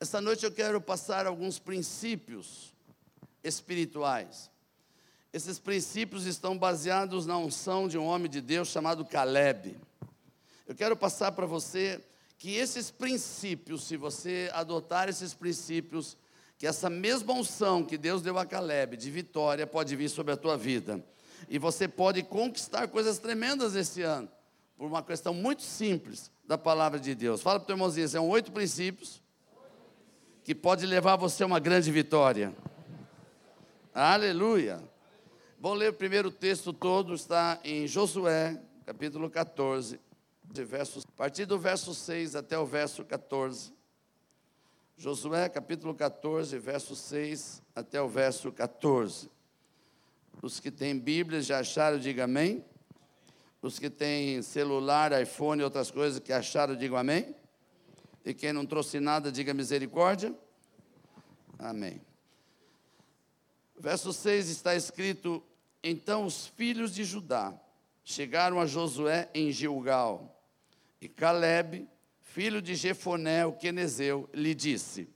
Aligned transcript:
Esta 0.00 0.20
noite 0.20 0.44
eu 0.44 0.52
quero 0.52 0.80
passar 0.80 1.26
alguns 1.26 1.58
princípios 1.58 2.72
espirituais. 3.42 4.48
Esses 5.32 5.58
princípios 5.58 6.24
estão 6.24 6.56
baseados 6.56 7.26
na 7.26 7.36
unção 7.36 7.88
de 7.88 7.98
um 7.98 8.06
homem 8.06 8.30
de 8.30 8.40
Deus 8.40 8.68
chamado 8.68 9.04
Caleb. 9.04 9.76
Eu 10.68 10.74
quero 10.76 10.96
passar 10.96 11.32
para 11.32 11.46
você 11.46 12.00
que 12.38 12.54
esses 12.54 12.92
princípios, 12.92 13.88
se 13.88 13.96
você 13.96 14.48
adotar 14.52 15.08
esses 15.08 15.34
princípios, 15.34 16.16
que 16.56 16.66
essa 16.68 16.88
mesma 16.88 17.32
unção 17.32 17.84
que 17.84 17.98
Deus 17.98 18.22
deu 18.22 18.38
a 18.38 18.46
Caleb 18.46 18.96
de 18.96 19.10
vitória 19.10 19.66
pode 19.66 19.96
vir 19.96 20.08
sobre 20.08 20.32
a 20.32 20.36
tua 20.36 20.56
vida. 20.56 21.04
E 21.48 21.58
você 21.58 21.88
pode 21.88 22.22
conquistar 22.22 22.86
coisas 22.86 23.18
tremendas 23.18 23.74
esse 23.74 24.02
ano, 24.02 24.28
por 24.76 24.86
uma 24.86 25.02
questão 25.02 25.34
muito 25.34 25.62
simples 25.62 26.30
da 26.46 26.56
palavra 26.56 27.00
de 27.00 27.16
Deus. 27.16 27.42
Fala 27.42 27.58
para 27.58 27.64
o 27.64 27.66
teu 27.66 27.74
irmãozinho, 27.74 28.08
são 28.08 28.28
oito 28.28 28.52
princípios 28.52 29.26
que 30.48 30.54
pode 30.54 30.86
levar 30.86 31.16
você 31.16 31.42
a 31.42 31.46
uma 31.46 31.60
grande 31.60 31.92
vitória. 31.92 32.56
Aleluia. 33.92 34.82
Vamos 35.60 35.78
ler 35.78 35.90
o 35.90 35.92
primeiro 35.92 36.30
texto 36.30 36.72
todo, 36.72 37.12
está 37.12 37.60
em 37.62 37.86
Josué, 37.86 38.58
capítulo 38.86 39.28
14, 39.28 40.00
de 40.42 40.64
versos, 40.64 41.04
a 41.06 41.12
partir 41.18 41.44
do 41.44 41.58
verso 41.58 41.94
6 41.94 42.34
até 42.34 42.58
o 42.58 42.64
verso 42.64 43.04
14. 43.04 43.74
Josué, 44.96 45.50
capítulo 45.50 45.94
14, 45.94 46.58
verso 46.58 46.96
6 46.96 47.62
até 47.74 48.00
o 48.00 48.08
verso 48.08 48.50
14. 48.50 49.30
Os 50.40 50.60
que 50.60 50.70
têm 50.70 50.98
Bíblia 50.98 51.42
já 51.42 51.58
acharam, 51.58 51.98
diga 51.98 52.24
amém. 52.24 52.64
Os 53.60 53.78
que 53.78 53.90
têm 53.90 54.40
celular, 54.40 55.12
iPhone 55.20 55.60
e 55.60 55.64
outras 55.64 55.90
coisas 55.90 56.18
que 56.18 56.32
acharam, 56.32 56.74
digam 56.74 56.96
amém. 56.96 57.34
E 58.24 58.34
quem 58.34 58.52
não 58.52 58.66
trouxe 58.66 58.98
nada, 58.98 59.32
diga 59.32 59.54
misericórdia. 59.54 60.34
Amém. 61.58 62.00
Verso 63.76 64.12
6 64.12 64.48
está 64.48 64.74
escrito: 64.74 65.42
Então 65.82 66.24
os 66.24 66.46
filhos 66.46 66.94
de 66.94 67.04
Judá 67.04 67.52
chegaram 68.04 68.60
a 68.60 68.66
Josué 68.66 69.28
em 69.34 69.50
Gilgal, 69.50 70.40
e 71.00 71.08
Caleb, 71.08 71.88
filho 72.20 72.62
de 72.62 72.74
Jefoné, 72.74 73.44
o 73.44 73.52
quenezeu, 73.52 74.28
lhe 74.32 74.54
disse: 74.54 75.08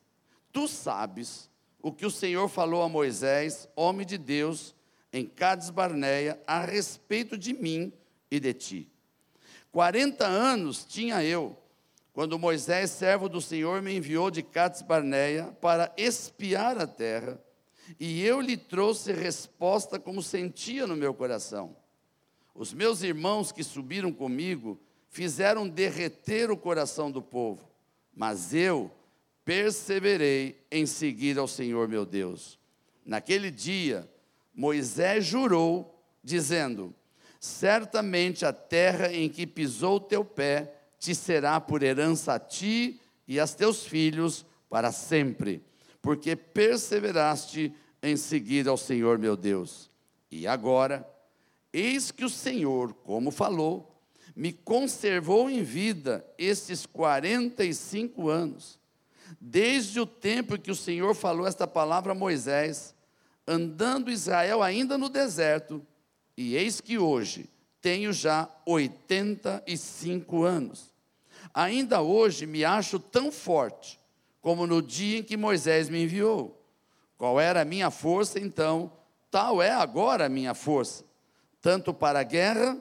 Tu 0.52 0.67
sabes 0.67 1.48
o 1.80 1.92
que 1.92 2.06
o 2.06 2.11
Senhor 2.11 2.48
falou 2.48 2.83
a 2.83 2.89
Moisés, 2.89 3.69
homem 3.77 4.06
de 4.06 4.19
Deus, 4.19 4.74
em 5.12 5.27
Cades 5.27 5.70
Barneia, 5.70 6.41
a 6.47 6.64
respeito 6.64 7.39
de 7.39 7.52
mim 7.52 7.92
e 8.30 8.41
de 8.41 8.52
ti. 8.52 8.89
Quarenta 9.70 10.27
anos 10.27 10.84
tinha 10.84 11.22
eu 11.24 11.56
quando 12.12 12.38
Moisés, 12.38 12.91
servo 12.91 13.28
do 13.28 13.41
Senhor, 13.41 13.80
me 13.80 13.96
enviou 13.96 14.30
de 14.30 14.42
Cades 14.42 14.82
Barneia 14.82 15.56
para 15.60 15.92
espiar 15.96 16.78
a 16.78 16.86
terra, 16.86 17.41
e 17.98 18.22
eu 18.22 18.41
lhe 18.41 18.56
trouxe 18.56 19.12
resposta 19.12 19.98
como 19.98 20.22
sentia 20.22 20.86
no 20.86 20.94
meu 20.94 21.14
coração. 21.14 21.74
Os 22.55 22.74
meus 22.74 23.02
irmãos 23.02 23.50
que 23.50 23.64
subiram 23.64 24.12
comigo 24.12 24.78
fizeram 25.08 25.66
derreter 25.66 26.50
o 26.50 26.56
coração 26.56 27.10
do 27.10 27.22
povo, 27.22 27.66
mas 28.14 28.52
eu 28.52 28.90
perseverei 29.44 30.62
em 30.70 30.84
seguir 30.84 31.38
ao 31.38 31.48
Senhor 31.48 31.88
meu 31.88 32.05
Deus. 32.05 32.58
Naquele 33.05 33.50
dia, 33.50 34.08
Moisés 34.55 35.24
jurou, 35.24 35.98
dizendo: 36.22 36.94
Certamente 37.40 38.44
a 38.44 38.52
terra 38.52 39.12
em 39.12 39.28
que 39.28 39.46
pisou 39.46 39.96
o 39.96 40.00
teu 40.00 40.24
pé 40.24 40.81
te 41.03 41.17
será 41.17 41.61
por 41.61 41.83
herança 41.83 42.34
a 42.34 42.39
ti 42.39 43.00
e 43.27 43.41
a 43.41 43.47
teus 43.48 43.84
filhos 43.84 44.47
para 44.70 44.92
sempre, 44.92 45.61
porque 46.00 46.36
perseveraste 46.36 47.75
em 48.00 48.17
seguir 48.17 48.69
ao 48.69 48.77
Senhor 48.77 49.19
meu 49.19 49.36
Deus. 49.36 49.91
E 50.30 50.47
agora, 50.47 51.05
eis 51.73 52.12
que 52.12 52.25
o 52.25 52.30
Senhor, 52.30 52.95
como 52.95 53.33
falou, 53.33 54.01
me 54.36 54.52
conservou 54.52 55.51
em 55.51 55.64
vida 55.64 56.24
estes 56.39 56.86
45 56.86 58.29
anos, 58.29 58.79
desde 59.40 59.98
o 59.98 60.07
tempo 60.07 60.57
que 60.57 60.70
o 60.70 60.77
Senhor 60.77 61.17
falou 61.17 61.48
esta 61.48 61.67
palavra 61.67 62.13
a 62.13 62.14
Moisés, 62.14 62.95
andando 63.45 64.08
Israel 64.08 64.63
ainda 64.63 64.96
no 64.96 65.08
deserto, 65.08 65.84
e 66.36 66.55
eis 66.55 66.80
que 66.80 66.96
hoje 66.96 67.51
tenho 67.80 68.13
já 68.13 68.48
85 68.64 70.45
anos. 70.45 70.92
Ainda 71.55 72.01
hoje 72.01 72.46
me 72.46 72.64
acho 72.64 72.98
tão 72.98 73.30
forte 73.30 74.01
como 74.40 74.67
no 74.67 74.83
dia 74.83 75.18
em 75.18 75.23
que 75.23 75.36
Moisés 75.36 75.89
me 75.89 76.02
enviou. 76.02 76.61
Qual 77.17 77.39
era 77.39 77.63
a 77.63 77.64
minha 77.64 77.90
força 77.90 78.40
então? 78.40 78.92
Tal 79.30 79.63
é 79.63 79.70
agora 79.70 80.27
a 80.27 80.29
minha 80.29 80.55
força, 80.55 81.05
tanto 81.61 81.95
para 81.95 82.20
a 82.20 82.24
guerra 82.24 82.77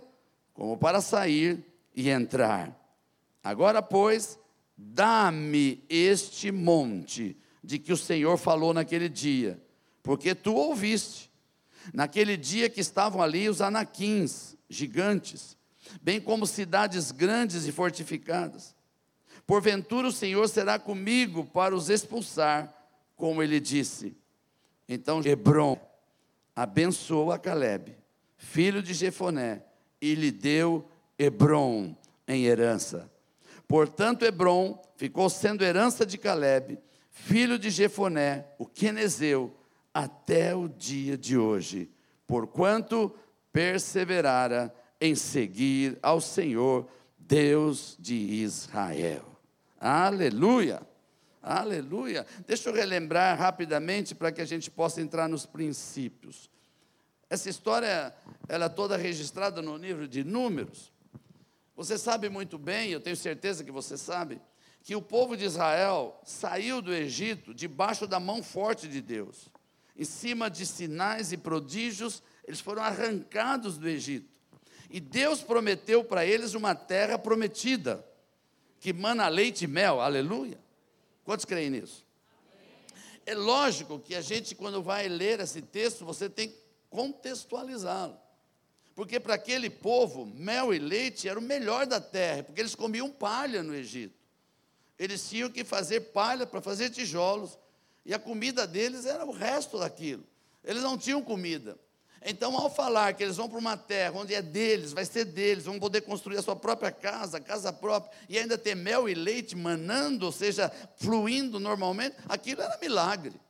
como 0.54 0.78
para 0.78 1.00
sair 1.00 1.64
e 1.96 2.10
entrar. 2.10 2.78
Agora, 3.44 3.82
pois, 3.82 4.40
dá-me 4.76 5.84
este 5.90 6.52
monte 6.52 7.38
de 7.64 7.78
que 7.78 7.94
o 7.94 7.98
Senhor 7.98 8.38
falou 8.38 8.74
naquele 8.74 9.08
dia, 9.08 9.62
porque 10.02 10.34
tu 10.34 10.56
ouviste. 10.56 11.30
Naquele 11.94 12.38
dia 12.38 12.70
que 12.70 12.80
estavam 12.80 13.22
ali 13.22 13.50
os 13.50 13.62
anaquins, 13.62 14.56
gigantes, 14.70 15.58
bem 16.02 16.22
como 16.22 16.46
cidades 16.46 17.12
grandes 17.12 17.66
e 17.66 17.72
fortificadas. 17.72 18.76
Porventura 19.46 20.08
o 20.08 20.12
Senhor 20.12 20.48
será 20.48 20.78
comigo 20.78 21.46
para 21.46 21.76
os 21.76 21.90
expulsar, 21.90 22.74
como 23.16 23.42
ele 23.42 23.60
disse. 23.60 24.16
Então 24.88 25.22
Hebron 25.24 25.80
abençoou 26.56 27.32
a 27.32 27.40
Caleb, 27.40 27.96
filho 28.38 28.82
de 28.84 28.94
Jefoné, 28.94 29.64
e 30.02 30.16
lhe 30.16 30.32
deu 30.32 30.88
Hebron 31.18 31.96
em 32.28 32.46
herança. 32.46 33.12
Portanto, 33.68 34.24
Hebron 34.24 34.82
ficou 34.98 35.30
sendo 35.30 35.64
herança 35.64 36.06
de 36.06 36.18
Caleb, 36.18 36.78
filho 37.10 37.58
de 37.58 37.70
Jefoné, 37.70 38.46
o 38.58 38.66
quenezeu, 38.66 39.56
até 39.94 40.56
o 40.56 40.68
dia 40.68 41.18
de 41.18 41.38
hoje, 41.38 41.90
porquanto 42.26 43.14
perseverara 43.52 44.74
em 45.02 45.16
seguir 45.16 45.98
ao 46.04 46.22
Senhor, 46.22 46.88
Deus 47.18 47.98
de 48.00 48.14
Israel. 48.14 49.26
Aleluia! 49.80 50.88
Aleluia! 51.42 52.24
Deixa 52.46 52.70
eu 52.70 52.74
relembrar 52.74 53.36
rapidamente 53.36 54.14
para 54.14 54.32
que 54.32 54.42
a 54.42 54.46
gente 54.46 54.70
possa 54.70 55.02
entrar 55.02 55.28
nos 55.28 55.44
princípios. 55.44 56.52
Essa 57.28 57.50
história, 57.50 58.14
ela 58.48 58.66
é 58.66 58.70
toda 58.70 58.96
registrada 58.96 59.60
no 59.60 59.76
livro 59.76 60.08
de 60.08 60.24
Números. 60.24 60.92
Você 61.76 61.98
sabe 61.98 62.30
muito 62.30 62.60
bem, 62.60 62.92
eu 62.92 63.00
tenho 63.00 63.16
certeza 63.18 63.64
que 63.64 63.72
você 63.72 63.98
sabe, 63.98 64.40
que 64.84 64.96
o 64.96 65.02
povo 65.02 65.36
de 65.36 65.46
Israel 65.46 66.22
saiu 66.24 66.80
do 66.80 66.94
Egito 66.94 67.56
debaixo 67.56 68.06
da 68.06 68.20
mão 68.20 68.44
forte 68.44 68.88
de 68.88 69.02
Deus. 69.02 69.50
Em 69.98 70.04
cima 70.04 70.48
de 70.48 70.64
sinais 70.66 71.32
e 71.32 71.38
prodígios, 71.38 72.22
eles 72.46 72.60
foram 72.60 72.84
arrancados 72.84 73.80
do 73.80 73.88
Egito. 73.88 74.31
E 74.92 75.00
Deus 75.00 75.42
prometeu 75.42 76.04
para 76.04 76.26
eles 76.26 76.54
uma 76.54 76.76
terra 76.76 77.18
prometida, 77.18 78.06
que 78.80 78.92
mana 78.92 79.30
leite 79.30 79.64
e 79.64 79.68
mel, 79.68 80.02
aleluia. 80.02 80.60
Quantos 81.24 81.46
creem 81.46 81.70
nisso? 81.70 82.06
É 83.26 83.34
lógico 83.34 84.00
que 84.00 84.14
a 84.14 84.22
gente, 84.22 84.54
quando 84.54 84.84
vai 84.84 85.08
ler 85.08 85.40
esse 85.40 85.62
texto, 85.62 86.04
você 86.04 86.30
tem 86.30 86.50
que 86.50 86.58
contextualizá-lo. 86.90 88.18
Porque 88.94 89.18
para 89.18 89.36
aquele 89.36 89.70
povo, 89.70 90.26
mel 90.26 90.74
e 90.74 90.80
leite 90.80 91.30
era 91.30 91.40
o 91.40 91.42
melhor 91.42 91.86
da 91.86 92.02
terra, 92.02 92.44
porque 92.44 92.60
eles 92.60 92.76
comiam 92.76 93.10
palha 93.10 93.64
no 93.64 93.74
Egito. 93.74 94.20
Eles 95.00 95.30
tinham 95.30 95.50
que 95.50 95.64
fazer 95.64 96.02
palha 96.12 96.46
para 96.46 96.62
fazer 96.62 96.90
tijolos, 96.90 97.58
e 98.06 98.14
a 98.14 98.20
comida 98.20 98.68
deles 98.68 99.06
era 99.06 99.26
o 99.26 99.32
resto 99.32 99.80
daquilo. 99.80 100.26
Eles 100.64 100.84
não 100.84 100.98
tinham 100.98 101.22
comida. 101.24 101.80
Então, 102.24 102.56
ao 102.56 102.70
falar 102.70 103.14
que 103.16 103.24
eles 103.24 103.38
vão 103.38 103.50
para 103.50 103.58
uma 103.58 103.76
terra 103.76 104.20
onde 104.20 104.34
é 104.36 104.42
deles, 104.44 104.94
vai 104.94 105.06
ser 105.06 105.26
deles, 105.26 105.66
vão 105.66 105.80
poder 105.80 106.02
construir 106.02 106.38
a 106.38 106.42
sua 106.42 106.56
própria 106.56 106.92
casa, 106.92 107.40
casa 107.40 107.74
própria, 107.74 108.16
e 108.30 108.38
ainda 108.38 108.60
ter 108.60 108.76
mel 108.76 109.10
e 109.10 109.16
leite 109.16 109.56
manando, 109.56 110.28
ou 110.28 110.32
seja, 110.32 110.72
fluindo 110.98 111.60
normalmente, 111.60 112.16
aquilo 112.30 112.62
era 112.62 112.78
milagre. 112.78 113.42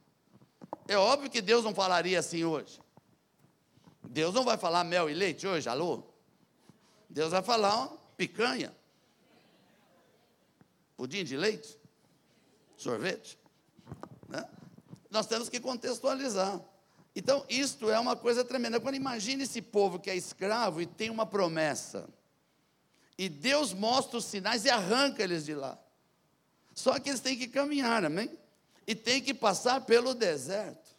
É 0.87 0.97
óbvio 0.97 1.29
que 1.29 1.41
Deus 1.41 1.65
não 1.65 1.75
falaria 1.75 2.17
assim 2.17 2.45
hoje. 2.45 2.79
Deus 4.03 4.33
não 4.33 4.45
vai 4.45 4.57
falar 4.57 4.85
mel 4.85 5.09
e 5.09 5.13
leite 5.13 5.45
hoje, 5.45 5.67
alô? 5.67 6.03
Deus 7.09 7.31
vai 7.31 7.41
falar 7.41 7.75
ó, 7.75 7.97
picanha, 8.15 8.73
pudim 10.95 11.25
de 11.25 11.35
leite, 11.35 11.77
sorvete. 12.77 13.37
Né? 14.29 14.47
Nós 15.09 15.27
temos 15.27 15.49
que 15.49 15.59
contextualizar. 15.59 16.61
Então, 17.15 17.45
isto 17.49 17.89
é 17.89 17.99
uma 17.99 18.15
coisa 18.15 18.43
tremenda. 18.43 18.79
Quando 18.79 18.95
imagine 18.95 19.43
esse 19.43 19.61
povo 19.61 19.99
que 19.99 20.09
é 20.09 20.15
escravo 20.15 20.81
e 20.81 20.85
tem 20.85 21.09
uma 21.09 21.25
promessa, 21.25 22.07
e 23.17 23.27
Deus 23.27 23.73
mostra 23.73 24.17
os 24.17 24.25
sinais 24.25 24.65
e 24.65 24.69
arranca 24.69 25.21
eles 25.21 25.45
de 25.45 25.53
lá. 25.53 25.77
Só 26.73 26.97
que 26.99 27.09
eles 27.09 27.19
têm 27.19 27.37
que 27.37 27.47
caminhar, 27.47 28.03
amém? 28.05 28.31
E 28.87 28.95
tem 28.95 29.21
que 29.21 29.33
passar 29.33 29.81
pelo 29.81 30.13
deserto. 30.13 30.89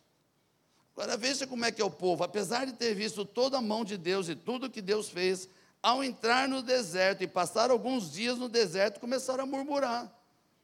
Agora 0.95 1.17
veja 1.17 1.47
como 1.47 1.65
é 1.65 1.73
que 1.73 1.81
é 1.81 1.85
o 1.85 1.91
povo, 1.91 2.23
apesar 2.23 2.67
de 2.67 2.75
ter 2.75 2.95
visto 2.95 3.25
toda 3.25 3.59
a 3.59 3.63
mão 3.63 3.85
de 3.85 3.97
Deus 3.97 4.29
e 4.29 4.37
tudo 4.37 4.71
que 4.71 4.83
Deus 4.83 5.09
fez, 5.09 5.49
ao 5.83 6.05
entrar 6.05 6.47
no 6.47 6.63
deserto 6.63 7.25
e 7.25 7.27
passar 7.27 7.71
alguns 7.71 8.13
dias 8.13 8.39
no 8.39 8.49
deserto, 8.49 9.01
começaram 9.01 9.45
a 9.45 9.47
murmurar. 9.47 10.13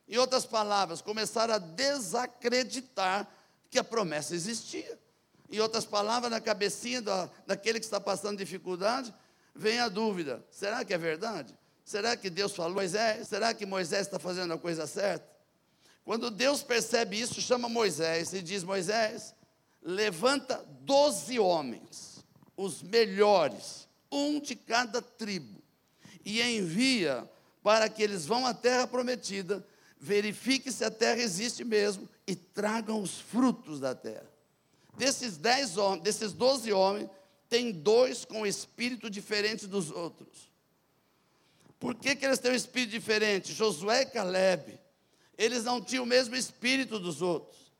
Em 0.07 0.17
outras 0.19 0.47
palavras, 0.47 1.03
começaram 1.03 1.55
a 1.55 1.59
desacreditar 1.59 3.27
que 3.71 3.79
a 3.79 3.85
promessa 3.85 4.35
existia. 4.35 4.99
Em 5.51 5.61
outras 5.61 5.85
palavras, 5.85 6.31
na 6.31 6.41
cabecinha 6.41 7.01
da, 7.01 7.29
daquele 7.47 7.79
que 7.79 7.85
está 7.85 8.01
passando 8.01 8.39
dificuldade, 8.39 9.13
vem 9.55 9.79
a 9.81 9.89
dúvida: 9.89 10.45
será 10.51 10.85
que 10.85 10.93
é 10.93 10.99
verdade? 10.99 11.55
Será 11.85 12.17
que 12.17 12.29
Deus 12.29 12.55
falou 12.55 12.75
Moisés? 12.75 13.29
Será 13.29 13.55
que 13.55 13.65
Moisés 13.65 14.03
está 14.03 14.19
fazendo 14.19 14.53
a 14.53 14.59
coisa 14.59 14.87
certa? 14.87 15.27
Quando 16.05 16.31
Deus 16.31 16.63
percebe 16.63 17.19
isso, 17.19 17.41
chama 17.41 17.69
Moisés 17.69 18.33
e 18.33 18.43
diz: 18.43 18.63
Moisés, 18.63 19.35
levanta 19.83 20.65
doze 20.81 21.39
homens, 21.39 22.25
os 22.57 22.83
melhores, 22.83 23.89
um 24.13 24.39
de 24.41 24.55
cada 24.55 25.01
tribo, 25.01 25.63
e 26.25 26.43
envia 26.43 27.29
para 27.63 27.89
que 27.89 28.03
eles 28.03 28.27
vão 28.27 28.47
à 28.47 28.53
terra 28.53 28.87
prometida 28.87 29.65
verifique 30.01 30.71
se 30.71 30.85
a 30.85 30.91
terra 30.91 31.21
existe 31.21 31.65
mesmo 31.65 32.09
e 32.27 32.35
tragam 32.35 33.03
os 33.03 33.19
frutos 33.19 33.81
da 33.81 33.95
terra. 33.95 34.28
Desses 34.99 35.37
dez 35.37 35.77
homens, 35.77 36.03
desses 36.03 36.33
doze 36.33 36.73
homens, 36.73 37.09
tem 37.49 37.73
dois 37.73 38.25
com 38.25 38.47
espírito 38.47 39.09
diferente 39.09 39.67
dos 39.67 39.91
outros. 39.91 40.51
Por 41.79 41.95
que, 41.95 42.17
que 42.17 42.27
eles 42.27 42.39
têm 42.39 42.53
um 42.53 42.57
espírito 42.57 42.91
diferente? 42.91 43.53
Josué 43.53 44.03
e 44.03 44.07
Caleb, 44.07 44.79
eles 45.39 45.65
não 45.65 45.81
tinham 45.81 46.05
o 46.05 46.07
mesmo 46.07 46.35
espírito 46.35 46.99
dos 46.99 47.23
outros, 47.23 47.73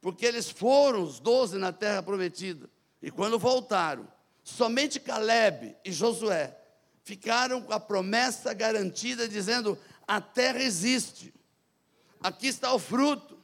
porque 0.00 0.24
eles 0.24 0.48
foram 0.48 1.02
os 1.02 1.18
doze 1.18 1.58
na 1.58 1.72
terra 1.72 2.02
prometida, 2.02 2.70
e 3.02 3.10
quando 3.10 3.38
voltaram, 3.38 4.06
somente 4.44 5.00
Caleb 5.00 5.76
e 5.84 5.92
Josué 5.92 6.56
ficaram 7.02 7.60
com 7.60 7.72
a 7.72 7.80
promessa 7.80 8.54
garantida, 8.54 9.28
dizendo: 9.28 9.76
a 10.06 10.20
terra 10.20 10.62
existe 10.62 11.34
aqui 12.22 12.48
está 12.48 12.72
o 12.72 12.78
fruto. 12.78 13.39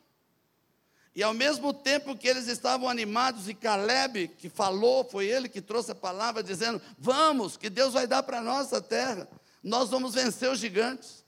E 1.16 1.22
ao 1.22 1.32
mesmo 1.32 1.72
tempo 1.72 2.14
que 2.14 2.28
eles 2.28 2.46
estavam 2.46 2.90
animados, 2.90 3.48
e 3.48 3.54
Caleb, 3.54 4.28
que 4.36 4.50
falou, 4.50 5.02
foi 5.02 5.26
ele 5.26 5.48
que 5.48 5.62
trouxe 5.62 5.92
a 5.92 5.94
palavra, 5.94 6.42
dizendo: 6.42 6.78
Vamos, 6.98 7.56
que 7.56 7.70
Deus 7.70 7.94
vai 7.94 8.06
dar 8.06 8.22
para 8.22 8.42
nós 8.42 8.70
a 8.74 8.82
terra, 8.82 9.26
nós 9.62 9.88
vamos 9.88 10.12
vencer 10.12 10.50
os 10.50 10.58
gigantes. 10.58 11.24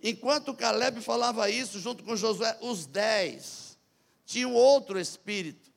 Enquanto 0.00 0.54
Caleb 0.54 1.00
falava 1.00 1.50
isso, 1.50 1.80
junto 1.80 2.04
com 2.04 2.14
Josué, 2.14 2.56
os 2.60 2.86
dez 2.86 3.76
tinham 4.24 4.54
outro 4.54 5.00
espírito, 5.00 5.68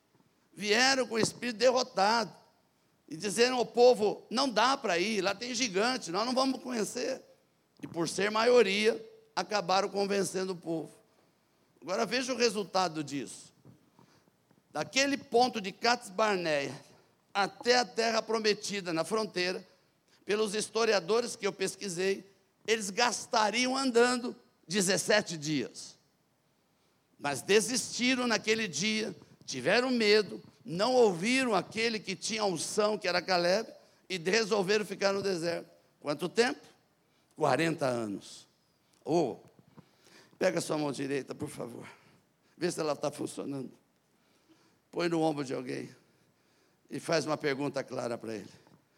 vieram 0.53 1.07
com 1.07 1.15
o 1.15 1.19
espírito 1.19 1.57
derrotado, 1.57 2.31
e 3.09 3.17
disseram 3.17 3.57
ao 3.57 3.65
povo: 3.65 4.23
Não 4.29 4.47
dá 4.47 4.77
para 4.77 4.99
ir, 4.99 5.19
lá 5.19 5.33
tem 5.33 5.55
gigante, 5.55 6.11
nós 6.11 6.27
não 6.27 6.35
vamos 6.35 6.61
conhecer. 6.61 7.19
E 7.81 7.87
por 7.87 8.07
ser 8.07 8.29
maioria, 8.29 9.03
acabaram 9.35 9.89
convencendo 9.89 10.53
o 10.53 10.55
povo. 10.55 11.00
Agora 11.81 12.05
veja 12.05 12.33
o 12.33 12.37
resultado 12.37 13.03
disso. 13.03 13.51
Daquele 14.71 15.17
ponto 15.17 15.59
de 15.59 15.71
Cats 15.71 16.09
Barneia 16.09 16.73
até 17.33 17.77
a 17.77 17.85
terra 17.85 18.21
prometida 18.21 18.93
na 18.93 19.03
fronteira, 19.03 19.65
pelos 20.25 20.53
historiadores 20.53 21.35
que 21.35 21.47
eu 21.47 21.51
pesquisei, 21.51 22.29
eles 22.67 22.89
gastariam 22.89 23.75
andando 23.75 24.35
17 24.67 25.37
dias. 25.37 25.97
Mas 27.17 27.41
desistiram 27.41 28.27
naquele 28.27 28.67
dia, 28.67 29.15
tiveram 29.45 29.89
medo, 29.89 30.41
não 30.63 30.93
ouviram 30.93 31.55
aquele 31.55 31.99
que 31.99 32.15
tinha 32.15 32.45
unção, 32.45 32.97
que 32.97 33.07
era 33.07 33.21
Caleb, 33.21 33.67
e 34.09 34.17
resolveram 34.17 34.85
ficar 34.85 35.13
no 35.13 35.21
deserto. 35.21 35.69
Quanto 35.99 36.29
tempo? 36.29 36.61
40 37.35 37.85
anos. 37.85 38.47
Ou, 39.03 39.41
oh, 39.43 39.50
pega 40.41 40.57
a 40.57 40.61
sua 40.61 40.75
mão 40.75 40.91
direita, 40.91 41.35
por 41.35 41.49
favor. 41.49 41.87
Vê 42.57 42.71
se 42.71 42.79
ela 42.79 42.93
está 42.93 43.11
funcionando. 43.11 43.71
Põe 44.89 45.07
no 45.07 45.21
ombro 45.21 45.45
de 45.45 45.53
alguém. 45.53 45.95
E 46.89 46.99
faz 46.99 47.27
uma 47.27 47.37
pergunta 47.37 47.83
clara 47.83 48.17
para 48.17 48.33
ele. 48.33 48.49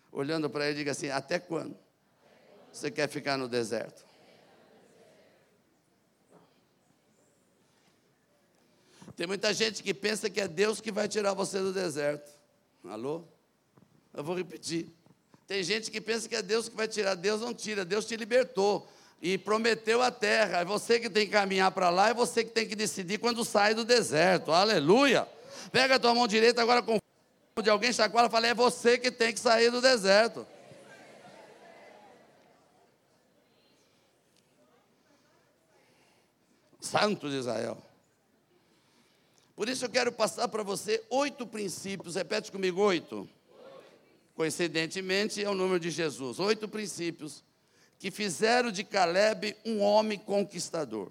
Olhando 0.10 0.50
para 0.50 0.70
ele, 0.70 0.78
diga 0.78 0.92
assim: 0.92 1.10
Até 1.10 1.40
quando 1.40 1.78
você 2.72 2.90
quer 2.90 3.10
ficar 3.10 3.38
no 3.38 3.50
deserto? 3.50 4.06
Tem 9.18 9.28
muita 9.28 9.54
gente 9.54 9.84
que 9.84 9.94
pensa 9.94 10.30
que 10.30 10.40
é 10.40 10.48
Deus 10.48 10.80
que 10.80 10.94
vai 10.94 11.10
tirar 11.10 11.34
você 11.34 11.60
do 11.60 11.74
deserto. 11.74 12.32
Alô? 12.86 13.26
Eu 14.14 14.24
vou 14.24 14.34
repetir. 14.34 14.90
Tem 15.46 15.62
gente 15.62 15.92
que 15.92 16.00
pensa 16.00 16.30
que 16.30 16.38
é 16.38 16.42
Deus 16.42 16.70
que 16.70 16.76
vai 16.76 16.88
tirar. 16.88 17.16
Deus 17.16 17.42
não 17.42 17.54
tira, 17.54 17.84
Deus 17.84 18.06
te 18.06 18.16
libertou 18.16 18.90
e 19.24 19.38
prometeu 19.38 20.02
a 20.02 20.12
terra. 20.12 20.60
É 20.60 20.66
você 20.66 21.00
que 21.00 21.10
tem 21.10 21.26
que 21.26 21.32
caminhar 21.32 21.72
para 21.72 21.90
lá, 21.90 22.10
é 22.10 22.14
você 22.14 22.44
que 22.44 22.52
tem 22.52 22.68
que 22.68 22.76
decidir 22.76 23.20
quando 23.20 23.46
sai 23.46 23.74
do 23.74 23.86
deserto. 23.86 24.52
Aleluia. 24.52 25.26
Pega 25.72 25.96
a 25.96 26.00
tua 26.00 26.14
mão 26.14 26.28
direita 26.28 26.62
agora 26.62 26.84
com 26.84 27.00
de 27.64 27.70
alguém 27.70 27.94
chacoalha 27.94 28.28
e 28.28 28.30
fala: 28.30 28.48
é 28.48 28.54
você 28.54 28.98
que 28.98 29.10
tem 29.10 29.34
que 29.34 29.40
sair 29.40 29.72
do 29.72 29.80
deserto. 29.80 30.46
Santo 36.82 37.30
de 37.30 37.38
Israel. 37.38 37.78
Por 39.56 39.70
isso 39.70 39.86
eu 39.86 39.90
quero 39.90 40.12
passar 40.12 40.50
para 40.50 40.64
você 40.64 41.02
oito 41.10 41.48
princípios. 41.48 42.16
Repete 42.16 42.52
comigo: 42.52 42.82
oito. 42.82 43.30
Coincidentemente 44.36 45.42
é 45.42 45.50
o 45.50 45.54
número 45.54 45.80
de 45.80 45.92
Jesus. 45.92 46.42
Oito 46.42 46.68
princípios 46.68 47.42
que 48.04 48.12
fizeram 48.12 48.70
de 48.70 48.84
Caleb 48.84 49.56
um 49.64 49.80
homem 49.80 50.20
conquistador. 50.20 51.10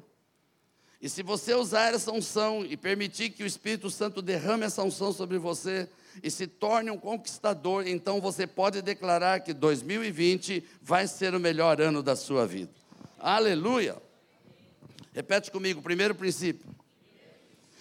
E 1.00 1.08
se 1.08 1.22
você 1.22 1.54
usar 1.54 1.94
essa 1.94 2.12
unção 2.12 2.66
e 2.66 2.76
permitir 2.76 3.30
que 3.30 3.42
o 3.42 3.46
Espírito 3.46 3.88
Santo 3.88 4.20
derrame 4.20 4.66
essa 4.66 4.82
unção 4.82 5.10
sobre 5.10 5.38
você 5.38 5.88
e 6.22 6.30
se 6.30 6.46
torne 6.46 6.90
um 6.90 6.98
conquistador, 6.98 7.88
então 7.88 8.20
você 8.20 8.46
pode 8.46 8.82
declarar 8.82 9.40
que 9.40 9.54
2020 9.54 10.62
vai 10.82 11.06
ser 11.06 11.34
o 11.34 11.40
melhor 11.40 11.80
ano 11.80 12.02
da 12.02 12.14
sua 12.14 12.46
vida. 12.46 12.74
Aleluia! 13.18 13.96
Repete 15.14 15.50
comigo, 15.50 15.80
primeiro 15.80 16.14
princípio. 16.14 16.68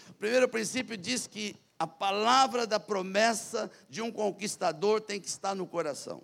O 0.09 0.13
primeiro 0.13 0.47
princípio 0.47 0.95
diz 0.95 1.27
que 1.27 1.53
a 1.77 1.85
palavra 1.85 2.65
da 2.65 2.80
promessa 2.80 3.69
de 3.89 4.01
um 4.01 4.09
conquistador 4.09 5.01
tem 5.01 5.19
que 5.19 5.27
estar 5.27 5.53
no 5.53 5.68
coração. 5.68 6.23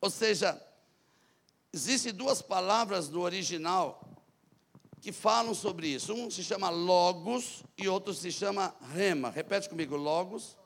Ou 0.00 0.08
seja, 0.08 0.56
Existem 1.72 2.12
duas 2.12 2.40
palavras 2.40 3.08
no 3.08 3.20
original 3.20 4.08
que 5.00 5.12
falam 5.12 5.54
sobre 5.54 5.88
isso. 5.88 6.12
Um 6.12 6.30
se 6.30 6.42
chama 6.42 6.70
logos 6.70 7.62
e 7.76 7.88
outro 7.88 8.14
se 8.14 8.32
chama 8.32 8.74
rema. 8.92 9.30
Repete 9.30 9.68
comigo, 9.68 9.96
logos 9.96 10.56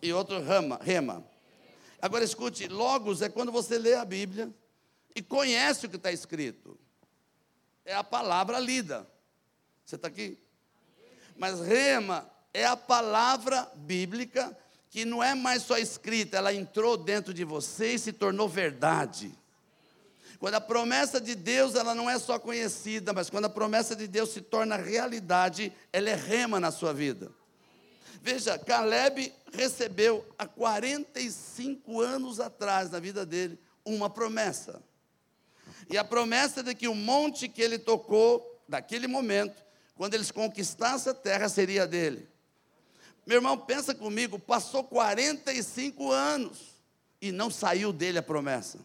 e 0.00 0.12
outro 0.12 0.42
rama, 0.42 0.78
rema. 0.82 1.24
Agora 2.00 2.24
escute, 2.24 2.68
logos 2.68 3.22
é 3.22 3.28
quando 3.28 3.50
você 3.50 3.78
lê 3.78 3.94
a 3.94 4.04
Bíblia 4.04 4.54
e 5.14 5.20
conhece 5.20 5.86
o 5.86 5.90
que 5.90 5.96
está 5.96 6.12
escrito. 6.12 6.78
É 7.84 7.94
a 7.94 8.04
palavra 8.04 8.60
lida. 8.60 9.06
Você 9.84 9.96
está 9.96 10.06
aqui? 10.06 10.38
Mas 11.36 11.60
rema 11.60 12.30
é 12.54 12.64
a 12.64 12.76
palavra 12.76 13.70
bíblica 13.74 14.56
que 14.90 15.04
não 15.04 15.22
é 15.22 15.34
mais 15.34 15.62
só 15.62 15.76
escrita, 15.76 16.38
ela 16.38 16.54
entrou 16.54 16.96
dentro 16.96 17.34
de 17.34 17.44
você 17.44 17.94
e 17.94 17.98
se 17.98 18.12
tornou 18.12 18.48
verdade. 18.48 19.36
Quando 20.38 20.54
a 20.54 20.60
promessa 20.60 21.20
de 21.20 21.34
Deus 21.34 21.74
ela 21.74 21.94
não 21.94 22.08
é 22.08 22.18
só 22.18 22.38
conhecida, 22.38 23.12
mas 23.12 23.28
quando 23.28 23.46
a 23.46 23.50
promessa 23.50 23.96
de 23.96 24.06
Deus 24.06 24.30
se 24.30 24.40
torna 24.40 24.76
realidade, 24.76 25.72
ela 25.92 26.10
é 26.10 26.14
rema 26.14 26.60
na 26.60 26.70
sua 26.70 26.92
vida. 26.92 27.30
Veja, 28.22 28.58
Caleb 28.58 29.32
recebeu 29.52 30.24
há 30.38 30.46
45 30.46 32.00
anos 32.00 32.40
atrás, 32.40 32.90
na 32.90 33.00
vida 33.00 33.26
dele, 33.26 33.58
uma 33.84 34.08
promessa. 34.08 34.82
E 35.90 35.96
a 35.96 36.04
promessa 36.04 36.62
de 36.62 36.74
que 36.74 36.86
o 36.86 36.94
monte 36.94 37.48
que 37.48 37.62
ele 37.62 37.78
tocou, 37.78 38.62
daquele 38.68 39.06
momento, 39.06 39.64
quando 39.96 40.14
eles 40.14 40.30
conquistassem 40.30 41.10
a 41.10 41.14
terra, 41.14 41.48
seria 41.48 41.86
dele. 41.86 42.28
Meu 43.26 43.38
irmão, 43.38 43.58
pensa 43.58 43.94
comigo, 43.94 44.38
passou 44.38 44.84
45 44.84 46.12
anos 46.12 46.76
e 47.20 47.32
não 47.32 47.50
saiu 47.50 47.92
dele 47.92 48.18
a 48.18 48.22
promessa. 48.22 48.78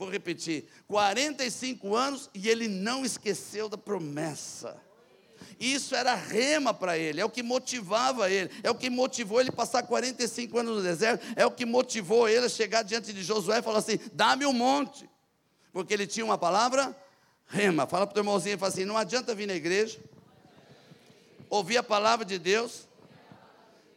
Vou 0.00 0.08
repetir: 0.08 0.64
45 0.88 1.94
anos 1.94 2.30
e 2.34 2.48
ele 2.48 2.68
não 2.68 3.04
esqueceu 3.04 3.68
da 3.68 3.76
promessa. 3.76 4.74
Isso 5.60 5.94
era 5.94 6.14
rema 6.14 6.72
para 6.72 6.96
ele, 6.96 7.20
é 7.20 7.24
o 7.24 7.28
que 7.28 7.42
motivava 7.42 8.30
ele, 8.30 8.50
é 8.62 8.70
o 8.70 8.74
que 8.74 8.88
motivou 8.88 9.42
ele 9.42 9.52
passar 9.52 9.82
45 9.82 10.58
anos 10.58 10.76
no 10.78 10.82
deserto, 10.82 11.22
é 11.36 11.44
o 11.44 11.50
que 11.50 11.66
motivou 11.66 12.26
ele 12.26 12.46
a 12.46 12.48
chegar 12.48 12.82
diante 12.82 13.12
de 13.12 13.22
Josué 13.22 13.58
e 13.58 13.62
falar 13.62 13.80
assim: 13.80 13.98
dá-me 14.14 14.46
um 14.46 14.54
monte, 14.54 15.06
porque 15.70 15.92
ele 15.92 16.06
tinha 16.06 16.24
uma 16.24 16.38
palavra 16.38 16.96
Rema. 17.46 17.86
Fala 17.86 18.06
para 18.06 18.16
o 18.16 18.20
irmãozinho 18.20 18.54
e 18.54 18.58
fala 18.58 18.72
assim: 18.72 18.86
não 18.86 18.96
adianta 18.96 19.34
vir 19.34 19.46
na 19.46 19.54
igreja, 19.54 20.00
ouvir 21.50 21.76
a 21.76 21.82
palavra 21.82 22.24
de 22.24 22.38
Deus 22.38 22.88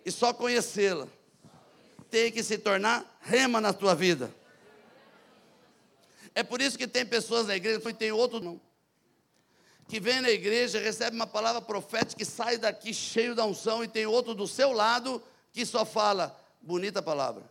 e 0.05 0.11
só 0.11 0.33
conhecê-la. 0.33 1.07
Tem 2.11 2.29
que 2.29 2.43
se 2.43 2.57
tornar 2.57 3.05
rema 3.21 3.61
na 3.61 3.71
tua 3.71 3.95
vida. 3.95 4.42
É 6.35 6.43
por 6.43 6.61
isso 6.61 6.77
que 6.77 6.87
tem 6.87 7.05
pessoas 7.05 7.47
na 7.47 7.55
igreja, 7.55 7.81
e 7.87 7.93
tem 7.93 8.11
outro 8.11 8.39
não. 8.39 8.59
Que 9.87 9.99
vem 9.99 10.21
na 10.21 10.29
igreja, 10.29 10.79
recebe 10.79 11.15
uma 11.15 11.27
palavra 11.27 11.61
profética 11.61 12.23
e 12.23 12.25
sai 12.25 12.57
daqui 12.57 12.93
cheio 12.93 13.35
da 13.35 13.45
unção, 13.45 13.83
e 13.83 13.87
tem 13.87 14.05
outro 14.05 14.33
do 14.33 14.47
seu 14.47 14.71
lado 14.71 15.21
que 15.51 15.65
só 15.65 15.85
fala, 15.85 16.35
bonita 16.61 17.01
palavra. 17.01 17.43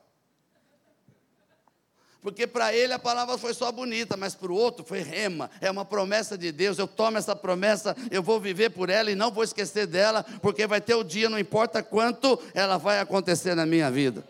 Porque 2.23 2.47
para 2.47 2.73
ele 2.73 2.93
a 2.93 3.01
palavra 3.01 3.37
foi 3.37 3.53
só 3.53 3.73
bonita, 3.73 4.17
mas 4.17 4.33
para 4.33 4.53
o 4.53 4.55
outro 4.55 4.85
foi 4.85 5.01
rema, 5.01 5.51
é 5.61 5.69
uma 5.69 5.85
promessa 5.85 6.39
de 6.39 6.53
Deus. 6.53 6.79
Eu 6.79 6.87
tomo 6.87 7.19
essa 7.19 7.35
promessa, 7.35 7.97
eu 8.13 8.23
vou 8.23 8.39
viver 8.39 8.71
por 8.71 8.89
ela 8.89 9.11
e 9.11 9.17
não 9.17 9.33
vou 9.33 9.43
esquecer 9.43 9.89
dela, 9.89 10.25
porque 10.41 10.65
vai 10.67 10.81
ter 10.81 10.95
o 10.95 11.03
dia, 11.03 11.29
não 11.29 11.39
importa 11.39 11.83
quanto, 11.83 12.41
ela 12.55 12.79
vai 12.79 13.01
acontecer 13.01 13.57
na 13.57 13.67
minha 13.67 13.91
vida. 13.91 14.25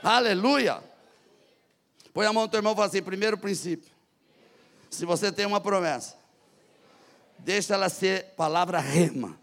Aleluia! 0.00 0.80
Põe 2.18 2.26
a 2.26 2.32
mão 2.32 2.42
no 2.42 2.48
teu 2.48 2.58
irmão 2.58 2.72
e 2.72 2.74
fala 2.74 2.88
assim: 2.88 3.00
primeiro 3.00 3.38
princípio. 3.38 3.88
Se 4.90 5.04
você 5.04 5.30
tem 5.30 5.46
uma 5.46 5.60
promessa, 5.60 6.16
deixa 7.38 7.74
ela 7.74 7.88
ser 7.88 8.34
palavra 8.34 8.80
rema. 8.80 9.38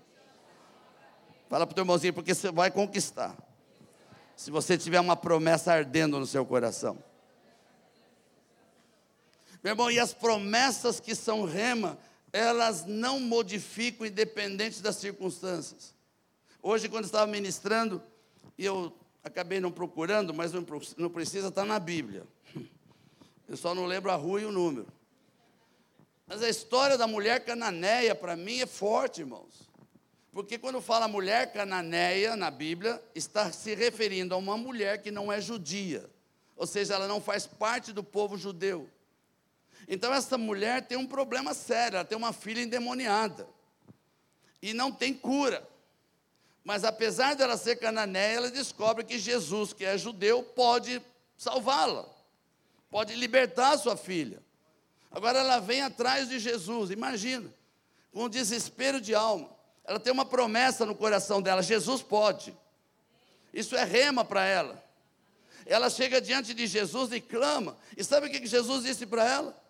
Fala 1.50 1.66
para 1.66 1.72
o 1.72 1.74
teu 1.74 1.84
irmãozinho, 1.84 2.14
porque 2.14 2.36
você 2.36 2.52
vai 2.52 2.70
conquistar. 2.70 3.34
Se 4.36 4.52
você 4.52 4.78
tiver 4.78 5.00
uma 5.00 5.16
promessa 5.16 5.72
ardendo 5.72 6.20
no 6.20 6.28
seu 6.28 6.46
coração. 6.46 7.02
Meu 9.64 9.72
irmão, 9.72 9.90
e 9.90 9.98
as 9.98 10.14
promessas 10.14 11.00
que 11.00 11.16
são 11.16 11.46
rema, 11.46 11.98
elas 12.34 12.86
não 12.86 13.22
modificam 13.22 14.06
independente 14.06 14.82
das 14.82 14.98
circunstâncias. 14.98 15.96
Hoje, 16.62 16.90
quando 16.90 17.06
estava 17.06 17.26
ministrando, 17.26 18.04
e 18.58 18.66
eu 18.66 18.94
acabei 19.26 19.60
não 19.60 19.72
procurando, 19.72 20.34
mas 20.36 20.54
não 20.54 21.10
precisa, 21.10 21.48
está 21.48 21.66
na 21.66 21.80
Bíblia. 21.80 22.24
Eu 23.50 23.58
só 23.58 23.74
não 23.74 23.88
lembro 23.88 24.12
a 24.12 24.16
rua 24.16 24.42
e 24.42 24.46
o 24.46 24.52
número. 24.52 24.88
Mas 26.28 26.44
a 26.44 26.50
história 26.50 26.96
da 26.96 27.08
mulher 27.08 27.44
cananeia, 27.44 28.14
para 28.14 28.36
mim, 28.36 28.60
é 28.62 28.68
forte, 28.68 29.22
irmãos. 29.22 29.68
Porque 30.32 30.60
quando 30.60 30.80
fala 30.80 31.08
mulher 31.08 31.52
cananeia 31.52 32.36
na 32.36 32.52
Bíblia, 32.52 33.02
está 33.16 33.52
se 33.52 33.74
referindo 33.74 34.36
a 34.36 34.38
uma 34.38 34.58
mulher 34.58 35.02
que 35.02 35.10
não 35.10 35.32
é 35.32 35.42
judia. 35.42 36.08
Ou 36.56 36.68
seja, 36.68 36.94
ela 36.94 37.08
não 37.08 37.20
faz 37.20 37.48
parte 37.48 37.92
do 37.92 38.04
povo 38.04 38.38
judeu. 38.38 38.88
Então 39.88 40.14
essa 40.14 40.38
mulher 40.38 40.86
tem 40.86 40.98
um 40.98 41.08
problema 41.08 41.54
sério, 41.54 41.98
ela 41.98 42.06
tem 42.06 42.18
uma 42.18 42.34
filha 42.34 42.62
endemoniada. 42.62 43.48
E 44.62 44.74
não 44.74 44.92
tem 44.92 45.14
cura. 45.14 45.68
Mas 46.66 46.84
apesar 46.84 47.36
dela 47.36 47.56
ser 47.56 47.76
cananeia, 47.76 48.38
ela 48.38 48.52
descobre 48.52 49.06
que 49.06 49.20
Jesus, 49.20 49.72
que 49.72 49.86
é 49.86 49.98
judeu, 49.98 50.42
pode 50.42 51.02
salvá-la. 51.38 52.06
Pode 52.90 53.14
libertar 53.14 53.78
sua 53.78 53.96
filha. 53.96 54.44
Agora 55.12 55.40
ela 55.40 55.60
vem 55.60 55.84
atrás 55.84 56.28
de 56.28 56.40
Jesus, 56.40 56.90
imagina, 56.90 57.54
com 58.12 58.24
um 58.24 58.30
desespero 58.30 59.00
de 59.00 59.14
alma. 59.14 59.50
Ela 59.84 60.00
tem 60.00 60.12
uma 60.12 60.26
promessa 60.26 60.86
no 60.88 60.96
coração 60.96 61.40
dela: 61.40 61.62
Jesus 61.62 62.02
pode. 62.02 62.58
Isso 63.54 63.76
é 63.76 63.84
rema 63.84 64.26
para 64.26 64.44
ela. 64.44 64.84
Ela 65.68 65.90
chega 65.90 66.20
diante 66.20 66.54
de 66.54 66.66
Jesus 66.66 67.12
e 67.12 67.22
clama. 67.22 67.78
E 67.96 68.04
sabe 68.04 68.28
o 68.28 68.30
que 68.30 68.46
Jesus 68.46 68.84
disse 68.84 69.06
para 69.06 69.24
ela? 69.24 69.66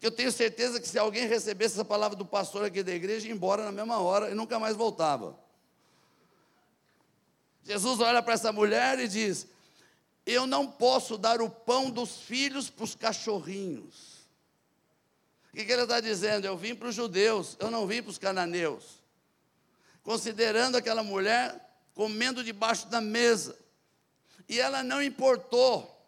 que 0.00 0.06
eu 0.06 0.12
tenho 0.12 0.30
certeza 0.30 0.78
que 0.80 0.86
se 0.86 0.96
alguém 0.96 1.26
recebesse 1.26 1.74
essa 1.74 1.84
palavra 1.84 2.16
do 2.16 2.24
pastor 2.24 2.64
aqui 2.64 2.84
da 2.84 2.94
igreja, 2.94 3.26
ia 3.26 3.32
embora 3.32 3.64
na 3.64 3.72
mesma 3.72 3.98
hora 3.98 4.30
e 4.30 4.34
nunca 4.34 4.56
mais 4.56 4.76
voltava. 4.76 5.36
Jesus 7.68 8.00
olha 8.00 8.22
para 8.22 8.34
essa 8.34 8.50
mulher 8.50 8.98
e 8.98 9.06
diz: 9.06 9.46
Eu 10.24 10.46
não 10.46 10.66
posso 10.66 11.18
dar 11.18 11.40
o 11.40 11.48
pão 11.48 11.90
dos 11.90 12.22
filhos 12.22 12.68
para 12.70 12.84
os 12.84 12.94
cachorrinhos. 12.94 14.18
O 15.52 15.56
que, 15.56 15.64
que 15.64 15.72
ele 15.72 15.82
está 15.82 16.00
dizendo? 16.00 16.46
Eu 16.46 16.56
vim 16.56 16.74
para 16.74 16.88
os 16.88 16.94
judeus, 16.94 17.56
eu 17.60 17.70
não 17.70 17.86
vim 17.86 18.02
para 18.02 18.10
os 18.10 18.18
cananeus. 18.18 18.98
Considerando 20.02 20.76
aquela 20.76 21.02
mulher 21.02 21.54
comendo 21.94 22.42
debaixo 22.42 22.88
da 22.88 23.00
mesa. 23.00 23.56
E 24.48 24.58
ela 24.58 24.82
não 24.82 25.02
importou 25.02 25.98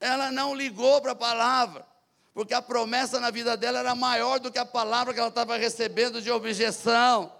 ela 0.00 0.30
não 0.30 0.54
ligou 0.54 1.00
para 1.00 1.12
a 1.12 1.16
palavra, 1.16 1.84
porque 2.32 2.54
a 2.54 2.62
promessa 2.62 3.18
na 3.18 3.30
vida 3.30 3.56
dela 3.56 3.80
era 3.80 3.94
maior 3.94 4.38
do 4.38 4.50
que 4.50 4.58
a 4.58 4.64
palavra 4.64 5.12
que 5.12 5.18
ela 5.18 5.28
estava 5.28 5.56
recebendo 5.56 6.22
de 6.22 6.30
objeção. 6.30 7.32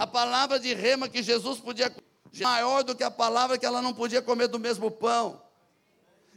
A 0.00 0.06
palavra 0.06 0.58
de 0.58 0.72
rema 0.72 1.10
que 1.10 1.22
Jesus 1.22 1.60
podia 1.60 1.94
maior 2.40 2.82
do 2.82 2.94
que 2.94 3.04
a 3.04 3.10
palavra 3.10 3.58
que 3.58 3.66
ela 3.66 3.82
não 3.82 3.92
podia 3.92 4.22
comer 4.22 4.48
do 4.48 4.58
mesmo 4.58 4.90
pão. 4.90 5.42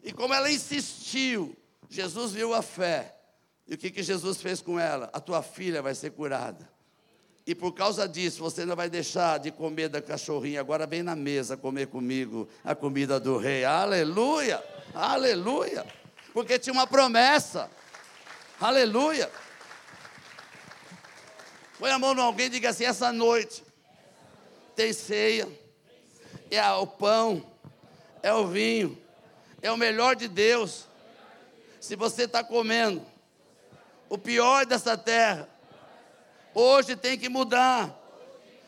E 0.03 0.11
como 0.11 0.33
ela 0.33 0.51
insistiu, 0.51 1.55
Jesus 1.89 2.33
viu 2.33 2.53
a 2.53 2.61
fé. 2.61 3.15
E 3.65 3.75
o 3.75 3.77
que, 3.77 3.89
que 3.89 4.03
Jesus 4.03 4.41
fez 4.41 4.59
com 4.59 4.77
ela? 4.77 5.09
A 5.13 5.19
tua 5.21 5.41
filha 5.41 5.81
vai 5.81 5.95
ser 5.95 6.11
curada. 6.11 6.69
E 7.47 7.55
por 7.55 7.71
causa 7.71 8.05
disso, 8.05 8.41
você 8.41 8.65
não 8.65 8.75
vai 8.75 8.89
deixar 8.89 9.39
de 9.39 9.49
comer 9.49 9.87
da 9.87 10.01
cachorrinha. 10.01 10.59
Agora 10.59 10.85
vem 10.85 11.01
na 11.01 11.15
mesa 11.15 11.55
comer 11.55 11.87
comigo 11.87 12.49
a 12.65 12.75
comida 12.75 13.17
do 13.17 13.37
rei. 13.37 13.63
Aleluia! 13.63 14.61
Aleluia! 14.93 15.85
Porque 16.33 16.59
tinha 16.59 16.73
uma 16.73 16.85
promessa. 16.85 17.71
Aleluia! 18.59 19.31
Põe 21.83 21.91
a 21.91 21.99
mão 21.99 22.15
em 22.15 22.21
alguém 22.21 22.45
e 22.45 22.49
diga 22.49 22.69
assim: 22.69 22.85
essa 22.85 23.11
noite 23.11 23.61
tem 24.73 24.93
ceia, 24.93 25.49
é 26.49 26.65
o 26.71 26.87
pão, 26.87 27.45
é 28.21 28.33
o 28.33 28.47
vinho, 28.47 28.97
é 29.61 29.69
o 29.69 29.75
melhor 29.75 30.15
de 30.15 30.29
Deus. 30.29 30.87
Se 31.81 31.97
você 31.97 32.23
está 32.23 32.41
comendo 32.41 33.05
o 34.07 34.17
pior 34.17 34.65
dessa 34.65 34.97
terra, 34.97 35.49
hoje 36.55 36.95
tem 36.95 37.17
que 37.17 37.27
mudar. 37.27 37.93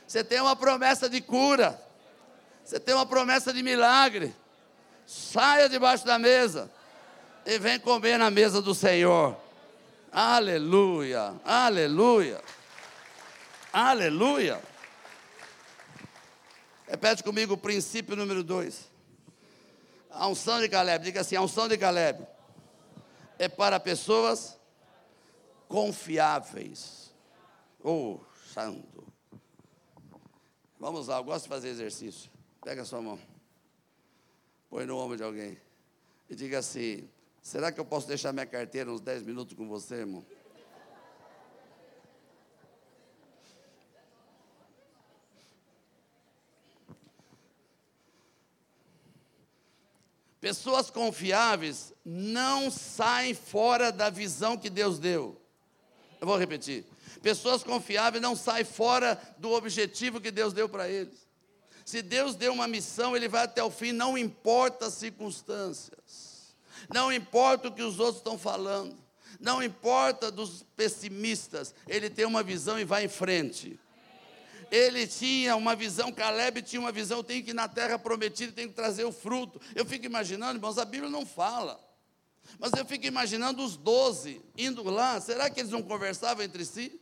Você 0.05 0.21
tem 0.21 0.41
uma 0.41 0.53
promessa 0.53 1.07
de 1.07 1.21
cura, 1.21 1.81
você 2.65 2.81
tem 2.81 2.93
uma 2.93 3.05
promessa 3.05 3.53
de 3.53 3.63
milagre 3.63 4.35
saia 5.07 5.69
debaixo 5.69 6.05
da 6.05 6.19
mesa 6.19 6.69
e 7.45 7.57
vem 7.59 7.79
comer 7.79 8.17
na 8.17 8.29
mesa 8.29 8.61
do 8.61 8.75
Senhor. 8.75 9.37
Aleluia, 10.11 11.33
aleluia, 11.45 12.41
aleluia. 13.81 14.61
Repete 16.87 17.23
comigo 17.23 17.53
o 17.53 17.57
princípio 17.57 18.15
número 18.15 18.43
dois. 18.43 18.89
A 20.09 20.27
unção 20.27 20.59
de 20.61 20.69
Caleb, 20.69 21.03
diga 21.03 21.21
assim: 21.21 21.35
a 21.35 21.41
unção 21.41 21.67
de 21.67 21.77
Caleb 21.77 22.25
é 23.37 23.47
para 23.47 23.79
pessoas 23.79 24.57
confiáveis. 25.67 27.13
Oh, 27.83 28.19
santo. 28.53 29.05
Vamos 30.79 31.07
lá, 31.07 31.17
eu 31.17 31.23
gosto 31.23 31.43
de 31.43 31.49
fazer 31.49 31.69
exercício. 31.69 32.29
Pega 32.61 32.81
a 32.81 32.85
sua 32.85 33.01
mão 33.01 33.19
põe 34.75 34.85
no 34.85 34.97
ombro 34.97 35.15
de 35.15 35.23
alguém 35.23 35.57
e 36.29 36.35
diga 36.35 36.59
assim: 36.59 37.07
será 37.41 37.71
que 37.71 37.79
eu 37.79 37.85
posso 37.85 38.09
deixar 38.09 38.33
minha 38.33 38.45
carteira 38.45 38.91
uns 38.91 38.99
10 38.99 39.23
minutos 39.23 39.55
com 39.55 39.69
você, 39.69 39.95
irmão? 39.95 40.25
Pessoas 50.45 50.91
confiáveis 50.91 51.91
não 52.05 52.69
saem 52.69 53.33
fora 53.33 53.91
da 53.91 54.11
visão 54.11 54.55
que 54.55 54.69
Deus 54.69 54.99
deu. 54.99 55.41
Eu 56.21 56.27
vou 56.27 56.37
repetir. 56.37 56.85
Pessoas 57.23 57.63
confiáveis 57.63 58.21
não 58.21 58.35
saem 58.35 58.63
fora 58.63 59.19
do 59.39 59.53
objetivo 59.53 60.21
que 60.21 60.29
Deus 60.29 60.53
deu 60.53 60.69
para 60.69 60.87
eles. 60.87 61.27
Se 61.83 61.99
Deus 62.03 62.35
deu 62.35 62.53
uma 62.53 62.67
missão, 62.67 63.15
Ele 63.15 63.27
vai 63.27 63.45
até 63.45 63.63
o 63.63 63.71
fim, 63.71 63.91
não 63.91 64.15
importa 64.15 64.85
as 64.85 64.93
circunstâncias, 64.93 66.55
não 66.93 67.11
importa 67.11 67.69
o 67.69 67.71
que 67.71 67.81
os 67.81 67.97
outros 67.99 68.17
estão 68.17 68.37
falando, 68.37 68.95
não 69.39 69.63
importa 69.63 70.29
dos 70.29 70.63
pessimistas, 70.77 71.73
Ele 71.87 72.07
tem 72.07 72.23
uma 72.23 72.43
visão 72.43 72.79
e 72.79 72.85
vai 72.85 73.05
em 73.05 73.09
frente. 73.09 73.79
Ele 74.71 75.07
tinha 75.07 75.55
uma 75.55 75.75
visão, 75.75 76.11
Caleb 76.11 76.61
tinha 76.61 76.79
uma 76.79 76.91
visão, 76.91 77.23
tenho 77.23 77.43
que 77.43 77.51
ir 77.51 77.53
na 77.53 77.67
terra 77.67 77.97
prometida, 77.97 78.51
tenho 78.51 78.69
que 78.69 78.75
trazer 78.75 79.05
o 79.05 79.11
fruto. 79.11 79.61
Eu 79.73 79.85
fico 79.85 80.05
imaginando, 80.05 80.57
irmãos, 80.57 80.77
a 80.77 80.85
Bíblia 80.85 81.09
não 81.09 81.25
fala. 81.25 81.79
Mas 82.59 82.71
eu 82.73 82.85
fico 82.85 83.05
imaginando 83.05 83.63
os 83.63 83.75
doze 83.75 84.41
indo 84.57 84.83
lá, 84.83 85.19
será 85.19 85.49
que 85.49 85.59
eles 85.59 85.71
não 85.71 85.81
conversavam 85.81 86.43
entre 86.43 86.63
si? 86.63 86.99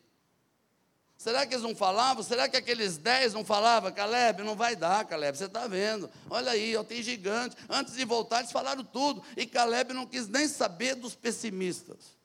Será 1.18 1.46
que 1.46 1.54
eles 1.54 1.64
não 1.64 1.74
falavam? 1.74 2.22
Será 2.22 2.50
que 2.50 2.58
aqueles 2.58 2.98
dez 2.98 3.34
não 3.34 3.46
falavam? 3.46 3.92
Caleb, 3.94 4.44
não 4.44 4.56
vai 4.56 4.76
dar, 4.76 5.06
Caleb, 5.06 5.38
você 5.38 5.46
está 5.46 5.68
vendo. 5.68 6.10
Olha 6.30 6.52
aí, 6.52 6.76
ó, 6.76 6.84
tem 6.84 7.02
gigante. 7.02 7.56
Antes 7.70 7.94
de 7.94 8.04
voltar, 8.04 8.40
eles 8.40 8.52
falaram 8.52 8.84
tudo. 8.84 9.24
E 9.38 9.46
Caleb 9.46 9.94
não 9.94 10.06
quis 10.06 10.28
nem 10.28 10.50
saber 10.50 10.96
dos 10.96 11.16
pessimistas. 11.16 12.18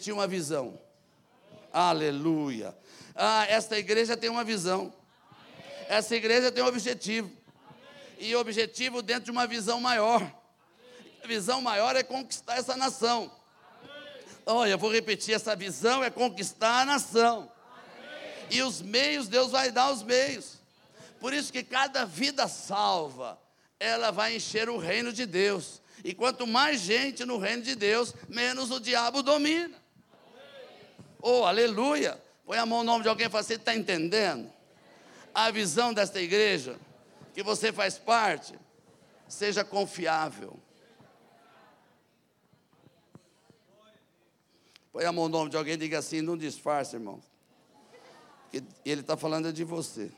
tinha 0.00 0.12
uma 0.12 0.26
visão. 0.26 0.76
Aleluia. 1.72 2.76
Ah, 3.14 3.46
esta 3.48 3.78
igreja 3.78 4.16
tem 4.16 4.30
uma 4.30 4.44
visão. 4.44 4.92
Essa 5.88 6.14
igreja 6.14 6.52
tem 6.52 6.62
um 6.62 6.66
objetivo. 6.66 7.30
E 8.18 8.34
objetivo 8.36 9.02
dentro 9.02 9.24
de 9.24 9.30
uma 9.30 9.46
visão 9.46 9.80
maior. 9.80 10.22
A 11.22 11.26
visão 11.26 11.60
maior 11.60 11.96
é 11.96 12.02
conquistar 12.02 12.56
essa 12.56 12.76
nação. 12.76 13.30
Olha, 14.46 14.72
eu 14.72 14.78
vou 14.78 14.92
repetir: 14.92 15.34
essa 15.34 15.54
visão 15.56 16.02
é 16.02 16.10
conquistar 16.10 16.82
a 16.82 16.84
nação. 16.84 17.50
E 18.50 18.62
os 18.62 18.82
meios, 18.82 19.28
Deus 19.28 19.52
vai 19.52 19.70
dar 19.70 19.90
os 19.90 20.02
meios. 20.02 20.58
Por 21.20 21.32
isso 21.32 21.52
que 21.52 21.62
cada 21.62 22.04
vida 22.04 22.48
salva, 22.48 23.38
ela 23.78 24.10
vai 24.10 24.36
encher 24.36 24.68
o 24.68 24.78
reino 24.78 25.12
de 25.12 25.26
Deus. 25.26 25.80
E 26.02 26.14
quanto 26.14 26.46
mais 26.46 26.80
gente 26.80 27.24
no 27.24 27.38
reino 27.38 27.62
de 27.62 27.74
Deus, 27.74 28.14
menos 28.28 28.70
o 28.70 28.80
diabo 28.80 29.22
domina. 29.22 29.76
Oh, 31.20 31.44
aleluia! 31.44 32.20
Põe 32.50 32.58
a 32.58 32.66
mão 32.66 32.78
no 32.78 32.84
nome 32.86 33.04
de 33.04 33.08
alguém 33.08 33.28
e 33.28 33.30
fala: 33.30 33.44
Você 33.44 33.54
está 33.54 33.76
entendendo? 33.76 34.52
A 35.32 35.52
visão 35.52 35.94
desta 35.94 36.20
igreja, 36.20 36.80
que 37.32 37.44
você 37.44 37.72
faz 37.72 37.96
parte, 37.96 38.58
seja 39.28 39.62
confiável. 39.62 40.58
Põe 44.92 45.04
a 45.04 45.12
mão 45.12 45.28
no 45.28 45.38
nome 45.38 45.50
de 45.50 45.56
alguém 45.56 45.74
e 45.74 45.76
diga 45.76 46.00
assim: 46.00 46.22
Não 46.22 46.36
disfarce, 46.36 46.96
irmão. 46.96 47.22
Ele 48.52 49.00
está 49.00 49.16
falando 49.16 49.52
de 49.52 49.62
você. 49.62 50.10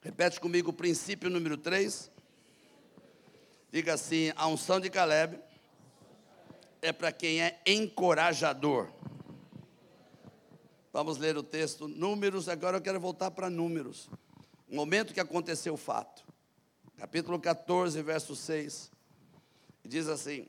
Repete 0.00 0.38
comigo 0.38 0.70
o 0.70 0.72
princípio 0.72 1.28
número 1.28 1.56
3. 1.56 2.08
Diga 3.72 3.94
assim: 3.94 4.32
a 4.36 4.46
unção 4.46 4.78
de 4.78 4.88
Caleb 4.88 5.42
é 6.82 6.92
para 6.92 7.12
quem 7.12 7.40
é 7.40 7.60
encorajador. 7.64 8.88
Vamos 10.92 11.16
ler 11.16 11.38
o 11.38 11.42
texto, 11.42 11.86
números, 11.86 12.48
agora 12.48 12.76
eu 12.76 12.82
quero 12.82 13.00
voltar 13.00 13.30
para 13.30 13.48
números. 13.48 14.10
O 14.68 14.74
momento 14.74 15.14
que 15.14 15.20
aconteceu 15.20 15.74
o 15.74 15.78
fato. 15.78 16.24
Capítulo 16.98 17.38
14, 17.38 18.02
verso 18.02 18.34
6. 18.34 18.90
Diz 19.84 20.08
assim: 20.08 20.48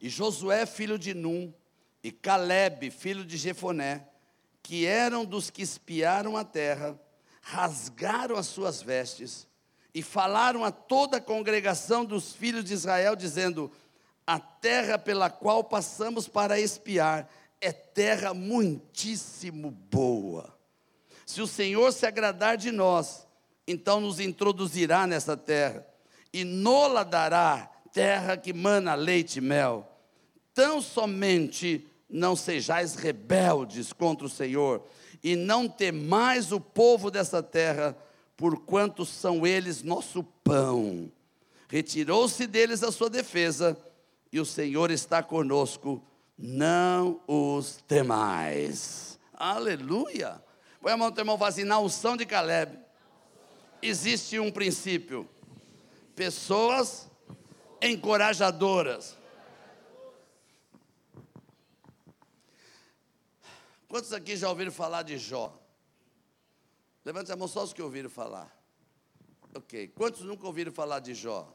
E 0.00 0.08
Josué, 0.08 0.66
filho 0.66 0.98
de 0.98 1.14
Num, 1.14 1.52
e 2.02 2.12
Caleb, 2.12 2.90
filho 2.90 3.24
de 3.24 3.36
Jefoné, 3.36 4.06
que 4.62 4.84
eram 4.86 5.24
dos 5.24 5.50
que 5.50 5.62
espiaram 5.62 6.36
a 6.36 6.44
terra, 6.44 7.00
rasgaram 7.40 8.36
as 8.36 8.46
suas 8.46 8.82
vestes 8.82 9.48
e 9.94 10.02
falaram 10.02 10.64
a 10.64 10.70
toda 10.70 11.16
a 11.16 11.20
congregação 11.20 12.04
dos 12.04 12.32
filhos 12.32 12.64
de 12.64 12.74
Israel, 12.74 13.16
dizendo: 13.16 13.70
A 14.26 14.38
terra 14.38 14.98
pela 14.98 15.28
qual 15.28 15.62
passamos 15.62 16.26
para 16.26 16.58
espiar 16.58 17.28
é 17.60 17.72
terra 17.72 18.32
muitíssimo 18.32 19.70
boa. 19.70 20.54
Se 21.26 21.40
o 21.40 21.46
Senhor 21.46 21.92
se 21.92 22.06
agradar 22.06 22.56
de 22.56 22.70
nós, 22.70 23.26
então 23.66 24.00
nos 24.00 24.20
introduzirá 24.20 25.06
nessa 25.06 25.36
terra 25.36 25.86
e 26.32 26.44
nola 26.44 27.04
dará 27.04 27.70
terra 27.92 28.36
que 28.36 28.52
mana 28.52 28.94
leite 28.94 29.36
e 29.38 29.40
mel. 29.40 29.88
Tão 30.52 30.82
somente 30.82 31.86
não 32.08 32.36
sejais 32.36 32.94
rebeldes 32.94 33.92
contra 33.92 34.26
o 34.26 34.30
Senhor 34.30 34.84
e 35.22 35.36
não 35.36 35.68
temais 35.68 36.52
o 36.52 36.60
povo 36.60 37.10
dessa 37.10 37.42
terra, 37.42 37.96
porquanto 38.36 39.06
são 39.06 39.46
eles 39.46 39.82
nosso 39.82 40.22
pão. 40.22 41.10
Retirou-se 41.68 42.46
deles 42.46 42.82
a 42.82 42.92
sua 42.92 43.08
defesa, 43.08 43.76
e 44.34 44.40
o 44.40 44.44
Senhor 44.44 44.90
está 44.90 45.22
conosco, 45.22 46.04
não 46.36 47.20
os 47.24 47.76
temais. 47.86 49.16
Aleluia! 49.32 50.42
Põe 50.80 50.90
a 50.90 50.96
mão 50.96 51.08
no 51.08 51.14
teu 51.14 51.22
irmão 51.22 51.38
assim, 51.44 51.62
na 51.62 51.78
unção 51.78 52.16
de 52.16 52.26
Caleb, 52.26 52.76
existe 53.80 54.40
um 54.40 54.50
princípio: 54.50 55.28
pessoas 56.16 57.08
encorajadoras 57.80 59.16
Quantos 63.86 64.12
aqui 64.12 64.34
já 64.36 64.48
ouviram 64.48 64.72
falar 64.72 65.02
de 65.02 65.16
Jó? 65.16 65.56
Levante 67.04 67.30
a 67.30 67.36
mão 67.36 67.46
só 67.46 67.62
os 67.62 67.72
que 67.72 67.80
ouviram 67.80 68.10
falar. 68.10 68.52
Ok. 69.54 69.86
Quantos 69.94 70.22
nunca 70.22 70.44
ouviram 70.44 70.72
falar 70.72 70.98
de 70.98 71.14
Jó? 71.14 71.54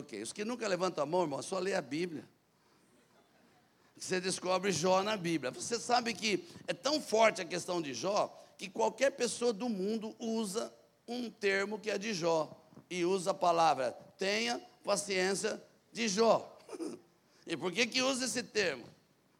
Ok. 0.00 0.22
Os 0.22 0.32
que 0.32 0.44
nunca 0.44 0.66
levantam 0.66 1.04
a 1.04 1.06
mão, 1.06 1.22
irmão, 1.22 1.42
só 1.42 1.58
lê 1.58 1.74
a 1.74 1.82
Bíblia. 1.82 2.28
Você 3.96 4.18
descobre 4.18 4.72
Jó 4.72 5.02
na 5.02 5.14
Bíblia. 5.16 5.50
Você 5.50 5.78
sabe 5.78 6.14
que 6.14 6.48
é 6.66 6.72
tão 6.72 7.00
forte 7.00 7.42
a 7.42 7.44
questão 7.44 7.82
de 7.82 7.92
Jó 7.92 8.34
que 8.56 8.68
qualquer 8.68 9.10
pessoa 9.10 9.52
do 9.52 9.68
mundo 9.68 10.14
usa 10.18 10.72
um 11.06 11.30
termo 11.30 11.78
que 11.78 11.90
é 11.90 11.98
de 11.98 12.14
Jó 12.14 12.50
e 12.88 13.04
usa 13.04 13.32
a 13.32 13.34
palavra 13.34 13.92
tenha 14.18 14.60
paciência 14.84 15.62
de 15.92 16.08
Jó. 16.08 16.56
E 17.46 17.56
por 17.56 17.72
que 17.72 17.84
que 17.84 18.00
usa 18.00 18.26
esse 18.26 18.44
termo? 18.44 18.84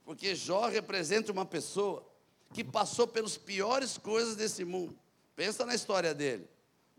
Porque 0.05 0.35
Jó 0.35 0.66
representa 0.66 1.31
uma 1.31 1.46
pessoa 1.46 2.05
que 2.53 2.64
passou 2.64 3.07
pelas 3.07 3.37
piores 3.37 3.96
coisas 3.96 4.35
desse 4.35 4.64
mundo. 4.64 4.99
Pensa 5.37 5.64
na 5.64 5.77
história 5.77 6.12
dele. 6.12 6.49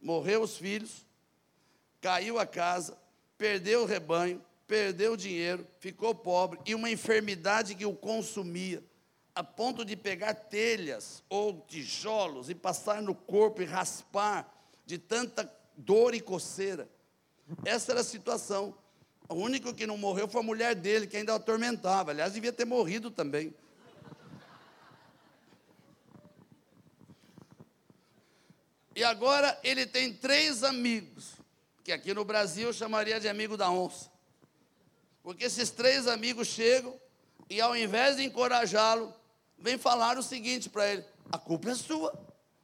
Morreu 0.02 0.42
os 0.42 0.56
filhos, 0.56 1.06
caiu 2.00 2.40
a 2.40 2.46
casa, 2.46 2.98
perdeu 3.42 3.82
o 3.82 3.86
rebanho, 3.86 4.40
perdeu 4.68 5.14
o 5.14 5.18
dinheiro, 5.18 5.66
ficou 5.80 6.14
pobre 6.14 6.60
e 6.64 6.76
uma 6.76 6.92
enfermidade 6.92 7.74
que 7.74 7.88
o 7.88 7.96
consumia, 7.96 8.84
a 9.34 9.44
ponto 9.44 9.84
de 9.84 9.96
pegar 9.96 10.36
telhas 10.36 11.24
ou 11.28 11.66
tijolos 11.68 12.52
e 12.52 12.54
passar 12.54 13.02
no 13.02 13.16
corpo 13.16 13.64
e 13.64 13.66
raspar 13.66 14.48
de 14.86 15.00
tanta 15.00 15.52
dor 15.76 16.14
e 16.14 16.22
coceira. 16.22 16.88
Essa 17.66 17.94
era 17.94 18.02
a 18.02 18.04
situação. 18.04 18.78
O 19.28 19.34
único 19.34 19.74
que 19.74 19.88
não 19.88 19.98
morreu 19.98 20.28
foi 20.28 20.42
a 20.42 20.44
mulher 20.44 20.76
dele, 20.76 21.08
que 21.08 21.18
ainda 21.18 21.34
o 21.34 21.38
atormentava. 21.38 22.12
Aliás, 22.12 22.34
devia 22.34 22.54
ter 22.54 22.66
morrido 22.66 23.10
também. 23.10 23.56
E 28.96 29.04
agora 29.04 29.60
ele 29.64 29.88
tem 29.88 30.14
três 30.14 30.64
amigos, 30.64 31.41
que 31.84 31.92
aqui 31.92 32.14
no 32.14 32.24
Brasil 32.24 32.72
chamaria 32.74 33.20
de 33.20 33.28
amigo 33.28 33.58
da 33.58 33.70
onça. 33.70 34.10
Porque 35.24 35.46
esses 35.46 35.70
três 35.70 36.08
amigos 36.08 36.48
chegam 36.48 37.00
e 37.50 37.60
ao 37.62 37.76
invés 37.76 38.18
de 38.18 38.24
encorajá-lo, 38.24 39.14
vem 39.58 39.78
falar 39.78 40.18
o 40.18 40.24
seguinte 40.24 40.70
para 40.70 40.88
ele: 40.88 41.06
a 41.32 41.38
culpa 41.38 41.70
é 41.70 41.76
sua, 41.76 42.14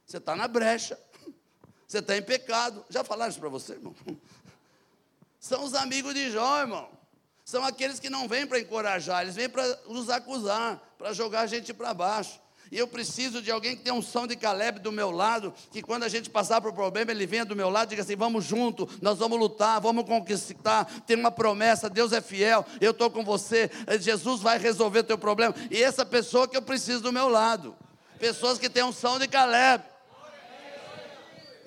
você 0.04 0.18
está 0.18 0.34
na 0.34 0.48
brecha, 0.48 0.98
você 1.86 1.98
está 1.98 2.16
em 2.16 2.22
pecado. 2.22 2.84
Já 2.88 3.04
falaram 3.04 3.30
isso 3.30 3.40
para 3.40 3.48
você, 3.48 3.74
irmão? 3.74 3.94
São 5.38 5.64
os 5.64 5.74
amigos 5.74 6.14
de 6.14 6.30
Jó, 6.30 6.60
irmão. 6.60 6.90
São 7.44 7.64
aqueles 7.64 7.98
que 7.98 8.10
não 8.10 8.28
vêm 8.28 8.46
para 8.46 8.60
encorajar, 8.60 9.22
eles 9.22 9.34
vêm 9.34 9.48
para 9.48 9.66
nos 9.86 10.10
acusar, 10.10 10.76
para 10.98 11.12
jogar 11.12 11.40
a 11.40 11.46
gente 11.46 11.72
para 11.72 11.94
baixo. 11.94 12.40
E 12.70 12.78
eu 12.78 12.86
preciso 12.86 13.40
de 13.40 13.50
alguém 13.50 13.76
que 13.76 13.82
tenha 13.82 13.94
um 13.94 14.02
som 14.02 14.26
de 14.26 14.36
Caleb 14.36 14.80
do 14.80 14.92
meu 14.92 15.10
lado, 15.10 15.54
que 15.72 15.82
quando 15.82 16.02
a 16.02 16.08
gente 16.08 16.28
passar 16.28 16.60
por 16.60 16.72
problema, 16.72 17.10
ele 17.10 17.26
venha 17.26 17.44
do 17.44 17.56
meu 17.56 17.70
lado 17.70 17.88
e 17.88 17.90
diga 17.90 18.02
assim: 18.02 18.16
vamos 18.16 18.44
junto, 18.44 18.88
nós 19.00 19.18
vamos 19.18 19.38
lutar, 19.38 19.80
vamos 19.80 20.04
conquistar. 20.04 20.84
Tem 21.06 21.16
uma 21.16 21.30
promessa, 21.30 21.88
Deus 21.88 22.12
é 22.12 22.20
fiel, 22.20 22.64
eu 22.80 22.90
estou 22.90 23.10
com 23.10 23.24
você, 23.24 23.70
Jesus 24.00 24.40
vai 24.40 24.58
resolver 24.58 25.02
teu 25.02 25.18
problema. 25.18 25.54
E 25.70 25.82
essa 25.82 26.04
pessoa 26.04 26.46
que 26.46 26.56
eu 26.56 26.62
preciso 26.62 27.02
do 27.02 27.12
meu 27.12 27.28
lado. 27.28 27.76
Pessoas 28.18 28.58
que 28.58 28.68
têm 28.68 28.82
um 28.82 28.92
som 28.92 29.18
de 29.18 29.28
Caleb. 29.28 29.84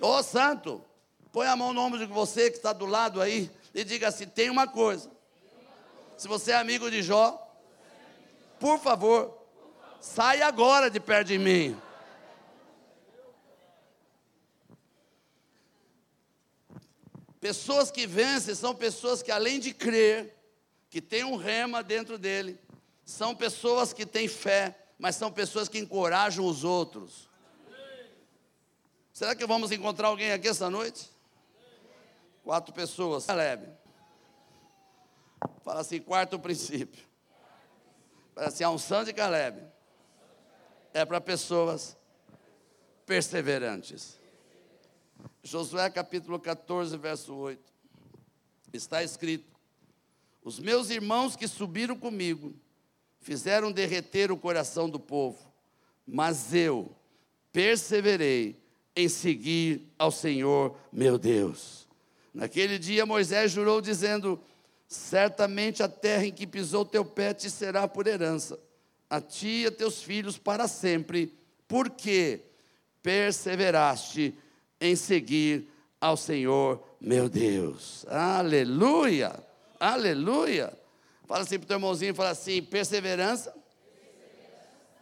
Ô 0.02 0.08
oh, 0.08 0.24
santo, 0.24 0.84
põe 1.32 1.48
a 1.48 1.56
mão 1.56 1.72
no 1.72 1.82
ombro 1.82 1.98
de 1.98 2.06
você 2.06 2.50
que 2.52 2.58
está 2.58 2.74
do 2.74 2.86
lado 2.86 3.22
aí 3.22 3.50
e 3.74 3.84
diga 3.84 4.10
assim: 4.10 4.28
tem 4.28 4.50
uma 4.50 4.68
coisa. 4.68 5.10
Se 6.18 6.28
você 6.28 6.52
é 6.52 6.56
amigo 6.56 6.92
de 6.92 7.02
Jó, 7.02 7.40
por 8.60 8.80
favor, 8.80 9.41
saia 10.02 10.48
agora 10.48 10.90
de 10.90 11.00
perto 11.00 11.28
de 11.28 11.38
mim. 11.38 11.80
Pessoas 17.40 17.90
que 17.90 18.06
vencem 18.06 18.54
são 18.54 18.76
pessoas 18.76 19.22
que, 19.22 19.32
além 19.32 19.60
de 19.60 19.74
crer, 19.74 20.36
que 20.90 21.02
tem 21.02 21.24
um 21.24 21.36
rema 21.36 21.82
dentro 21.82 22.18
dele, 22.18 22.60
são 23.06 23.36
pessoas 23.36 23.94
que 23.94 24.06
têm 24.06 24.28
fé, 24.28 24.78
mas 24.98 25.16
são 25.16 25.32
pessoas 25.32 25.68
que 25.68 25.80
encorajam 25.80 26.46
os 26.46 26.64
outros. 26.64 27.30
Será 29.14 29.36
que 29.36 29.46
vamos 29.46 29.72
encontrar 29.72 30.08
alguém 30.08 30.32
aqui 30.32 30.48
essa 30.48 30.70
noite? 30.70 31.10
Quatro 32.44 32.74
pessoas. 32.74 33.26
Caleb. 33.26 33.68
Fala 35.64 35.82
assim, 35.82 36.00
quarto 36.00 36.40
princípio. 36.40 37.04
Fala 38.34 38.48
assim, 38.48 38.64
a 38.64 38.70
unção 38.70 39.04
de 39.04 39.14
Caleb 39.14 39.71
é 40.94 41.06
para 41.06 41.22
pessoas 41.22 41.98
perseverantes. 43.06 44.20
Josué 45.44 45.90
capítulo 45.90 46.40
14, 46.40 46.98
verso 46.98 47.34
8. 47.34 47.62
Está 48.74 49.04
escrito: 49.04 49.46
Os 50.44 50.60
meus 50.60 50.90
irmãos 50.90 51.36
que 51.36 51.48
subiram 51.48 51.98
comigo 51.98 52.56
fizeram 53.20 53.72
derreter 53.72 54.32
o 54.32 54.38
coração 54.38 54.90
do 54.90 55.00
povo, 55.00 55.52
mas 56.06 56.54
eu 56.54 56.96
perseverei 57.52 58.62
em 58.96 59.08
seguir 59.08 59.92
ao 59.98 60.12
Senhor 60.12 60.78
meu 60.92 61.18
Deus. 61.18 61.88
Naquele 62.34 62.80
dia 62.80 63.06
Moisés 63.06 63.52
jurou, 63.52 63.82
dizendo: 63.82 64.40
Certamente 64.88 65.82
a 65.82 65.88
terra 65.88 66.26
em 66.26 66.32
que 66.32 66.46
pisou 66.46 66.86
teu 66.86 67.06
pé 67.06 67.34
te 67.34 67.50
será 67.50 67.88
por 67.88 68.08
herança, 68.08 68.60
a 69.12 69.20
ti 69.20 69.64
e 69.64 69.66
a 69.68 69.72
teus 69.72 70.02
filhos 70.02 70.38
para 70.38 70.68
sempre, 70.68 71.38
porque 71.68 72.46
perseveraste 73.04 74.34
em 74.80 74.96
seguir 74.96 75.68
ao 76.00 76.16
Senhor 76.16 76.82
meu 77.02 77.28
Deus. 77.28 78.06
Aleluia! 78.08 79.34
Aleluia! 79.80 80.72
Fala 81.26 81.42
assim 81.42 81.58
para 81.58 81.66
o 81.66 81.68
teu 81.68 81.78
irmãozinho, 81.78 82.14
fala 82.14 82.30
assim: 82.30 82.62
perseverança 82.62 83.52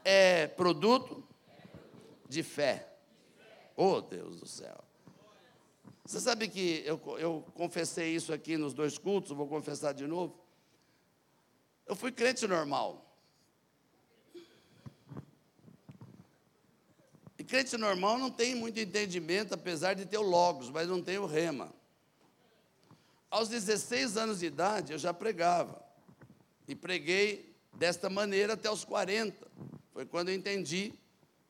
é 0.06 0.48
produto 0.48 1.22
de 2.30 2.42
fé. 2.42 2.88
Oh 3.76 4.00
Deus 4.00 4.40
do 4.40 4.48
céu. 4.48 4.78
Você 6.06 6.22
sabe 6.22 6.48
que 6.48 6.82
eu, 6.86 7.02
eu 7.20 7.46
confessei 7.54 8.16
isso 8.16 8.32
aqui 8.32 8.56
nos 8.56 8.74
dois 8.74 8.98
cultos, 8.98 9.32
vou 9.32 9.48
confessar 9.48 9.94
de 9.94 10.08
novo. 10.08 10.40
Eu 11.86 11.98
fui 11.98 12.14
crente 12.14 12.48
normal. 12.48 13.09
Crente 17.50 17.76
normal 17.78 18.20
não 18.20 18.30
tem 18.30 18.54
muito 18.54 18.80
entendimento, 18.80 19.56
apesar 19.56 19.96
de 19.96 20.06
ter 20.06 20.20
o 20.20 20.22
Logos, 20.22 20.70
mas 20.70 20.88
não 20.88 21.02
tem 21.02 21.18
o 21.18 21.26
Rema. 21.26 21.74
Aos 23.30 23.50
16 23.50 24.18
anos 24.18 24.40
de 24.40 24.46
idade, 24.46 24.94
eu 24.94 25.00
já 25.00 25.12
pregava. 25.12 25.84
E 26.68 26.76
preguei 26.76 27.56
desta 27.74 28.08
maneira 28.08 28.54
até 28.54 28.70
os 28.70 28.86
40. 28.86 29.48
Foi 29.92 30.06
quando 30.06 30.30
eu 30.30 30.36
entendi 30.36 30.94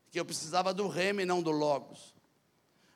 que 0.09 0.17
eu 0.17 0.23
precisava 0.23 0.73
do 0.73 0.87
Rema 0.87 1.21
e 1.21 1.25
não 1.25 1.41
do 1.41 1.51
Logos. 1.51 2.15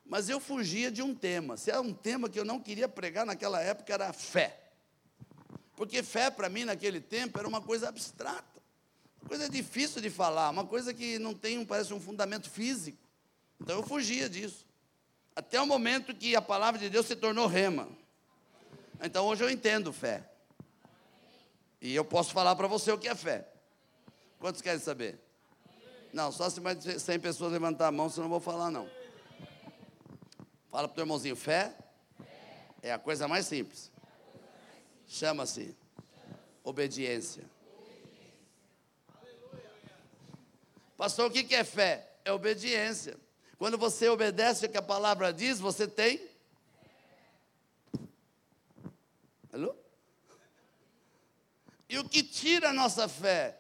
Mas 0.06 0.30
eu 0.30 0.40
fugia 0.40 0.90
de 0.90 1.02
um 1.02 1.14
tema. 1.14 1.58
Se 1.58 1.72
era 1.72 1.82
um 1.82 1.94
tema 1.94 2.30
que 2.30 2.40
eu 2.40 2.46
não 2.46 2.60
queria 2.60 2.88
pregar 2.88 3.26
naquela 3.26 3.62
época, 3.62 3.94
era 3.94 4.14
fé. 4.14 4.58
Porque 5.76 6.02
fé, 6.02 6.32
para 6.32 6.48
mim, 6.48 6.64
naquele 6.64 7.02
tempo, 7.02 7.38
era 7.38 7.48
uma 7.48 7.62
coisa 7.62 7.90
abstrata. 7.90 8.53
Coisa 9.28 9.50
difícil 9.50 10.02
de 10.02 10.10
falar, 10.10 10.50
uma 10.50 10.66
coisa 10.66 10.94
que 10.94 11.18
não 11.18 11.34
tem, 11.34 11.64
parece, 11.66 11.94
um 11.94 12.00
fundamento 12.00 12.50
físico. 12.50 12.98
Então 13.60 13.78
eu 13.78 13.84
fugia 13.84 14.30
disso. 14.30 14.66
Até 15.36 15.60
o 15.60 15.66
momento 15.66 16.14
que 16.14 16.36
a 16.36 16.42
palavra 16.42 16.80
de 16.80 16.90
Deus 16.90 17.06
se 17.06 17.16
tornou 17.16 17.48
rema. 17.48 17.88
Então 19.02 19.26
hoje 19.26 19.44
eu 19.44 19.50
entendo 19.50 19.92
fé. 19.92 20.30
E 21.82 21.94
eu 21.96 22.06
posso 22.06 22.32
falar 22.32 22.56
para 22.56 22.68
você 22.68 22.92
o 22.92 22.98
que 22.98 23.08
é 23.08 23.16
fé. 23.16 23.48
Quantos 24.40 24.62
querem 24.62 24.80
saber? 24.80 25.20
Não, 26.14 26.32
só 26.32 26.50
se 26.50 26.62
mais 26.62 26.78
de 26.78 27.00
100 27.00 27.20
pessoas 27.20 27.52
levantar 27.52 27.88
a 27.88 27.92
mão, 27.92 28.10
senão 28.10 28.26
eu 28.26 28.30
não 28.30 28.40
vou 28.40 28.40
falar 28.40 28.70
não. 28.70 28.88
Fala 30.70 30.88
para 30.88 30.94
o 30.94 30.96
teu 30.96 31.04
irmãozinho, 31.04 31.36
fé 31.36 31.76
é 32.82 32.92
a 32.92 33.00
coisa 33.00 33.28
mais 33.28 33.46
simples. 33.46 33.92
Chama-se 35.08 35.76
obediência. 36.64 37.53
Pastor, 40.98 41.28
o 41.28 41.32
que 41.32 41.54
é 41.56 41.64
fé? 41.64 42.10
É 42.24 42.32
obediência. 42.32 43.18
Quando 43.58 43.78
você 43.78 44.10
obedece 44.10 44.66
o 44.66 44.70
que 44.70 44.78
a 44.78 44.82
palavra 44.82 45.32
diz, 45.32 45.60
você 45.60 45.88
tem. 45.88 46.22
Alô? 49.52 49.76
E 51.88 51.98
o 51.98 52.08
que 52.08 52.24
tira 52.24 52.70
a 52.70 52.74
nossa 52.74 53.08
fé? 53.08 53.58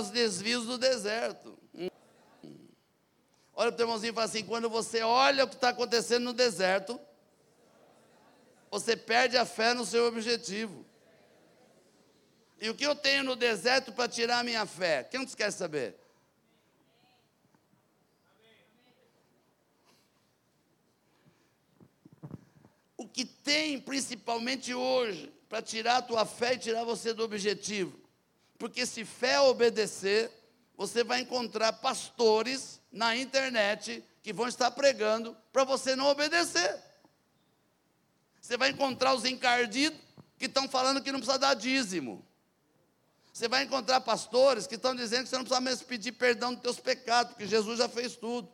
Os 0.00 0.10
desvios 0.10 0.66
do 0.66 0.78
deserto. 0.78 1.58
Olha 3.56 3.70
para 3.70 3.80
o 3.80 3.84
irmãozinho 3.84 4.10
e 4.10 4.14
fala 4.14 4.26
assim: 4.26 4.44
quando 4.44 4.68
você 4.68 5.02
olha 5.02 5.44
o 5.44 5.48
que 5.48 5.54
está 5.54 5.70
acontecendo 5.70 6.24
no 6.24 6.32
deserto, 6.32 7.00
você 8.70 8.96
perde 8.96 9.36
a 9.36 9.44
fé 9.44 9.74
no 9.74 9.84
seu 9.84 10.06
objetivo. 10.06 10.84
E 12.60 12.68
o 12.70 12.74
que 12.74 12.86
eu 12.86 12.94
tenho 12.94 13.22
no 13.22 13.36
deserto 13.36 13.92
para 13.92 14.08
tirar 14.08 14.38
a 14.38 14.44
minha 14.44 14.64
fé? 14.64 15.04
Quem 15.04 15.20
não 15.20 15.26
quer 15.26 15.50
saber? 15.50 16.03
Que 23.14 23.24
tem, 23.24 23.78
principalmente 23.78 24.74
hoje, 24.74 25.32
para 25.48 25.62
tirar 25.62 25.98
a 25.98 26.02
tua 26.02 26.26
fé 26.26 26.54
e 26.54 26.58
tirar 26.58 26.82
você 26.82 27.14
do 27.14 27.22
objetivo? 27.22 27.96
Porque 28.58 28.84
se 28.84 29.04
fé 29.04 29.38
obedecer, 29.38 30.32
você 30.76 31.04
vai 31.04 31.20
encontrar 31.20 31.74
pastores 31.74 32.80
na 32.90 33.16
internet 33.16 34.02
que 34.20 34.32
vão 34.32 34.48
estar 34.48 34.68
pregando 34.72 35.36
para 35.52 35.62
você 35.62 35.94
não 35.94 36.06
obedecer. 36.06 36.82
Você 38.40 38.56
vai 38.56 38.70
encontrar 38.70 39.14
os 39.14 39.24
encardidos 39.24 40.00
que 40.36 40.46
estão 40.46 40.68
falando 40.68 41.00
que 41.00 41.12
não 41.12 41.20
precisa 41.20 41.38
dar 41.38 41.54
dízimo. 41.54 42.26
Você 43.32 43.46
vai 43.46 43.62
encontrar 43.62 44.00
pastores 44.00 44.66
que 44.66 44.74
estão 44.74 44.92
dizendo 44.92 45.22
que 45.22 45.28
você 45.28 45.36
não 45.36 45.44
precisa 45.44 45.60
mais 45.60 45.82
pedir 45.82 46.12
perdão 46.12 46.52
dos 46.52 46.62
teus 46.62 46.80
pecados, 46.80 47.32
porque 47.32 47.46
Jesus 47.46 47.78
já 47.78 47.88
fez 47.88 48.16
tudo. 48.16 48.52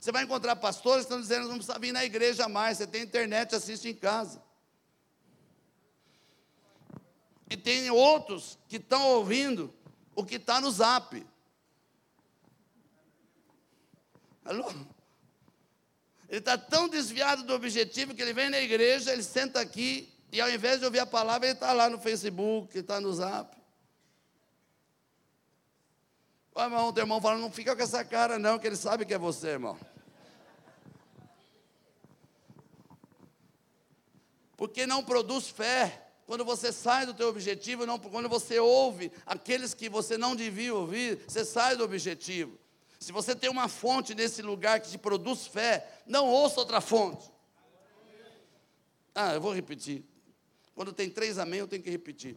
Você 0.00 0.12
vai 0.12 0.24
encontrar 0.24 0.56
pastores 0.56 1.04
que 1.04 1.12
estão 1.12 1.20
dizendo 1.20 1.42
que 1.44 1.48
não 1.48 1.56
precisa 1.56 1.78
vir 1.78 1.92
na 1.92 2.04
igreja 2.04 2.48
mais, 2.48 2.78
você 2.78 2.86
tem 2.86 3.02
internet, 3.02 3.54
assiste 3.54 3.88
em 3.88 3.94
casa. 3.94 4.42
E 7.50 7.56
tem 7.56 7.90
outros 7.90 8.58
que 8.68 8.76
estão 8.76 9.08
ouvindo 9.08 9.74
o 10.14 10.24
que 10.24 10.36
está 10.36 10.60
no 10.60 10.70
zap. 10.70 11.26
Alô? 14.44 14.70
Ele 16.28 16.38
está 16.38 16.56
tão 16.56 16.88
desviado 16.88 17.42
do 17.42 17.54
objetivo 17.54 18.14
que 18.14 18.22
ele 18.22 18.32
vem 18.32 18.50
na 18.50 18.60
igreja, 18.60 19.12
ele 19.12 19.22
senta 19.22 19.60
aqui, 19.60 20.12
e 20.30 20.40
ao 20.40 20.50
invés 20.50 20.78
de 20.78 20.84
ouvir 20.84 21.00
a 21.00 21.06
palavra, 21.06 21.48
ele 21.48 21.54
está 21.54 21.72
lá 21.72 21.88
no 21.88 21.98
Facebook, 21.98 22.78
está 22.78 23.00
no 23.00 23.12
zap. 23.12 23.57
O 26.58 26.60
irmão, 26.60 26.92
teu 26.92 27.02
irmão 27.02 27.20
fala, 27.20 27.38
não 27.38 27.52
fica 27.52 27.76
com 27.76 27.82
essa 27.82 28.04
cara 28.04 28.36
não, 28.36 28.58
que 28.58 28.66
ele 28.66 28.74
sabe 28.74 29.04
que 29.06 29.14
é 29.14 29.18
você, 29.18 29.50
irmão. 29.50 29.78
Porque 34.56 34.84
não 34.84 35.04
produz 35.04 35.48
fé. 35.48 36.10
Quando 36.26 36.44
você 36.44 36.72
sai 36.72 37.06
do 37.06 37.14
teu 37.14 37.28
objetivo, 37.28 37.86
não, 37.86 37.96
quando 37.96 38.28
você 38.28 38.58
ouve 38.58 39.12
aqueles 39.24 39.72
que 39.72 39.88
você 39.88 40.18
não 40.18 40.34
devia 40.34 40.74
ouvir, 40.74 41.22
você 41.28 41.44
sai 41.44 41.76
do 41.76 41.84
objetivo. 41.84 42.58
Se 42.98 43.12
você 43.12 43.36
tem 43.36 43.48
uma 43.48 43.68
fonte 43.68 44.12
nesse 44.12 44.42
lugar 44.42 44.80
que 44.80 44.90
te 44.90 44.98
produz 44.98 45.46
fé, 45.46 45.88
não 46.04 46.26
ouça 46.26 46.58
outra 46.58 46.80
fonte. 46.80 47.30
Ah, 49.14 49.34
eu 49.34 49.40
vou 49.40 49.54
repetir. 49.54 50.04
Quando 50.74 50.92
tem 50.92 51.08
três 51.08 51.38
amém, 51.38 51.60
eu 51.60 51.68
tenho 51.68 51.84
que 51.84 51.90
repetir. 51.90 52.36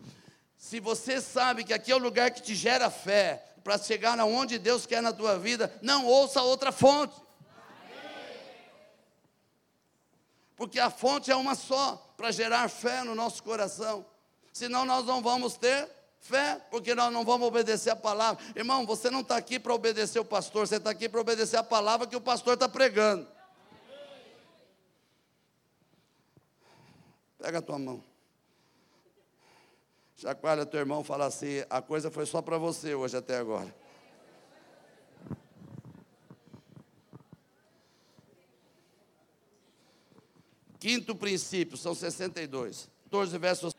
Se 0.55 0.79
você 0.79 1.19
sabe 1.19 1.63
que 1.63 1.73
aqui 1.73 1.91
é 1.91 1.95
o 1.95 1.97
lugar 1.97 2.29
que 2.29 2.39
te 2.39 2.53
gera 2.53 2.91
fé, 2.91 3.50
para 3.63 3.77
chegar 3.77 4.19
aonde 4.19 4.57
Deus 4.57 4.85
quer 4.85 5.01
na 5.01 5.13
tua 5.13 5.37
vida, 5.37 5.73
não 5.81 6.05
ouça 6.05 6.41
outra 6.41 6.71
fonte. 6.71 7.15
Porque 10.55 10.79
a 10.79 10.89
fonte 10.89 11.31
é 11.31 11.35
uma 11.35 11.55
só, 11.55 12.13
para 12.15 12.31
gerar 12.31 12.69
fé 12.69 13.03
no 13.03 13.15
nosso 13.15 13.41
coração. 13.41 14.05
Senão 14.53 14.85
nós 14.85 15.05
não 15.05 15.21
vamos 15.21 15.55
ter 15.57 15.89
Fé, 16.21 16.61
porque 16.69 16.93
nós 16.93 17.11
não 17.11 17.25
vamos 17.25 17.47
obedecer 17.47 17.89
a 17.89 17.95
palavra. 17.95 18.43
Irmão, 18.55 18.85
você 18.85 19.09
não 19.09 19.21
está 19.21 19.35
aqui 19.35 19.59
para 19.59 19.73
obedecer 19.73 20.19
o 20.19 20.23
pastor, 20.23 20.67
você 20.67 20.75
está 20.75 20.91
aqui 20.91 21.09
para 21.09 21.19
obedecer 21.19 21.57
a 21.57 21.63
palavra 21.63 22.05
que 22.05 22.15
o 22.15 22.21
pastor 22.21 22.53
está 22.53 22.69
pregando. 22.69 23.27
Pega 27.39 27.57
a 27.57 27.61
tua 27.61 27.79
mão. 27.79 28.10
Chacoalha 30.21 30.67
teu 30.67 30.79
irmão 30.79 31.03
fala 31.03 31.25
assim: 31.25 31.65
a 31.67 31.81
coisa 31.81 32.11
foi 32.11 32.27
só 32.27 32.43
para 32.43 32.55
você 32.55 32.93
hoje 32.93 33.17
até 33.17 33.37
agora. 33.37 33.73
Quinto 40.79 41.15
princípio, 41.15 41.75
são 41.75 41.95
62. 41.95 42.87
14 43.05 43.37
versos. 43.39 43.73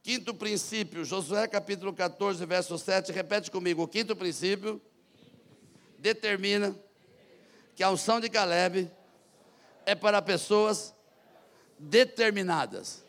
Quinto 0.00 0.32
princípio, 0.32 1.04
Josué 1.04 1.48
capítulo 1.48 1.92
14, 1.92 2.46
verso 2.46 2.78
7, 2.78 3.10
repete 3.10 3.50
comigo. 3.50 3.82
O 3.82 3.88
quinto 3.88 4.14
princípio 4.14 4.80
determina 5.98 6.72
que 7.74 7.82
a 7.82 7.90
unção 7.90 8.20
de 8.20 8.28
Caleb 8.28 8.88
é 9.84 9.96
para 9.96 10.22
pessoas 10.22 10.94
determinadas. 11.76 13.03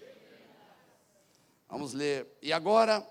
Vamos 1.70 1.94
ler. 1.94 2.28
E 2.42 2.54
agora, 2.54 3.06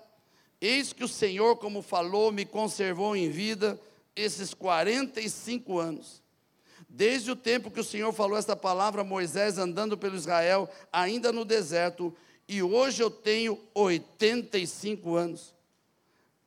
eis 0.59 0.93
que 0.93 1.03
o 1.03 1.07
Senhor, 1.07 1.57
como 1.57 1.81
falou, 1.81 2.31
me 2.31 2.45
conservou 2.45 3.15
em 3.15 3.29
vida 3.29 3.79
esses 4.15 4.53
45 4.53 5.77
anos. 5.77 6.23
Desde 6.87 7.31
o 7.31 7.35
tempo 7.35 7.69
que 7.69 7.79
o 7.79 7.83
Senhor 7.83 8.13
falou 8.13 8.37
esta 8.37 8.55
palavra 8.55 9.01
a 9.01 9.05
Moisés 9.05 9.57
andando 9.57 9.97
pelo 9.97 10.15
Israel, 10.15 10.69
ainda 10.91 11.31
no 11.31 11.43
deserto, 11.43 12.15
e 12.47 12.61
hoje 12.63 13.03
eu 13.03 13.09
tenho 13.09 13.59
85 13.73 15.15
anos. 15.15 15.53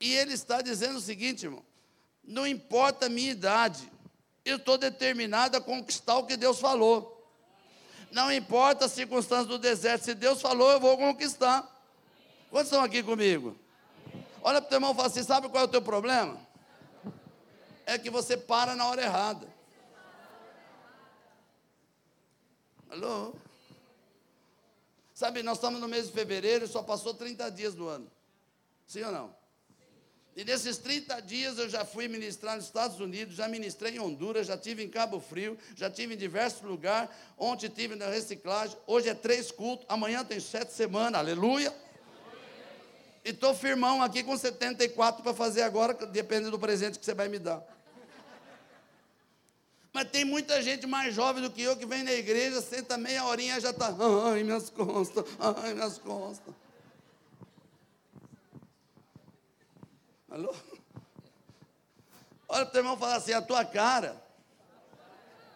E 0.00 0.14
ele 0.14 0.32
está 0.32 0.62
dizendo 0.62 0.96
o 0.96 1.02
seguinte, 1.02 1.44
irmão: 1.44 1.64
não 2.24 2.46
importa 2.46 3.06
a 3.06 3.08
minha 3.08 3.30
idade, 3.30 3.90
eu 4.44 4.56
estou 4.56 4.78
determinado 4.78 5.56
a 5.56 5.60
conquistar 5.60 6.16
o 6.18 6.26
que 6.26 6.36
Deus 6.36 6.58
falou. 6.58 7.14
Não 8.10 8.32
importa 8.32 8.86
as 8.86 8.92
circunstâncias 8.92 9.46
do 9.46 9.58
deserto, 9.58 10.04
se 10.04 10.14
Deus 10.14 10.40
falou, 10.40 10.70
eu 10.70 10.80
vou 10.80 10.96
conquistar. 10.96 11.77
Quantos 12.50 12.68
estão 12.68 12.82
aqui 12.82 13.02
comigo? 13.02 13.56
Olha 14.42 14.60
para 14.60 14.66
o 14.66 14.70
teu 14.70 14.76
irmão 14.76 14.92
e 14.92 14.94
fala 14.94 15.08
assim: 15.08 15.22
sabe 15.22 15.48
qual 15.48 15.64
é 15.64 15.66
o 15.66 15.70
teu 15.70 15.82
problema? 15.82 16.38
É 17.84 17.98
que 17.98 18.10
você 18.10 18.36
para 18.36 18.74
na 18.74 18.86
hora 18.86 19.02
errada. 19.02 19.48
Alô? 22.90 23.34
Sabe, 25.12 25.42
nós 25.42 25.58
estamos 25.58 25.80
no 25.80 25.88
mês 25.88 26.06
de 26.06 26.12
fevereiro 26.12 26.64
e 26.64 26.68
só 26.68 26.82
passou 26.82 27.12
30 27.12 27.50
dias 27.50 27.74
do 27.74 27.88
ano. 27.88 28.10
Sim 28.86 29.02
ou 29.02 29.12
não? 29.12 29.36
E 30.36 30.44
nesses 30.44 30.78
30 30.78 31.20
dias 31.20 31.58
eu 31.58 31.68
já 31.68 31.84
fui 31.84 32.06
ministrar 32.06 32.54
nos 32.54 32.66
Estados 32.66 33.00
Unidos, 33.00 33.34
já 33.34 33.48
ministrei 33.48 33.96
em 33.96 33.98
Honduras, 33.98 34.46
já 34.46 34.56
tive 34.56 34.84
em 34.84 34.88
Cabo 34.88 35.18
Frio, 35.18 35.58
já 35.74 35.90
tive 35.90 36.14
em 36.14 36.16
diversos 36.16 36.62
lugares. 36.62 37.10
Ontem 37.36 37.68
tive 37.68 37.96
na 37.96 38.06
reciclagem, 38.06 38.78
hoje 38.86 39.08
é 39.08 39.14
três 39.14 39.50
cultos, 39.50 39.84
amanhã 39.88 40.24
tem 40.24 40.38
sete 40.38 40.72
semanas, 40.72 41.18
aleluia. 41.18 41.74
E 43.28 43.30
estou 43.30 43.54
firmão 43.54 44.02
aqui 44.02 44.22
com 44.22 44.34
74 44.34 45.22
para 45.22 45.34
fazer 45.34 45.60
agora, 45.60 45.92
dependendo 46.06 46.50
do 46.50 46.58
presente 46.58 46.98
que 46.98 47.04
você 47.04 47.12
vai 47.12 47.28
me 47.28 47.38
dar. 47.38 47.62
Mas 49.92 50.08
tem 50.08 50.24
muita 50.24 50.62
gente 50.62 50.86
mais 50.86 51.14
jovem 51.14 51.42
do 51.42 51.50
que 51.50 51.60
eu 51.60 51.76
que 51.76 51.84
vem 51.84 52.02
na 52.02 52.12
igreja, 52.12 52.62
senta 52.62 52.96
meia 52.96 53.22
horinha 53.26 53.58
e 53.58 53.60
já 53.60 53.68
está, 53.68 53.94
ai, 54.32 54.42
minhas 54.42 54.70
costas, 54.70 55.26
ai, 55.38 55.74
minhas 55.74 55.98
costas. 55.98 56.54
Alô? 60.30 60.54
Olha 62.48 62.64
para 62.64 62.68
o 62.68 62.70
teu 62.70 62.80
irmão 62.80 62.96
e 62.96 62.98
fala 62.98 63.16
assim: 63.16 63.34
a 63.34 63.42
tua 63.42 63.62
cara 63.62 64.16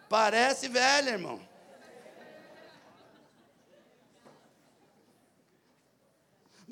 parece 0.07 0.67
velha, 0.67 1.09
irmão. 1.09 1.41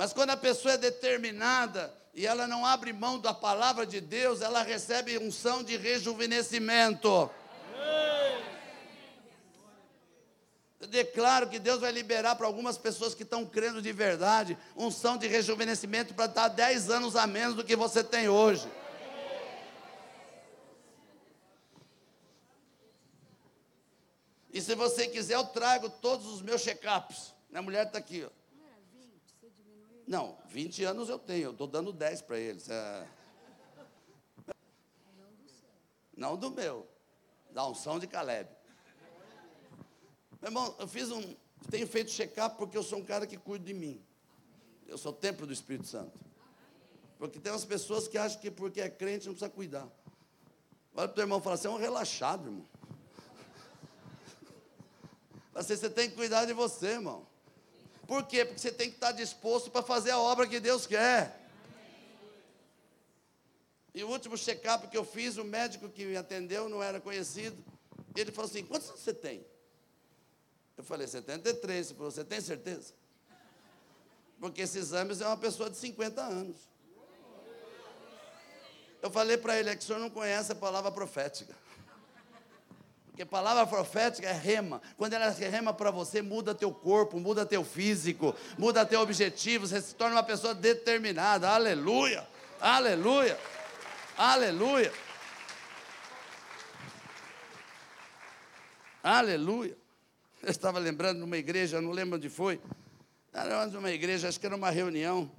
Mas 0.01 0.13
quando 0.13 0.31
a 0.31 0.35
pessoa 0.35 0.73
é 0.73 0.77
determinada 0.77 1.93
e 2.15 2.25
ela 2.25 2.47
não 2.47 2.65
abre 2.65 2.91
mão 2.91 3.19
da 3.19 3.35
palavra 3.35 3.85
de 3.85 4.01
Deus, 4.01 4.41
ela 4.41 4.63
recebe 4.63 5.15
unção 5.19 5.61
de 5.61 5.77
rejuvenescimento. 5.77 7.29
Eu 10.79 10.87
declaro 10.87 11.47
que 11.47 11.59
Deus 11.59 11.81
vai 11.81 11.91
liberar 11.91 12.35
para 12.35 12.47
algumas 12.47 12.79
pessoas 12.79 13.13
que 13.13 13.21
estão 13.21 13.45
crendo 13.45 13.79
de 13.79 13.91
verdade 13.91 14.57
unção 14.75 15.19
de 15.19 15.27
rejuvenescimento 15.27 16.15
para 16.15 16.25
dar 16.25 16.47
10 16.47 16.89
anos 16.89 17.15
a 17.15 17.27
menos 17.27 17.55
do 17.55 17.63
que 17.63 17.75
você 17.75 18.03
tem 18.03 18.27
hoje. 18.27 18.67
E 24.51 24.59
se 24.59 24.73
você 24.73 25.07
quiser, 25.07 25.35
eu 25.35 25.45
trago 25.45 25.91
todos 25.91 26.25
os 26.25 26.41
meus 26.41 26.63
check-ups. 26.63 27.35
Minha 27.51 27.61
mulher 27.61 27.85
está 27.85 27.99
aqui. 27.99 28.25
Ó. 28.25 28.40
Não, 30.07 30.37
20 30.47 30.83
anos 30.83 31.09
eu 31.09 31.19
tenho, 31.19 31.45
eu 31.45 31.51
estou 31.51 31.67
dando 31.67 31.93
10 31.93 32.21
para 32.21 32.39
eles. 32.39 32.69
É... 32.69 33.07
Não 36.15 36.37
do 36.37 36.51
meu, 36.51 36.87
da 37.51 37.67
unção 37.67 37.97
de 37.97 38.07
Caleb. 38.07 38.49
Meu 40.41 40.49
irmão, 40.49 40.75
eu 40.79 40.87
fiz 40.87 41.11
um. 41.11 41.35
Tenho 41.69 41.87
feito 41.87 42.11
check-up 42.11 42.57
porque 42.57 42.77
eu 42.77 42.83
sou 42.83 42.99
um 42.99 43.05
cara 43.05 43.27
que 43.27 43.37
cuido 43.37 43.65
de 43.65 43.73
mim. 43.73 44.03
Eu 44.87 44.97
sou 44.97 45.11
o 45.11 45.15
templo 45.15 45.45
do 45.45 45.53
Espírito 45.53 45.87
Santo. 45.87 46.19
Porque 47.17 47.39
tem 47.39 47.51
umas 47.51 47.63
pessoas 47.63 48.07
que 48.07 48.17
acham 48.17 48.41
que 48.41 48.49
porque 48.49 48.81
é 48.81 48.89
crente 48.89 49.27
não 49.27 49.33
precisa 49.33 49.49
cuidar. 49.49 49.87
Olha 50.93 51.07
para 51.07 51.11
o 51.11 51.13
teu 51.13 51.23
irmão 51.23 51.39
e 51.39 51.41
fala 51.41 51.55
assim, 51.55 51.67
é 51.67 51.71
um 51.71 51.77
relaxado, 51.77 52.47
irmão. 52.47 52.65
Assim, 55.55 55.75
você 55.75 55.89
tem 55.89 56.09
que 56.09 56.15
cuidar 56.15 56.45
de 56.45 56.53
você, 56.53 56.87
irmão. 56.87 57.27
Por 58.11 58.25
quê? 58.25 58.43
Porque 58.43 58.59
você 58.59 58.73
tem 58.73 58.89
que 58.89 58.97
estar 58.97 59.13
disposto 59.13 59.71
para 59.71 59.81
fazer 59.81 60.11
a 60.11 60.19
obra 60.19 60.45
que 60.45 60.59
Deus 60.59 60.85
quer. 60.85 61.33
E 63.95 64.03
o 64.03 64.09
último 64.09 64.37
check-up 64.37 64.85
que 64.89 64.97
eu 64.97 65.05
fiz, 65.05 65.37
o 65.37 65.45
médico 65.45 65.87
que 65.87 66.03
me 66.03 66.17
atendeu 66.17 66.67
não 66.67 66.83
era 66.83 66.99
conhecido. 66.99 67.55
Ele 68.13 68.29
falou 68.33 68.51
assim: 68.51 68.65
quantos 68.65 68.89
anos 68.89 68.99
você 68.99 69.13
tem? 69.13 69.45
Eu 70.75 70.83
falei, 70.83 71.07
73. 71.07 71.87
Ele 71.87 71.95
falou, 71.95 72.11
você 72.11 72.25
tem 72.25 72.41
certeza? 72.41 72.93
Porque 74.41 74.61
esses 74.61 74.75
exames 74.75 75.21
é 75.21 75.27
uma 75.27 75.37
pessoa 75.37 75.69
de 75.69 75.77
50 75.77 76.21
anos. 76.21 76.57
Eu 79.01 79.09
falei 79.09 79.37
para 79.37 79.57
ele, 79.57 79.69
é 79.69 79.75
que 79.77 79.83
o 79.83 79.87
senhor 79.87 79.99
não 79.99 80.09
conhece 80.09 80.51
a 80.51 80.55
palavra 80.55 80.91
profética. 80.91 81.55
Porque 83.21 83.25
palavra 83.29 83.67
profética 83.67 84.27
é 84.27 84.33
rema. 84.33 84.81
Quando 84.97 85.13
ela 85.13 85.29
rema 85.29 85.71
para 85.71 85.91
você, 85.91 86.23
muda 86.23 86.55
teu 86.55 86.73
corpo, 86.73 87.19
muda 87.19 87.45
teu 87.45 87.63
físico, 87.63 88.35
muda 88.57 88.83
teu 88.83 88.99
objetivo, 88.99 89.67
você 89.67 89.79
se 89.79 89.93
torna 89.93 90.15
uma 90.15 90.23
pessoa 90.23 90.55
determinada. 90.55 91.47
Aleluia! 91.47 92.27
Aleluia! 92.59 93.37
Aleluia! 94.17 94.91
Aleluia! 99.03 99.77
Eu 100.41 100.49
estava 100.49 100.79
lembrando 100.79 101.19
de 101.19 101.23
uma 101.23 101.37
igreja, 101.37 101.79
não 101.79 101.91
lembro 101.91 102.17
onde 102.17 102.27
foi. 102.27 102.59
Era 103.31 103.67
uma 103.67 103.91
igreja, 103.91 104.29
acho 104.29 104.39
que 104.39 104.47
era 104.47 104.55
uma 104.55 104.71
reunião, 104.71 105.31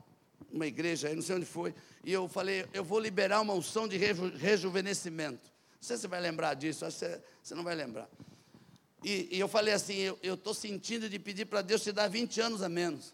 uma 0.53 0.69
igreja, 0.69 1.13
não 1.13 1.23
sei 1.23 1.35
onde 1.35 1.47
foi. 1.47 1.75
E 2.05 2.13
eu 2.13 2.29
falei, 2.29 2.65
eu 2.73 2.85
vou 2.85 3.01
liberar 3.01 3.41
uma 3.41 3.55
unção 3.55 3.89
de 3.89 3.97
reju 3.97 4.33
rejuvenescimento. 4.37 5.52
Sei 5.83 5.97
se 5.97 6.03
você 6.03 6.09
vai 6.09 6.21
lembrar 6.21 6.55
disso, 6.55 6.87
acho 6.87 6.97
que 6.97 7.07
você, 7.07 7.21
você 7.43 7.55
não 7.57 7.65
vai 7.65 7.75
lembrar. 7.75 8.09
E, 9.03 9.29
e 9.33 9.41
eu 9.41 9.49
falei 9.49 9.75
assim, 9.75 10.17
eu 10.23 10.35
estou 10.35 10.55
sentindo 10.55 11.09
de 11.09 11.19
pedir 11.19 11.45
para 11.45 11.61
Deus 11.61 11.83
te 11.83 11.91
dar 11.91 12.07
20 12.07 12.41
anos 12.41 12.63
a 12.63 12.69
menos. 12.69 13.13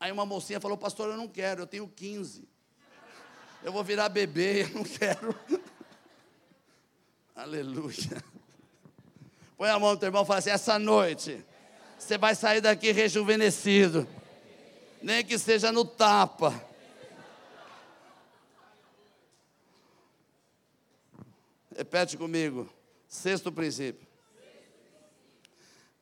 Aí 0.00 0.10
uma 0.10 0.24
mocinha 0.24 0.58
falou, 0.58 0.78
pastor, 0.78 1.10
eu 1.10 1.16
não 1.18 1.28
quero, 1.28 1.60
eu 1.60 1.66
tenho 1.66 1.86
15. 1.86 2.48
Eu 3.62 3.70
vou 3.70 3.84
virar 3.84 4.08
bebê, 4.08 4.62
eu 4.64 4.70
não 4.70 4.82
quero. 4.82 5.38
Aleluia. 7.36 8.24
Põe 9.58 9.68
a 9.68 9.78
mão 9.78 9.90
no 9.90 9.98
teu 9.98 10.06
irmão 10.06 10.22
e 10.22 10.26
fala 10.26 10.38
assim: 10.38 10.48
essa 10.48 10.78
noite 10.78 11.44
você 11.98 12.16
vai 12.16 12.34
sair 12.34 12.62
daqui 12.62 12.92
rejuvenescido. 12.92 14.08
Nem 15.02 15.22
que 15.22 15.38
seja 15.38 15.70
no 15.70 15.84
tapa. 15.84 16.64
Repete 21.76 22.16
comigo. 22.16 22.68
Sexto 23.06 23.52
princípio. 23.52 24.06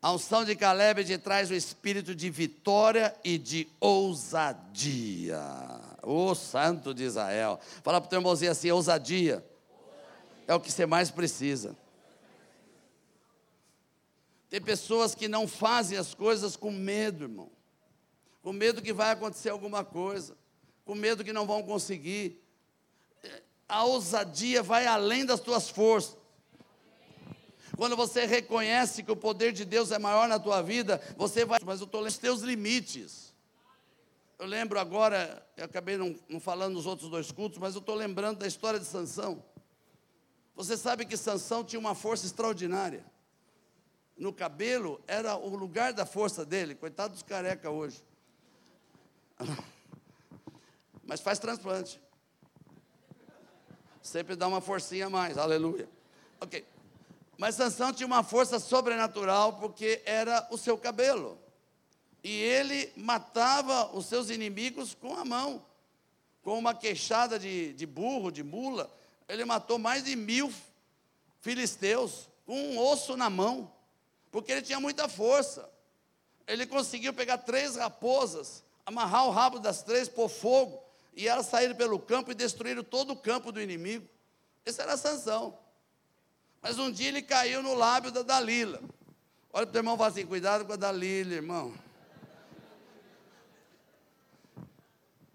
A 0.00 0.12
unção 0.12 0.44
de 0.44 0.54
Caleb 0.54 1.04
te 1.04 1.18
traz 1.18 1.50
o 1.50 1.54
espírito 1.54 2.14
de 2.14 2.30
vitória 2.30 3.16
e 3.24 3.38
de 3.38 3.66
ousadia. 3.80 5.40
O 6.02 6.34
santo 6.34 6.94
de 6.94 7.04
Israel. 7.04 7.58
Fala 7.82 8.00
para 8.00 8.06
o 8.06 8.10
teu 8.10 8.18
irmãozinho 8.18 8.52
assim: 8.52 8.70
ousadia 8.70 9.44
é 10.46 10.54
o 10.54 10.60
que 10.60 10.70
você 10.70 10.86
mais 10.86 11.10
precisa. 11.10 11.74
Tem 14.50 14.60
pessoas 14.60 15.14
que 15.14 15.26
não 15.26 15.48
fazem 15.48 15.98
as 15.98 16.14
coisas 16.14 16.54
com 16.54 16.70
medo, 16.70 17.24
irmão. 17.24 17.50
Com 18.42 18.52
medo 18.52 18.82
que 18.82 18.92
vai 18.92 19.10
acontecer 19.10 19.48
alguma 19.48 19.84
coisa. 19.84 20.36
Com 20.84 20.94
medo 20.94 21.24
que 21.24 21.32
não 21.32 21.46
vão 21.46 21.62
conseguir. 21.62 22.43
A 23.68 23.84
ousadia 23.84 24.62
vai 24.62 24.86
além 24.86 25.24
das 25.24 25.40
tuas 25.40 25.68
forças. 25.68 26.16
Quando 27.76 27.96
você 27.96 28.24
reconhece 28.24 29.02
que 29.02 29.10
o 29.10 29.16
poder 29.16 29.52
de 29.52 29.64
Deus 29.64 29.90
é 29.90 29.98
maior 29.98 30.28
na 30.28 30.38
tua 30.38 30.62
vida, 30.62 31.00
você 31.16 31.44
vai, 31.44 31.58
mas 31.64 31.80
eu 31.80 31.86
estou 31.86 32.00
lendo 32.00 32.16
teus 32.18 32.40
limites. 32.40 33.34
Eu 34.38 34.46
lembro 34.46 34.78
agora, 34.78 35.44
eu 35.56 35.64
acabei 35.64 35.96
não, 35.96 36.16
não 36.28 36.38
falando 36.38 36.74
nos 36.74 36.86
outros 36.86 37.10
dois 37.10 37.32
cultos, 37.32 37.58
mas 37.58 37.74
eu 37.74 37.80
estou 37.80 37.94
lembrando 37.94 38.38
da 38.38 38.46
história 38.46 38.78
de 38.78 38.86
Sansão. 38.86 39.44
Você 40.54 40.76
sabe 40.76 41.04
que 41.04 41.16
Sansão 41.16 41.64
tinha 41.64 41.80
uma 41.80 41.94
força 41.94 42.26
extraordinária 42.26 43.04
no 44.16 44.32
cabelo 44.32 45.02
era 45.06 45.36
o 45.36 45.54
lugar 45.56 45.92
da 45.92 46.06
força 46.06 46.44
dele. 46.44 46.74
Coitado 46.74 47.14
dos 47.14 47.22
careca 47.22 47.70
hoje. 47.70 48.02
Mas 51.04 51.20
faz 51.20 51.38
transplante. 51.38 52.00
Sempre 54.04 54.36
dá 54.36 54.46
uma 54.46 54.60
forcinha 54.60 55.06
a 55.06 55.10
mais, 55.10 55.38
aleluia. 55.38 55.88
Ok. 56.38 56.62
Mas 57.38 57.54
Sansão 57.54 57.90
tinha 57.90 58.06
uma 58.06 58.22
força 58.22 58.60
sobrenatural 58.60 59.54
porque 59.54 60.02
era 60.04 60.46
o 60.50 60.58
seu 60.58 60.76
cabelo. 60.76 61.38
E 62.22 62.30
ele 62.30 62.92
matava 62.96 63.96
os 63.96 64.04
seus 64.04 64.28
inimigos 64.28 64.94
com 64.94 65.16
a 65.16 65.24
mão. 65.24 65.64
Com 66.42 66.58
uma 66.58 66.74
queixada 66.74 67.38
de, 67.38 67.72
de 67.72 67.86
burro, 67.86 68.30
de 68.30 68.42
mula. 68.42 68.94
Ele 69.26 69.42
matou 69.46 69.78
mais 69.78 70.04
de 70.04 70.14
mil 70.14 70.52
filisteus 71.40 72.28
com 72.44 72.60
um 72.60 72.78
osso 72.78 73.16
na 73.16 73.30
mão, 73.30 73.72
porque 74.30 74.52
ele 74.52 74.60
tinha 74.60 74.78
muita 74.78 75.08
força. 75.08 75.66
Ele 76.46 76.66
conseguiu 76.66 77.14
pegar 77.14 77.38
três 77.38 77.76
raposas, 77.76 78.62
amarrar 78.84 79.26
o 79.26 79.30
rabo 79.30 79.58
das 79.58 79.82
três, 79.82 80.10
pôr 80.10 80.28
fogo, 80.28 80.83
e 81.16 81.28
elas 81.28 81.46
saíram 81.46 81.74
pelo 81.74 81.98
campo 81.98 82.30
e 82.30 82.34
destruíram 82.34 82.82
todo 82.82 83.12
o 83.12 83.16
campo 83.16 83.52
do 83.52 83.60
inimigo. 83.60 84.08
Essa 84.64 84.82
era 84.82 84.94
a 84.94 84.96
sanção. 84.96 85.58
Mas 86.60 86.78
um 86.78 86.90
dia 86.90 87.08
ele 87.08 87.22
caiu 87.22 87.62
no 87.62 87.74
lábio 87.74 88.10
da 88.10 88.22
Dalila. 88.22 88.80
Olha 89.52 89.66
para 89.66 89.70
o 89.70 89.72
teu 89.72 89.80
irmão 89.80 89.94
e 89.94 89.98
fala 89.98 90.10
assim: 90.10 90.26
cuidado 90.26 90.64
com 90.64 90.72
a 90.72 90.76
Dalila, 90.76 91.34
irmão. 91.34 91.74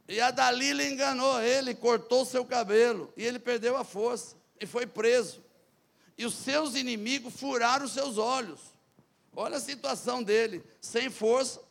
E 0.08 0.20
a 0.20 0.32
Dalila 0.32 0.84
enganou 0.84 1.40
ele, 1.40 1.76
cortou 1.76 2.26
seu 2.26 2.44
cabelo, 2.44 3.14
e 3.16 3.24
ele 3.24 3.38
perdeu 3.38 3.78
a 3.78 3.84
força 3.84 4.36
e 4.60 4.66
foi 4.66 4.88
preso. 4.88 5.44
E 6.18 6.26
os 6.26 6.34
seus 6.34 6.76
inimigos 6.76 7.40
furaram 7.40 7.86
os 7.86 7.94
seus 7.94 8.18
olhos. 8.18 8.60
Olha 9.36 9.58
a 9.58 9.62
situação 9.62 10.24
dele, 10.24 10.64
sem 10.82 11.12
força, 11.12 11.62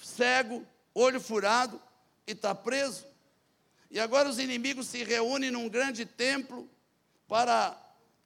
cego, 0.00 0.64
olho 0.94 1.20
furado 1.20 1.82
e 2.26 2.32
está 2.32 2.54
preso. 2.54 3.04
E 3.90 4.00
agora 4.00 4.28
os 4.28 4.38
inimigos 4.38 4.86
se 4.88 5.02
reúnem 5.04 5.50
num 5.50 5.68
grande 5.68 6.04
templo 6.04 6.68
para 7.28 7.76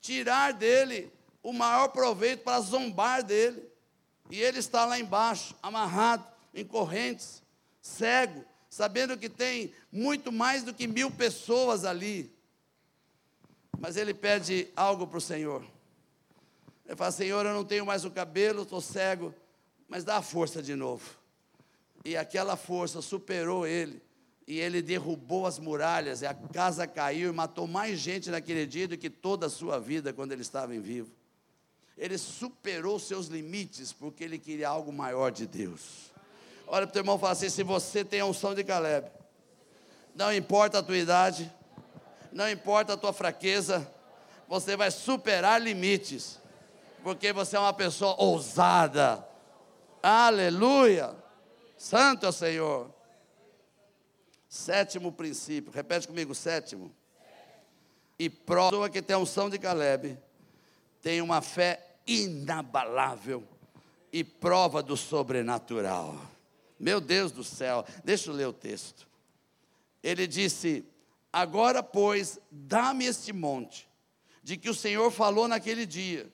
tirar 0.01 0.53
dele 0.53 1.13
o 1.43 1.53
maior 1.53 1.89
proveito, 1.89 2.43
para 2.43 2.61
zombar 2.61 3.23
dele. 3.23 3.63
E 4.31 4.41
ele 4.41 4.59
está 4.59 4.85
lá 4.85 4.99
embaixo, 4.99 5.55
amarrado, 5.63 6.27
em 6.55 6.65
correntes, 6.65 7.43
cego, 7.81 8.45
sabendo 8.69 9.19
que 9.19 9.29
tem 9.29 9.73
muito 9.91 10.31
mais 10.31 10.63
do 10.63 10.73
que 10.73 10.87
mil 10.87 11.11
pessoas 11.11 11.85
ali. 11.85 12.33
Mas 13.79 13.97
ele 13.97 14.15
pede 14.15 14.69
algo 14.77 15.07
para 15.07 15.19
o 15.19 15.21
Senhor. 15.21 15.65
Ele 16.87 16.97
fala: 16.97 17.11
Senhor, 17.11 17.47
eu 17.47 17.55
não 17.55 17.65
tenho 17.65 17.87
mais 17.87 18.05
o 18.05 18.11
cabelo, 18.11 18.63
estou 18.63 18.81
cego, 18.81 19.35
mas 19.89 20.05
dá 20.05 20.19
a 20.19 20.23
força 20.23 20.63
de 20.63 20.75
novo. 20.75 21.19
E 22.05 22.17
aquela 22.17 22.57
força 22.57 23.03
superou 23.03 23.67
ele. 23.67 24.03
E 24.51 24.59
ele 24.59 24.83
derrubou 24.83 25.47
as 25.47 25.61
muralhas, 25.61 26.23
e 26.23 26.27
a 26.27 26.35
casa 26.35 26.85
caiu 26.85 27.31
e 27.31 27.33
matou 27.33 27.69
mais 27.69 28.01
gente 28.01 28.33
naquele 28.33 28.67
dia 28.67 28.89
do 28.89 28.99
que 28.99 29.09
toda 29.09 29.47
a 29.47 29.49
sua 29.49 29.79
vida 29.79 30.13
quando 30.13 30.33
ele 30.33 30.43
estava 30.43 30.75
em 30.75 30.81
vivo. 30.81 31.13
Ele 31.97 32.19
superou 32.19 32.99
seus 32.99 33.29
limites 33.29 33.93
porque 33.93 34.25
ele 34.25 34.41
queria 34.41 34.69
algo 34.69 34.93
maior 34.93 35.31
de 35.31 35.47
Deus. 35.47 36.11
Olha 36.67 36.85
para 36.85 36.91
o 36.91 36.93
teu 36.93 37.03
irmão 37.03 37.15
e 37.15 37.21
fala 37.21 37.31
assim: 37.31 37.49
se 37.49 37.63
você 37.63 38.05
tem 38.05 38.19
a 38.19 38.27
unção 38.27 38.53
de 38.53 38.65
Caleb, 38.65 39.09
não 40.17 40.35
importa 40.35 40.81
a 40.81 40.83
tua 40.83 40.99
idade, 40.99 41.49
não 42.33 42.51
importa 42.51 42.95
a 42.95 42.97
tua 42.97 43.13
fraqueza, 43.13 43.89
você 44.49 44.77
vai 44.77 44.91
superar 44.91 45.63
limites, 45.63 46.41
porque 47.05 47.33
você 47.33 47.57
é 47.57 47.61
uma 47.61 47.73
pessoa 47.73 48.17
ousada. 48.19 49.25
Aleluia! 50.03 51.15
Santo 51.79 52.27
é 52.27 52.29
o 52.29 52.33
Senhor. 52.33 53.00
Sétimo 54.51 55.13
princípio, 55.13 55.71
repete 55.73 56.09
comigo: 56.09 56.35
sétimo. 56.35 56.93
E 58.19 58.29
prova 58.29 58.91
que 58.91 59.01
tem 59.01 59.15
a 59.15 59.19
unção 59.21 59.49
de 59.49 59.61
Caleb, 59.61 60.19
tem 61.01 61.23
uma 61.23 61.41
fé 61.41 61.99
inabalável 62.05 63.47
e 64.13 64.25
prova 64.25 64.83
do 64.83 64.97
sobrenatural. 64.97 66.21
Meu 66.81 67.01
Deus 67.01 67.31
do 67.31 67.45
céu, 67.45 67.87
deixa 68.03 68.29
eu 68.29 68.35
ler 68.35 68.49
o 68.49 68.53
texto. 68.53 69.07
Ele 70.03 70.27
disse: 70.27 70.85
Agora, 71.33 71.81
pois, 71.81 72.41
dá-me 72.51 73.05
este 73.05 73.33
monte, 73.33 73.89
de 74.43 74.57
que 74.57 74.69
o 74.69 74.75
Senhor 74.75 75.13
falou 75.13 75.47
naquele 75.47 75.87
dia, 75.87 76.29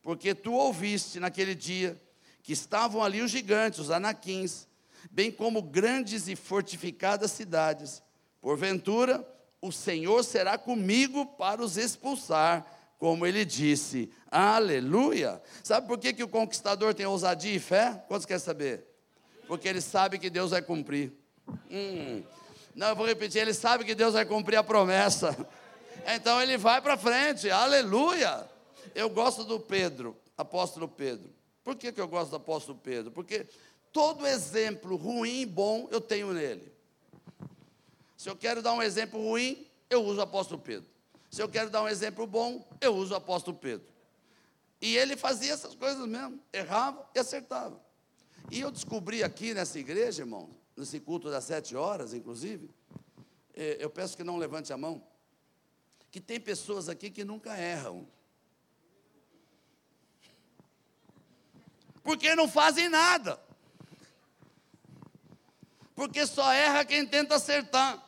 porque 0.00 0.34
tu 0.34 0.54
ouviste 0.54 1.20
naquele 1.20 1.54
dia 1.54 2.00
que 2.42 2.54
estavam 2.54 3.02
ali 3.04 3.20
os 3.20 3.30
gigantes, 3.30 3.78
os 3.78 3.90
anaquins, 3.90 4.67
bem 5.10 5.30
como 5.30 5.62
grandes 5.62 6.28
e 6.28 6.36
fortificadas 6.36 7.30
cidades. 7.32 8.02
Porventura, 8.40 9.26
o 9.60 9.72
Senhor 9.72 10.22
será 10.24 10.56
comigo 10.56 11.26
para 11.26 11.62
os 11.62 11.76
expulsar, 11.76 12.66
como 12.98 13.26
ele 13.26 13.44
disse. 13.44 14.10
Aleluia! 14.30 15.40
Sabe 15.62 15.86
por 15.86 15.98
que, 15.98 16.12
que 16.12 16.22
o 16.22 16.28
conquistador 16.28 16.94
tem 16.94 17.06
ousadia 17.06 17.54
e 17.54 17.58
fé? 17.58 18.04
Quantos 18.08 18.26
querem 18.26 18.42
saber? 18.42 18.88
porque 19.48 19.66
ele 19.66 19.80
sabe 19.80 20.18
que 20.18 20.28
Deus 20.28 20.50
vai 20.50 20.60
cumprir. 20.60 21.10
Hum. 21.70 22.22
Não, 22.74 22.88
eu 22.88 22.96
vou 22.96 23.06
repetir, 23.06 23.40
ele 23.40 23.54
sabe 23.54 23.82
que 23.82 23.94
Deus 23.94 24.12
vai 24.12 24.26
cumprir 24.26 24.56
a 24.56 24.62
promessa. 24.62 25.34
Então 26.06 26.40
ele 26.40 26.56
vai 26.56 26.80
para 26.80 26.96
frente, 26.96 27.50
aleluia. 27.50 28.48
Eu 28.94 29.10
gosto 29.10 29.42
do 29.42 29.58
Pedro, 29.58 30.16
apóstolo 30.36 30.86
Pedro. 30.86 31.30
Por 31.64 31.74
que, 31.74 31.90
que 31.90 32.00
eu 32.00 32.06
gosto 32.06 32.30
do 32.30 32.36
apóstolo 32.36 32.78
Pedro? 32.78 33.10
Porque 33.10 33.46
todo 33.92 34.26
exemplo 34.26 34.96
ruim 34.96 35.40
e 35.40 35.46
bom 35.46 35.88
eu 35.90 36.00
tenho 36.00 36.32
nele. 36.32 36.72
Se 38.16 38.28
eu 38.28 38.36
quero 38.36 38.60
dar 38.60 38.72
um 38.72 38.82
exemplo 38.82 39.20
ruim, 39.20 39.66
eu 39.88 40.04
uso 40.04 40.18
o 40.18 40.22
apóstolo 40.22 40.60
Pedro. 40.60 40.88
Se 41.30 41.42
eu 41.42 41.48
quero 41.48 41.70
dar 41.70 41.82
um 41.82 41.88
exemplo 41.88 42.26
bom, 42.26 42.66
eu 42.80 42.94
uso 42.94 43.14
o 43.14 43.16
apóstolo 43.16 43.56
Pedro. 43.56 43.86
E 44.80 44.96
ele 44.96 45.16
fazia 45.16 45.52
essas 45.52 45.74
coisas 45.74 46.06
mesmo, 46.06 46.40
errava 46.52 47.08
e 47.14 47.18
acertava. 47.18 47.80
E 48.50 48.60
eu 48.60 48.70
descobri 48.70 49.22
aqui 49.22 49.52
nessa 49.52 49.78
igreja, 49.78 50.22
irmão, 50.22 50.50
nesse 50.76 51.00
culto 51.00 51.30
das 51.30 51.44
sete 51.44 51.76
horas, 51.76 52.14
inclusive, 52.14 52.70
é, 53.54 53.76
eu 53.80 53.90
peço 53.90 54.16
que 54.16 54.24
não 54.24 54.36
levante 54.36 54.72
a 54.72 54.76
mão, 54.76 55.02
que 56.10 56.20
tem 56.20 56.40
pessoas 56.40 56.88
aqui 56.88 57.10
que 57.10 57.24
nunca 57.24 57.58
erram. 57.58 58.06
Porque 62.02 62.34
não 62.34 62.48
fazem 62.48 62.88
nada. 62.88 63.38
Porque 65.98 66.24
só 66.28 66.52
erra 66.52 66.84
quem 66.84 67.04
tenta 67.04 67.34
acertar. 67.34 68.00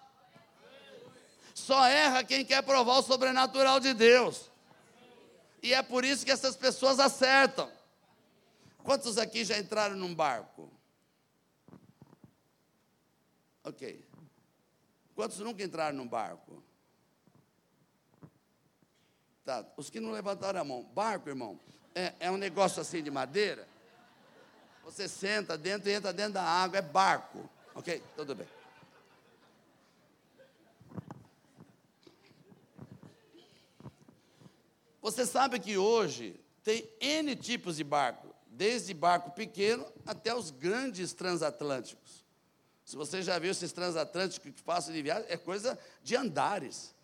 Só 1.53 1.85
erra 1.87 2.23
quem 2.23 2.45
quer 2.45 2.63
provar 2.63 2.99
o 2.99 3.03
sobrenatural 3.03 3.81
de 3.81 3.93
Deus. 3.93 4.49
E 5.61 5.75
é 5.75 5.83
por 5.83 6.05
isso 6.05 6.25
que 6.25 6.31
essas 6.31 6.55
pessoas 6.55 7.01
acertam. 7.01 7.69
Quantos 8.85 9.19
aqui 9.19 9.45
já 9.45 9.59
entraram 9.59 9.97
num 9.97 10.15
barco? 10.15 10.73
Ok. 13.65 14.09
Quantos 15.17 15.41
nunca 15.41 15.65
entraram 15.65 15.97
num 15.97 16.07
barco? 16.07 16.63
Tá. 19.45 19.67
Os 19.77 19.91
que 19.91 19.99
não 19.99 20.13
levantaram 20.13 20.61
a 20.61 20.65
mão. 20.65 20.85
Barco, 20.95 21.29
irmão, 21.29 21.59
é, 21.93 22.15
é 22.21 22.31
um 22.31 22.37
negócio 22.37 22.81
assim 22.81 23.03
de 23.03 23.11
madeira. 23.11 23.67
Você 24.85 25.09
senta 25.09 25.59
dentro 25.59 25.91
e 25.91 25.93
entra 25.93 26.13
dentro 26.13 26.35
da 26.35 26.45
água. 26.45 26.79
É 26.79 26.83
barco. 26.83 27.51
Ok? 27.81 28.03
Tudo 28.15 28.35
bem. 28.35 28.47
Você 35.01 35.25
sabe 35.25 35.59
que 35.59 35.79
hoje 35.79 36.39
tem 36.63 36.87
N 37.01 37.35
tipos 37.35 37.77
de 37.77 37.85
barco 37.85 38.29
desde 38.51 38.93
barco 38.93 39.31
pequeno 39.31 39.91
até 40.05 40.35
os 40.35 40.51
grandes 40.51 41.15
transatlânticos. 41.15 42.23
Se 42.85 42.97
você 42.97 43.23
já 43.23 43.39
viu 43.39 43.51
esses 43.51 43.73
transatlânticos 43.73 44.53
que 44.53 44.63
passam 44.63 44.93
de 44.93 45.01
viagem, 45.01 45.25
é 45.31 45.39
coisa 45.39 45.79
de 46.03 46.15
andares. 46.15 46.95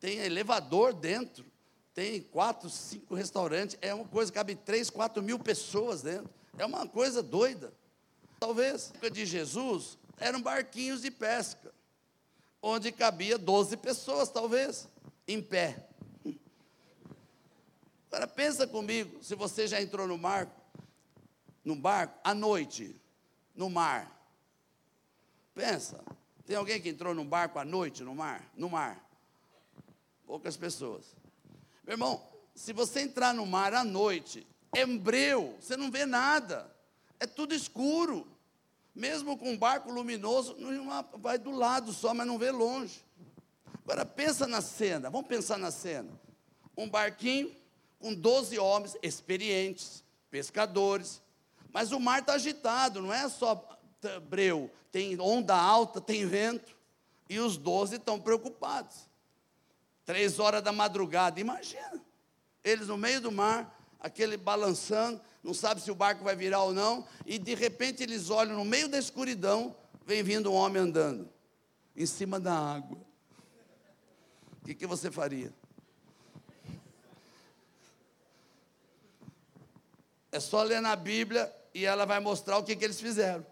Tem 0.00 0.18
elevador 0.18 0.92
dentro, 0.92 1.46
tem 1.94 2.20
quatro, 2.20 2.68
cinco 2.68 3.14
restaurantes, 3.14 3.78
é 3.80 3.94
uma 3.94 4.08
coisa, 4.08 4.32
cabe 4.32 4.56
três, 4.56 4.90
quatro 4.90 5.22
mil 5.22 5.38
pessoas 5.38 6.02
dentro. 6.02 6.28
É 6.58 6.66
uma 6.66 6.84
coisa 6.88 7.22
doida. 7.22 7.72
Talvez, 8.40 8.88
na 8.88 8.96
época 8.96 9.10
de 9.12 9.24
Jesus, 9.24 9.96
eram 10.18 10.40
barquinhos 10.40 11.02
de 11.02 11.10
pesca, 11.10 11.72
onde 12.62 12.90
cabia 12.90 13.38
12 13.38 13.76
pessoas, 13.76 14.28
talvez, 14.28 14.88
em 15.26 15.42
pé. 15.42 15.86
Agora 18.08 18.26
pensa 18.26 18.66
comigo, 18.66 19.22
se 19.22 19.34
você 19.34 19.66
já 19.66 19.80
entrou 19.80 20.06
no 20.06 20.16
mar, 20.16 20.48
no 21.64 21.76
barco 21.76 22.18
à 22.24 22.32
noite, 22.32 22.98
no 23.54 23.68
mar. 23.68 24.10
Pensa, 25.54 26.02
tem 26.46 26.56
alguém 26.56 26.80
que 26.80 26.88
entrou 26.88 27.14
num 27.14 27.26
barco 27.26 27.58
à 27.58 27.64
noite 27.64 28.04
no 28.04 28.14
mar? 28.14 28.48
No 28.56 28.70
mar. 28.70 29.04
Poucas 30.24 30.56
pessoas. 30.56 31.14
Meu 31.84 31.94
irmão, 31.94 32.24
se 32.54 32.72
você 32.72 33.00
entrar 33.00 33.34
no 33.34 33.44
mar 33.44 33.74
à 33.74 33.84
noite, 33.84 34.46
é 34.72 34.86
breu, 34.86 35.56
você 35.60 35.76
não 35.76 35.90
vê 35.90 36.06
nada. 36.06 36.74
É 37.18 37.26
tudo 37.26 37.54
escuro. 37.54 38.26
Mesmo 38.96 39.36
com 39.36 39.50
um 39.50 39.58
barco 39.58 39.92
luminoso, 39.92 40.56
vai 41.18 41.36
do 41.36 41.50
lado 41.50 41.92
só, 41.92 42.14
mas 42.14 42.26
não 42.26 42.38
vê 42.38 42.50
longe. 42.50 43.04
Agora 43.84 44.06
pensa 44.06 44.46
na 44.46 44.62
cena, 44.62 45.10
vamos 45.10 45.28
pensar 45.28 45.58
na 45.58 45.70
cena. 45.70 46.08
Um 46.74 46.88
barquinho 46.88 47.54
com 47.98 48.14
12 48.14 48.58
homens 48.58 48.96
experientes, 49.02 50.02
pescadores, 50.30 51.20
mas 51.70 51.92
o 51.92 52.00
mar 52.00 52.20
está 52.20 52.32
agitado, 52.32 53.02
não 53.02 53.12
é 53.12 53.28
só 53.28 53.68
breu, 54.30 54.70
tem 54.90 55.20
onda 55.20 55.54
alta, 55.54 56.00
tem 56.00 56.26
vento, 56.26 56.74
e 57.28 57.38
os 57.38 57.58
doze 57.58 57.96
estão 57.96 58.18
preocupados. 58.18 58.96
Três 60.06 60.38
horas 60.38 60.62
da 60.62 60.72
madrugada, 60.72 61.38
imagina, 61.38 62.02
eles 62.64 62.88
no 62.88 62.96
meio 62.96 63.20
do 63.20 63.30
mar, 63.30 63.75
aquele 64.06 64.36
balançando, 64.36 65.20
não 65.42 65.52
sabe 65.52 65.80
se 65.80 65.90
o 65.90 65.94
barco 65.94 66.22
vai 66.22 66.36
virar 66.36 66.62
ou 66.62 66.72
não, 66.72 67.06
e 67.26 67.38
de 67.38 67.54
repente 67.54 68.02
eles 68.02 68.30
olham 68.30 68.56
no 68.56 68.64
meio 68.64 68.88
da 68.88 68.98
escuridão, 68.98 69.74
vem 70.06 70.22
vindo 70.22 70.50
um 70.50 70.54
homem 70.54 70.82
andando 70.82 71.28
em 71.96 72.06
cima 72.06 72.38
da 72.38 72.54
água. 72.54 72.98
O 74.62 74.66
que, 74.66 74.74
que 74.74 74.86
você 74.86 75.10
faria? 75.10 75.52
É 80.30 80.38
só 80.38 80.62
ler 80.62 80.80
na 80.80 80.94
Bíblia 80.94 81.52
e 81.74 81.84
ela 81.84 82.04
vai 82.04 82.20
mostrar 82.20 82.58
o 82.58 82.62
que, 82.62 82.76
que 82.76 82.84
eles 82.84 83.00
fizeram. 83.00 83.44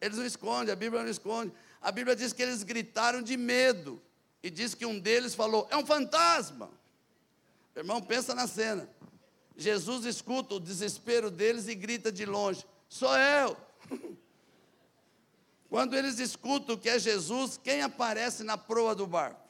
Eles 0.00 0.18
não 0.18 0.24
escondem, 0.24 0.72
a 0.72 0.76
Bíblia 0.76 1.02
não 1.02 1.10
esconde. 1.10 1.52
A 1.80 1.90
Bíblia 1.90 2.14
diz 2.14 2.32
que 2.32 2.42
eles 2.42 2.62
gritaram 2.62 3.22
de 3.22 3.36
medo. 3.36 4.00
E 4.42 4.50
diz 4.50 4.74
que 4.74 4.86
um 4.86 4.98
deles 4.98 5.34
falou: 5.34 5.68
É 5.70 5.76
um 5.76 5.84
fantasma. 5.84 6.70
Irmão, 7.76 8.00
pensa 8.00 8.34
na 8.34 8.46
cena. 8.46 8.88
Jesus 9.60 10.06
escuta 10.06 10.54
o 10.54 10.60
desespero 10.60 11.30
deles 11.30 11.68
e 11.68 11.74
grita 11.74 12.10
de 12.10 12.24
longe: 12.24 12.64
Sou 12.88 13.14
eu. 13.14 13.54
Quando 15.68 15.94
eles 15.94 16.18
escutam 16.18 16.78
que 16.78 16.88
é 16.88 16.98
Jesus, 16.98 17.60
quem 17.62 17.82
aparece 17.82 18.42
na 18.42 18.56
proa 18.56 18.94
do 18.94 19.06
barco? 19.06 19.46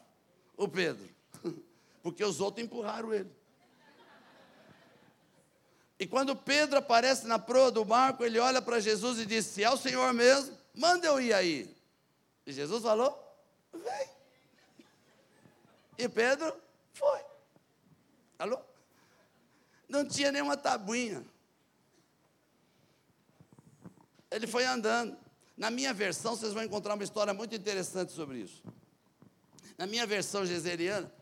O 0.57 0.67
Pedro. 0.67 1.09
Porque 2.03 2.25
os 2.25 2.41
outros 2.41 2.65
empurraram 2.65 3.15
ele. 3.15 3.31
E 5.97 6.07
quando 6.07 6.35
Pedro 6.35 6.79
aparece 6.79 7.27
na 7.27 7.39
proa 7.39 7.71
do 7.71 7.85
barco, 7.85 8.25
ele 8.25 8.39
olha 8.41 8.61
para 8.61 8.81
Jesus 8.81 9.21
e 9.21 9.27
diz: 9.27 9.47
Se 9.47 9.63
é 9.63 9.71
o 9.71 9.77
Senhor 9.77 10.13
mesmo, 10.13 10.59
manda 10.75 11.07
eu 11.07 11.21
ir 11.21 11.33
aí. 11.33 11.73
E 12.45 12.53
Jesus 12.53 12.83
falou: 12.83 13.17
Vem. 13.73 14.11
E 15.97 16.09
Pedro 16.09 16.53
foi. 16.95 17.21
Alô? 18.39 18.70
Não 19.91 20.05
tinha 20.05 20.31
nenhuma 20.31 20.57
tabuinha. 20.57 21.27
Ele 24.31 24.47
foi 24.47 24.65
andando. 24.65 25.19
Na 25.57 25.69
minha 25.69 25.93
versão, 25.93 26.37
vocês 26.37 26.53
vão 26.53 26.63
encontrar 26.63 26.95
uma 26.95 27.03
história 27.03 27.35
muito 27.35 27.55
interessante 27.57 28.13
sobre 28.13 28.39
isso. 28.39 28.63
Na 29.77 29.87
minha 29.87 30.07
versão 30.07 30.47
geseriana, 30.47 31.13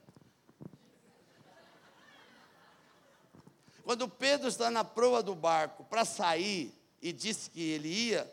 quando 3.82 4.06
Pedro 4.06 4.48
está 4.48 4.70
na 4.70 4.84
proa 4.84 5.22
do 5.22 5.34
barco 5.34 5.82
para 5.84 6.04
sair 6.04 6.72
e 7.00 7.10
disse 7.10 7.48
que 7.48 7.62
ele 7.62 7.88
ia, 7.88 8.30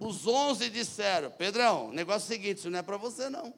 os 0.00 0.26
onze 0.26 0.68
disseram: 0.68 1.30
Pedrão, 1.30 1.92
negócio 1.92 2.24
é 2.24 2.34
o 2.34 2.36
seguinte, 2.36 2.58
isso 2.58 2.70
não 2.70 2.80
é 2.80 2.82
para 2.82 2.96
você 2.96 3.30
não. 3.30 3.54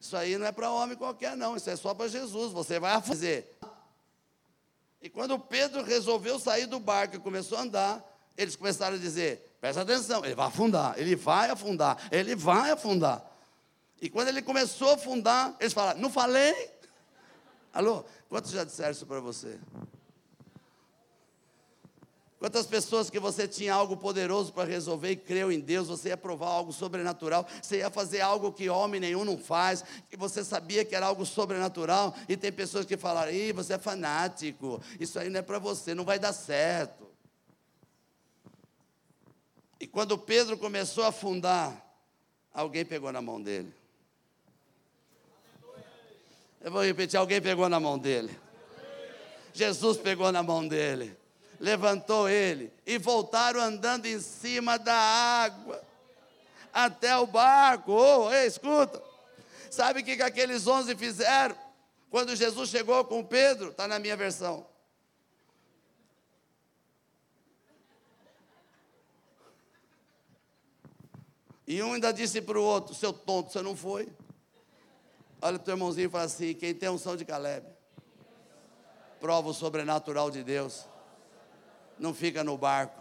Isso 0.00 0.16
aí 0.16 0.38
não 0.38 0.46
é 0.46 0.52
para 0.52 0.72
homem 0.72 0.96
qualquer, 0.96 1.36
não. 1.36 1.54
Isso 1.54 1.68
é 1.68 1.76
só 1.76 1.92
para 1.92 2.08
Jesus. 2.08 2.52
Você 2.52 2.80
vai 2.80 2.98
fazer. 3.02 3.58
E 5.02 5.08
quando 5.08 5.38
Pedro 5.38 5.82
resolveu 5.82 6.38
sair 6.38 6.66
do 6.66 6.78
barco 6.78 7.16
e 7.16 7.18
começou 7.18 7.56
a 7.58 7.62
andar, 7.62 8.04
eles 8.36 8.56
começaram 8.56 8.96
a 8.96 8.98
dizer: 8.98 9.56
presta 9.60 9.82
atenção, 9.82 10.24
ele 10.24 10.34
vai 10.34 10.46
afundar, 10.46 10.98
ele 10.98 11.16
vai 11.16 11.50
afundar, 11.50 12.08
ele 12.10 12.34
vai 12.34 12.70
afundar. 12.70 13.24
E 14.00 14.08
quando 14.08 14.28
ele 14.28 14.42
começou 14.42 14.90
a 14.90 14.94
afundar, 14.94 15.54
eles 15.58 15.72
falaram: 15.72 16.00
não 16.00 16.10
falei? 16.10 16.70
Alô? 17.72 18.04
Quantos 18.28 18.50
já 18.50 18.64
disseram 18.64 18.92
isso 18.92 19.06
para 19.06 19.20
você? 19.20 19.58
Quantas 22.40 22.66
pessoas 22.66 23.10
que 23.10 23.20
você 23.20 23.46
tinha 23.46 23.74
algo 23.74 23.98
poderoso 23.98 24.50
para 24.50 24.66
resolver 24.66 25.10
e 25.10 25.16
creu 25.16 25.52
em 25.52 25.60
Deus, 25.60 25.88
você 25.88 26.08
ia 26.08 26.16
provar 26.16 26.48
algo 26.48 26.72
sobrenatural, 26.72 27.46
você 27.60 27.80
ia 27.80 27.90
fazer 27.90 28.22
algo 28.22 28.50
que 28.50 28.70
homem 28.70 28.98
nenhum 28.98 29.26
não 29.26 29.36
faz, 29.36 29.84
que 30.08 30.16
você 30.16 30.42
sabia 30.42 30.82
que 30.82 30.96
era 30.96 31.04
algo 31.04 31.26
sobrenatural, 31.26 32.16
e 32.26 32.38
tem 32.38 32.50
pessoas 32.50 32.86
que 32.86 32.96
falaram: 32.96 33.30
Ih, 33.30 33.52
você 33.52 33.74
é 33.74 33.78
fanático, 33.78 34.82
isso 34.98 35.18
aí 35.18 35.28
não 35.28 35.40
é 35.40 35.42
para 35.42 35.58
você, 35.58 35.94
não 35.94 36.02
vai 36.02 36.18
dar 36.18 36.32
certo. 36.32 37.06
E 39.78 39.86
quando 39.86 40.16
Pedro 40.16 40.56
começou 40.56 41.04
a 41.04 41.08
afundar, 41.08 41.94
alguém 42.54 42.86
pegou 42.86 43.12
na 43.12 43.20
mão 43.20 43.38
dele. 43.38 43.70
Eu 46.58 46.72
vou 46.72 46.82
repetir: 46.82 47.18
alguém 47.18 47.42
pegou 47.42 47.68
na 47.68 47.78
mão 47.78 47.98
dele. 47.98 48.34
Jesus 49.52 49.98
pegou 49.98 50.32
na 50.32 50.42
mão 50.42 50.66
dele 50.66 51.19
levantou 51.60 52.26
ele 52.26 52.72
e 52.86 52.96
voltaram 52.96 53.60
andando 53.60 54.06
em 54.06 54.18
cima 54.18 54.78
da 54.78 54.94
água 54.94 55.80
até 56.72 57.14
o 57.18 57.26
barco. 57.26 57.92
Oh, 57.92 58.32
ei, 58.32 58.46
escuta. 58.46 59.00
Sabe 59.70 60.00
o 60.00 60.04
que, 60.04 60.16
que 60.16 60.22
aqueles 60.22 60.66
onze 60.66 60.96
fizeram? 60.96 61.54
Quando 62.10 62.34
Jesus 62.34 62.70
chegou 62.70 63.04
com 63.04 63.22
Pedro, 63.22 63.68
está 63.68 63.86
na 63.86 63.98
minha 63.98 64.16
versão. 64.16 64.66
E 71.66 71.80
um 71.82 71.92
ainda 71.92 72.10
disse 72.10 72.40
para 72.40 72.58
o 72.58 72.64
outro: 72.64 72.94
Seu 72.94 73.12
tonto, 73.12 73.52
você 73.52 73.62
não 73.62 73.76
foi? 73.76 74.08
Olha 75.40 75.56
o 75.56 75.58
teu 75.58 75.74
irmãozinho 75.74 76.06
e 76.06 76.10
fala 76.10 76.24
assim: 76.24 76.52
Quem 76.54 76.74
tem 76.74 76.88
unção 76.88 77.16
de 77.16 77.24
Caleb, 77.24 77.64
prova 79.20 79.50
o 79.50 79.54
sobrenatural 79.54 80.32
de 80.32 80.42
Deus 80.42 80.88
não 82.00 82.14
fica 82.14 82.42
no 82.42 82.56
barco, 82.56 82.98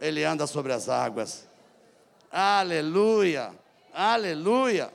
ele 0.00 0.24
anda 0.24 0.46
sobre 0.46 0.72
as 0.72 0.88
águas. 0.88 1.46
Aleluia, 2.30 3.54
aleluia, 3.92 4.90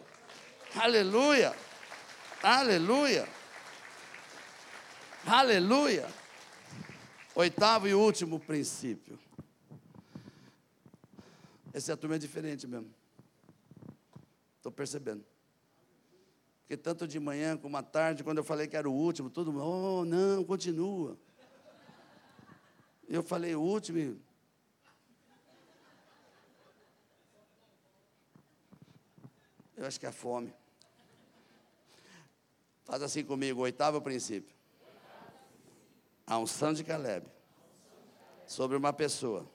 aleluia, 0.76 1.56
aleluia, 2.42 3.28
aleluia. 5.26 6.08
Oitavo 7.36 7.88
e 7.88 7.94
último 7.94 8.40
princípio. 8.40 9.20
Essa 11.74 11.96
turma 11.96 12.16
é 12.16 12.20
diferente 12.20 12.66
mesmo. 12.66 12.90
Estou 14.58 14.72
percebendo. 14.72 15.24
Porque 16.62 16.78
tanto 16.78 17.08
de 17.08 17.20
manhã 17.20 17.56
como 17.56 17.78
à 17.78 17.84
tarde, 17.84 18.24
quando 18.24 18.40
eu 18.40 18.44
falei 18.44 18.66
que 18.66 18.76
era 18.76 18.90
o 18.90 18.94
último, 18.94 19.30
todo 19.30 19.52
mundo, 19.52 19.64
oh, 19.64 20.06
não, 20.06 20.44
continua. 20.44 21.20
Eu 23.08 23.22
falei 23.24 23.56
o 23.56 23.62
último. 23.62 24.20
Eu 29.78 29.86
acho 29.86 30.00
que 30.00 30.06
é 30.06 30.12
fome. 30.12 30.54
Faz 32.86 33.02
assim 33.02 33.24
comigo, 33.24 33.62
oitavo 33.62 34.02
princípio. 34.02 34.56
A 36.26 36.38
unção 36.38 36.74
de 36.74 36.84
Caleb 36.84 37.28
sobre 38.48 38.78
uma 38.78 38.94
pessoa 38.94 39.50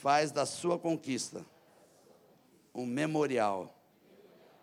faz 0.00 0.30
da 0.30 0.46
sua 0.46 0.78
conquista 0.78 1.44
um 2.74 2.84
memorial 2.84 3.72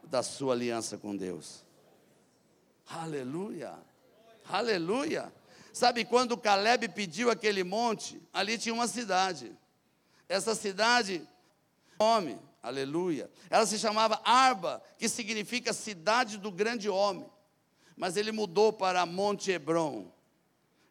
da 0.03 0.21
sua 0.21 0.53
aliança 0.53 0.97
com 0.97 1.15
Deus. 1.15 1.63
Aleluia! 2.85 3.73
Aleluia! 4.49 5.31
Sabe 5.73 6.05
quando 6.05 6.37
Caleb 6.37 6.89
pediu 6.89 7.29
aquele 7.29 7.63
monte, 7.63 8.21
ali 8.33 8.57
tinha 8.57 8.73
uma 8.73 8.87
cidade. 8.87 9.51
Essa 10.27 10.55
cidade, 10.55 11.27
homem, 11.99 12.39
aleluia. 12.63 13.29
Ela 13.49 13.65
se 13.65 13.77
chamava 13.77 14.21
Arba, 14.23 14.81
que 14.97 15.09
significa 15.09 15.73
cidade 15.73 16.37
do 16.37 16.51
grande 16.51 16.89
homem. 16.89 17.25
Mas 17.97 18.15
ele 18.17 18.31
mudou 18.31 18.71
para 18.71 19.05
Monte 19.05 19.51
Hebron, 19.51 20.11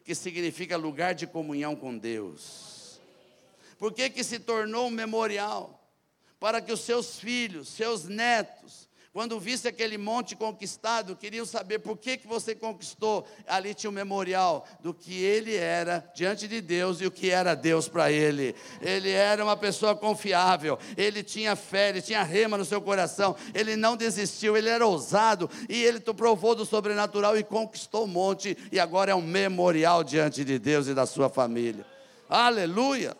que 0.04 0.14
significa 0.14 0.76
lugar 0.76 1.14
de 1.14 1.26
comunhão 1.26 1.74
com 1.74 1.96
Deus. 1.96 3.00
Por 3.78 3.94
que 3.94 4.10
que 4.10 4.22
se 4.22 4.38
tornou 4.38 4.88
um 4.88 4.90
memorial? 4.90 5.82
Para 6.38 6.60
que 6.60 6.72
os 6.72 6.80
seus 6.80 7.18
filhos, 7.18 7.68
seus 7.68 8.04
netos, 8.04 8.89
quando 9.12 9.40
visse 9.40 9.66
aquele 9.66 9.98
monte 9.98 10.36
conquistado, 10.36 11.16
queriam 11.16 11.44
saber 11.44 11.80
por 11.80 11.98
que, 11.98 12.16
que 12.16 12.28
você 12.28 12.54
conquistou. 12.54 13.26
Ali 13.44 13.74
tinha 13.74 13.90
um 13.90 13.92
memorial 13.92 14.64
do 14.78 14.94
que 14.94 15.20
ele 15.20 15.56
era 15.56 16.08
diante 16.14 16.46
de 16.46 16.60
Deus 16.60 17.00
e 17.00 17.06
o 17.06 17.10
que 17.10 17.28
era 17.28 17.56
Deus 17.56 17.88
para 17.88 18.12
ele. 18.12 18.54
Ele 18.80 19.10
era 19.10 19.42
uma 19.42 19.56
pessoa 19.56 19.96
confiável, 19.96 20.78
ele 20.96 21.24
tinha 21.24 21.56
fé, 21.56 21.88
ele 21.88 22.00
tinha 22.00 22.22
rema 22.22 22.56
no 22.56 22.64
seu 22.64 22.80
coração, 22.80 23.34
ele 23.52 23.74
não 23.74 23.96
desistiu, 23.96 24.56
ele 24.56 24.68
era 24.68 24.86
ousado 24.86 25.50
e 25.68 25.82
ele 25.82 25.98
provou 26.00 26.54
do 26.54 26.64
sobrenatural 26.64 27.36
e 27.36 27.42
conquistou 27.42 28.04
o 28.04 28.08
monte 28.08 28.56
e 28.70 28.78
agora 28.78 29.10
é 29.10 29.14
um 29.14 29.22
memorial 29.22 30.04
diante 30.04 30.44
de 30.44 30.56
Deus 30.56 30.86
e 30.86 30.94
da 30.94 31.04
sua 31.04 31.28
família. 31.28 31.84
Aleluia! 32.28 33.16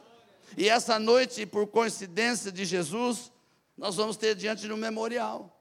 E 0.56 0.68
essa 0.68 1.00
noite, 1.00 1.44
por 1.46 1.66
coincidência 1.66 2.52
de 2.52 2.64
Jesus, 2.64 3.32
nós 3.76 3.96
vamos 3.96 4.16
ter 4.16 4.36
diante 4.36 4.62
de 4.62 4.72
um 4.72 4.76
memorial. 4.76 5.59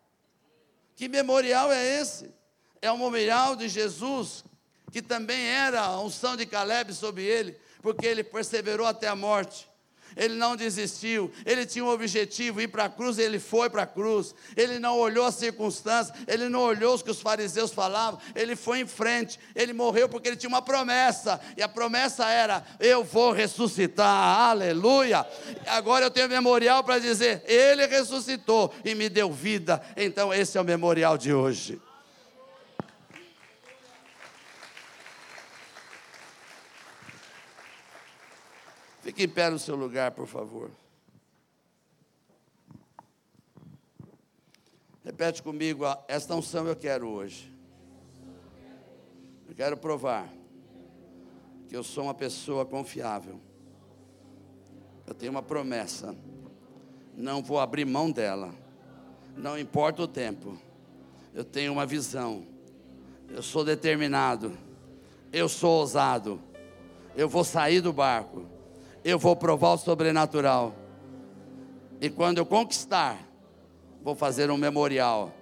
Que 1.00 1.08
memorial 1.08 1.72
é 1.72 2.02
esse? 2.02 2.30
É 2.82 2.92
um 2.92 2.98
memorial 2.98 3.56
de 3.56 3.70
Jesus, 3.70 4.44
que 4.92 5.02
também 5.02 5.46
era 5.46 5.80
a 5.80 6.02
unção 6.02 6.36
de 6.36 6.46
Caleb 6.46 6.94
sobre 6.94 7.24
ele, 7.24 7.58
porque 7.82 8.06
ele 8.06 8.22
perseverou 8.22 8.86
até 8.86 9.08
a 9.08 9.16
morte. 9.16 9.69
Ele 10.16 10.36
não 10.36 10.56
desistiu, 10.56 11.32
ele 11.46 11.66
tinha 11.66 11.84
um 11.84 11.90
objetivo, 11.90 12.62
ir 12.62 12.68
para 12.68 12.86
a 12.86 12.90
cruz, 12.90 13.18
ele 13.18 13.40
foi 13.40 13.70
para 13.70 13.84
a 13.84 13.88
cruz, 13.88 14.34
ele 14.56 14.80
não 14.80 14.98
olhou 14.98 15.26
as 15.26 15.36
circunstâncias, 15.36 16.18
ele 16.28 16.50
não 16.50 16.62
olhou 16.62 16.96
os 16.96 17.02
que 17.02 17.12
os 17.12 17.22
fariseus 17.22 17.72
falavam, 17.72 18.20
ele 18.36 18.56
foi 18.56 18.80
em 18.80 18.88
frente, 18.88 19.40
ele 19.56 19.74
morreu 19.74 20.08
porque 20.08 20.28
ele 20.28 20.38
tinha 20.38 20.50
uma 20.50 20.62
promessa, 20.62 21.40
e 21.58 21.62
a 21.62 21.68
promessa 21.68 22.28
era: 22.30 22.64
eu 22.80 23.04
vou 23.04 23.32
ressuscitar, 23.32 24.50
aleluia. 24.50 25.26
Agora 25.68 26.06
eu 26.06 26.12
tenho 26.12 26.30
memorial 26.30 26.84
para 26.84 27.00
dizer: 27.00 27.44
ele 27.46 27.86
ressuscitou 27.88 28.74
e 28.84 28.96
me 28.96 29.10
deu 29.10 29.32
vida, 29.32 29.82
então 29.96 30.34
esse 30.34 30.58
é 30.58 30.62
o 30.62 30.66
memorial 30.66 31.18
de 31.18 31.34
hoje. 31.34 31.80
Fique 39.10 39.24
em 39.24 39.28
pé 39.28 39.50
no 39.50 39.58
seu 39.58 39.76
lugar, 39.76 40.12
por 40.12 40.28
favor. 40.28 40.70
Repete 45.04 45.42
comigo, 45.42 45.84
esta 46.08 46.36
unção 46.36 46.68
eu 46.68 46.76
quero 46.76 47.10
hoje. 47.10 47.52
Eu 49.48 49.56
quero 49.56 49.76
provar 49.78 50.30
que 51.68 51.76
eu 51.76 51.84
sou 51.84 52.04
uma 52.04 52.14
pessoa 52.14 52.68
confiável. 52.68 53.42
Eu 55.08 55.16
tenho 55.16 55.32
uma 55.32 55.42
promessa. 55.42 56.16
Não 57.18 57.42
vou 57.42 57.60
abrir 57.60 57.86
mão 57.86 58.12
dela. 58.12 58.54
Não 59.36 59.58
importa 59.58 60.04
o 60.04 60.08
tempo. 60.08 60.56
Eu 61.34 61.44
tenho 61.44 61.74
uma 61.74 61.88
visão. 61.88 62.46
Eu 63.28 63.42
sou 63.42 63.66
determinado. 63.66 64.56
Eu 65.34 65.50
sou 65.50 65.80
ousado. 65.80 66.40
Eu 67.16 67.28
vou 67.28 67.44
sair 67.44 67.82
do 67.82 67.92
barco 67.92 68.59
eu 69.04 69.18
vou 69.18 69.36
provar 69.36 69.74
o 69.74 69.78
sobrenatural. 69.78 70.76
E 72.02 72.10
quando 72.10 72.38
eu 72.38 72.46
conquistar, 72.46 73.20
vou 74.02 74.16
fazer 74.16 74.50
um 74.50 74.58
memorial 74.58 75.34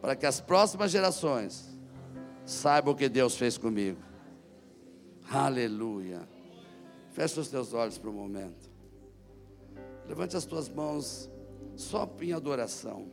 para 0.00 0.16
que 0.16 0.26
as 0.26 0.40
próximas 0.40 0.90
gerações 0.90 1.68
saibam 2.44 2.92
o 2.92 2.96
que 2.96 3.08
Deus 3.08 3.36
fez 3.36 3.58
comigo. 3.58 4.00
Aleluia. 5.30 6.28
Feche 7.12 7.38
os 7.38 7.48
teus 7.48 7.72
olhos 7.72 7.98
para 7.98 8.10
o 8.10 8.12
momento. 8.12 8.70
Levante 10.08 10.36
as 10.36 10.44
tuas 10.44 10.68
mãos 10.68 11.30
só 11.76 12.08
em 12.20 12.32
adoração. 12.32 13.08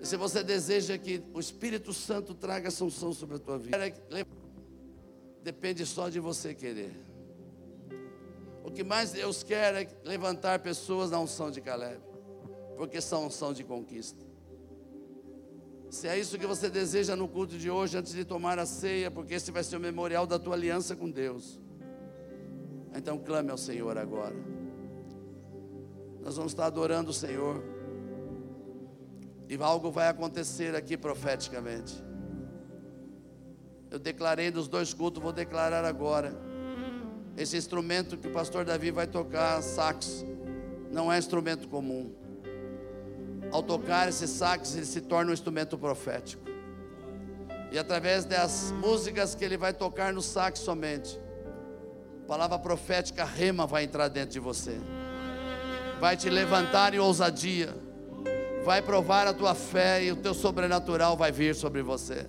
E 0.00 0.06
se 0.06 0.16
você 0.16 0.42
deseja 0.42 0.96
que 0.96 1.22
o 1.34 1.40
Espírito 1.40 1.92
Santo 1.92 2.34
traga 2.34 2.68
essa 2.68 2.84
unção 2.84 3.12
sobre 3.12 3.36
a 3.36 3.38
tua 3.38 3.58
vida, 3.58 3.78
depende 5.42 5.84
só 5.84 6.08
de 6.08 6.20
você 6.20 6.54
querer. 6.54 7.07
O 8.68 8.70
que 8.70 8.84
mais 8.84 9.12
Deus 9.12 9.42
quer 9.42 9.74
é 9.74 9.88
levantar 10.04 10.58
pessoas 10.58 11.10
na 11.10 11.18
unção 11.18 11.50
de 11.50 11.58
Caleb, 11.58 12.02
porque 12.76 13.00
são 13.00 13.24
unção 13.24 13.50
de 13.54 13.64
conquista. 13.64 14.22
Se 15.88 16.06
é 16.06 16.18
isso 16.18 16.38
que 16.38 16.46
você 16.46 16.68
deseja 16.68 17.16
no 17.16 17.26
culto 17.26 17.56
de 17.56 17.70
hoje, 17.70 17.96
antes 17.96 18.12
de 18.12 18.26
tomar 18.26 18.58
a 18.58 18.66
ceia, 18.66 19.10
porque 19.10 19.32
esse 19.32 19.50
vai 19.50 19.64
ser 19.64 19.78
o 19.78 19.80
memorial 19.80 20.26
da 20.26 20.38
tua 20.38 20.54
aliança 20.54 20.94
com 20.94 21.10
Deus. 21.10 21.58
Então 22.94 23.16
clame 23.16 23.50
ao 23.50 23.56
Senhor 23.56 23.96
agora. 23.96 24.36
Nós 26.20 26.36
vamos 26.36 26.52
estar 26.52 26.66
adorando 26.66 27.10
o 27.10 27.14
Senhor. 27.14 27.64
E 29.48 29.56
algo 29.62 29.90
vai 29.90 30.08
acontecer 30.08 30.74
aqui 30.74 30.94
profeticamente. 30.94 32.04
Eu 33.90 33.98
declarei 33.98 34.50
nos 34.50 34.68
dois 34.68 34.92
cultos, 34.92 35.22
vou 35.22 35.32
declarar 35.32 35.86
agora. 35.86 36.47
Esse 37.38 37.56
instrumento 37.56 38.16
que 38.16 38.26
o 38.26 38.32
pastor 38.32 38.64
Davi 38.64 38.90
vai 38.90 39.06
tocar, 39.06 39.62
sax, 39.62 40.26
não 40.90 41.12
é 41.12 41.16
instrumento 41.16 41.68
comum. 41.68 42.12
Ao 43.52 43.62
tocar 43.62 44.08
esse 44.08 44.26
sax, 44.26 44.74
ele 44.74 44.84
se 44.84 45.00
torna 45.00 45.30
um 45.30 45.34
instrumento 45.34 45.78
profético. 45.78 46.42
E 47.70 47.78
através 47.78 48.24
das 48.24 48.72
músicas 48.72 49.36
que 49.36 49.44
ele 49.44 49.56
vai 49.56 49.72
tocar 49.72 50.12
no 50.12 50.20
sax 50.20 50.58
somente, 50.58 51.16
a 52.24 52.26
palavra 52.26 52.58
profética 52.58 53.24
rema 53.24 53.68
vai 53.68 53.84
entrar 53.84 54.08
dentro 54.08 54.30
de 54.30 54.40
você. 54.40 54.76
Vai 56.00 56.16
te 56.16 56.28
levantar 56.28 56.92
em 56.92 56.98
ousadia. 56.98 57.72
Vai 58.64 58.82
provar 58.82 59.28
a 59.28 59.32
tua 59.32 59.54
fé 59.54 60.02
e 60.02 60.10
o 60.10 60.16
teu 60.16 60.34
sobrenatural 60.34 61.16
vai 61.16 61.30
vir 61.30 61.54
sobre 61.54 61.82
você. 61.82 62.26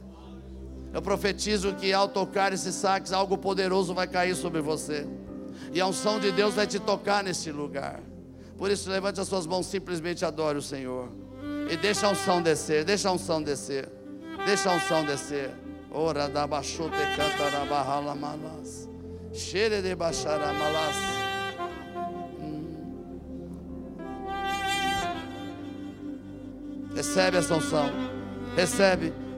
Eu 0.93 1.01
profetizo 1.01 1.73
que 1.75 1.93
ao 1.93 2.07
tocar 2.07 2.51
esse 2.51 2.71
sax, 2.71 3.13
algo 3.13 3.37
poderoso 3.37 3.93
vai 3.93 4.07
cair 4.07 4.35
sobre 4.35 4.61
você. 4.61 5.07
E 5.71 5.79
a 5.79 5.85
unção 5.85 6.19
de 6.19 6.31
Deus 6.31 6.55
vai 6.55 6.65
te 6.65 6.79
tocar 6.79 7.23
nesse 7.23 7.51
lugar. 7.51 7.99
Por 8.57 8.71
isso, 8.71 8.89
levante 8.89 9.21
as 9.21 9.27
suas 9.27 9.45
mãos, 9.45 9.67
simplesmente 9.67 10.25
adore 10.25 10.57
o 10.57 10.61
Senhor. 10.61 11.09
E 11.69 11.77
deixa 11.77 12.07
a 12.07 12.09
unção 12.11 12.41
descer, 12.41 12.83
deixa 12.83 13.09
a 13.09 13.11
unção 13.11 13.41
descer. 13.41 13.87
Deixa 14.45 14.71
a 14.71 14.75
unção 14.75 15.05
descer. 15.05 15.51
Ora 15.91 16.27
da 16.27 16.47
baixote 16.47 16.97
canta 17.15 17.65
barra 17.65 18.15
malas. 18.15 18.89
Cheire 19.31 19.81
de 19.81 19.95
malas. 19.95 20.95
Hum. 22.39 22.75
Recebe 26.95 27.37
essa 27.37 27.55
unção. 27.55 27.91
Recebe. 28.55 29.28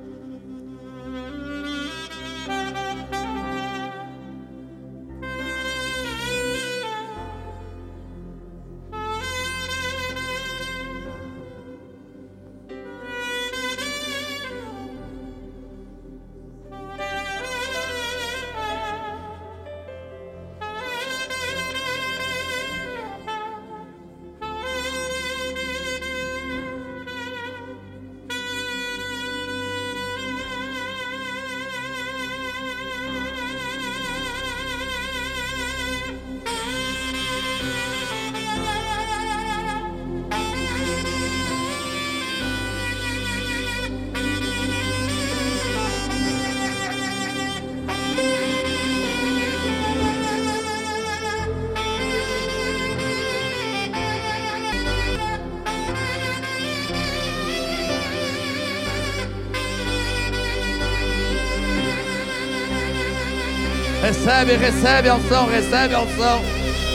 Recebe, 64.12 64.58
recebe 64.58 65.08
a 65.08 65.16
unção, 65.16 65.48
recebe 65.48 65.96
a 65.96 66.02
unção, 66.02 66.42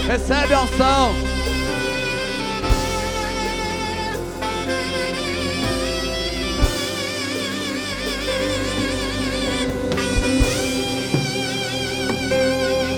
recebe 0.07 0.53
a 0.53 0.61
unção. 0.61 1.15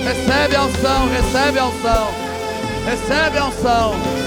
Recebe 0.04 0.56
a 0.56 0.64
unção, 0.64 1.08
recebe 1.08 1.58
a 1.60 1.66
unção, 1.66 2.10
recebe 2.86 3.38
a 3.38 3.44
unção. 3.46 4.17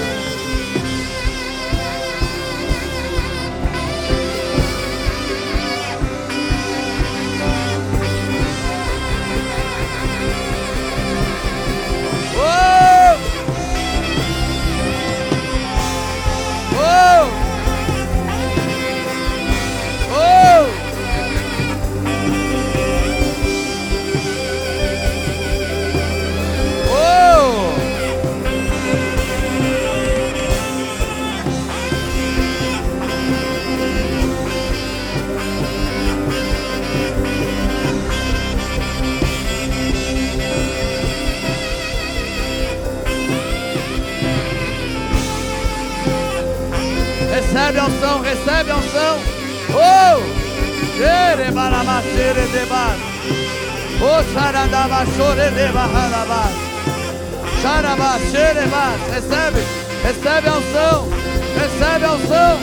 Recebe, 59.12 59.60
recebe 60.02 60.48
a 60.48 60.56
unção, 60.58 61.08
recebe 61.54 62.04
a 62.04 62.12
unção. 62.12 62.58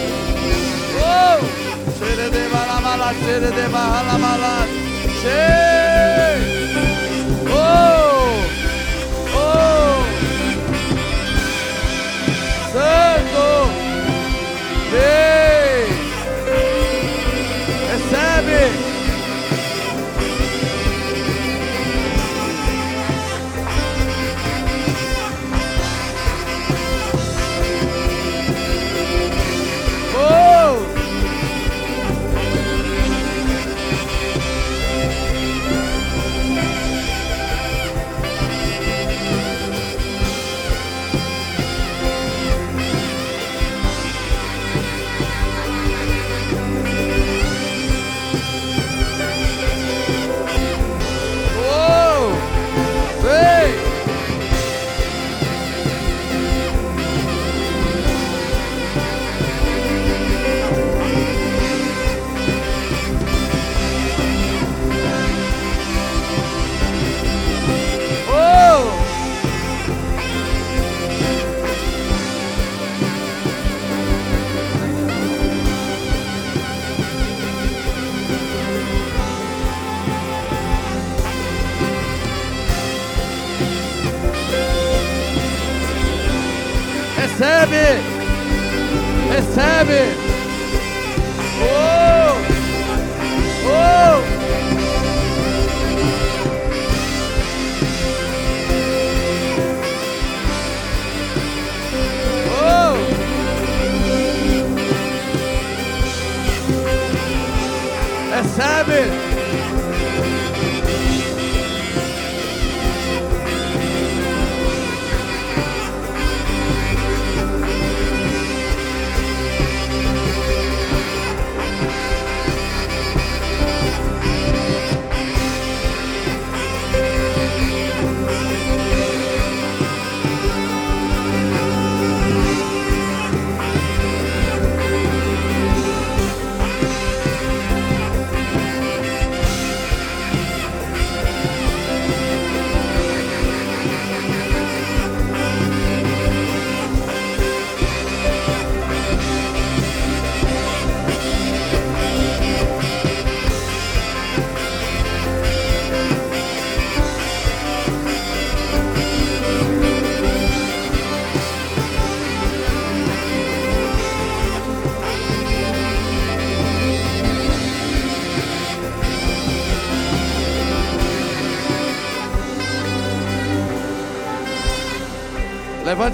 Oh! 1.00 1.70
Xere 1.98 2.30
debarabala, 2.30 3.14
xere 3.14 3.52
debarabala. 3.52 4.68
Xere. 5.22 5.79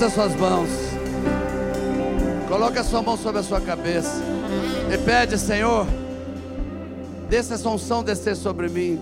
As 0.05 0.13
suas 0.13 0.35
mãos. 0.35 0.69
Coloque 2.47 2.77
a 2.77 2.83
sua 2.83 3.01
mão 3.01 3.17
sobre 3.17 3.39
a 3.39 3.43
sua 3.43 3.59
cabeça. 3.59 4.21
E 4.93 4.97
pede, 4.99 5.35
Senhor, 5.35 5.87
deixa 7.27 7.55
essa 7.55 7.67
unção 7.67 8.03
descer 8.03 8.35
sobre 8.35 8.69
mim. 8.69 9.01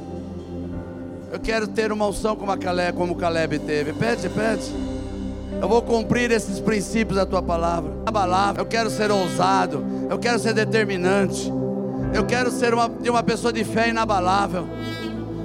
Eu 1.30 1.42
quero 1.42 1.68
ter 1.68 1.92
uma 1.92 2.08
unção 2.08 2.38
como, 2.38 2.54
a 2.54 2.58
Caleb, 2.58 2.98
como 2.98 3.16
Caleb 3.16 3.60
teve. 3.60 3.92
Pede, 3.92 4.30
pede. 4.30 4.72
Eu 5.62 5.68
vou 5.68 5.82
cumprir 5.82 6.32
esses 6.32 6.62
princípios 6.62 7.18
da 7.18 7.26
tua 7.26 7.42
palavra. 7.42 7.92
Inabalável. 8.04 8.62
Eu 8.64 8.66
quero 8.66 8.90
ser 8.90 9.12
ousado. 9.12 9.84
Eu 10.10 10.18
quero 10.18 10.40
ser 10.40 10.54
determinante. 10.54 11.52
Eu 12.14 12.26
quero 12.26 12.50
ser 12.50 12.74
uma, 12.74 12.88
uma 12.88 13.24
pessoa 13.24 13.52
de 13.52 13.66
fé 13.66 13.90
inabalável. 13.90 14.66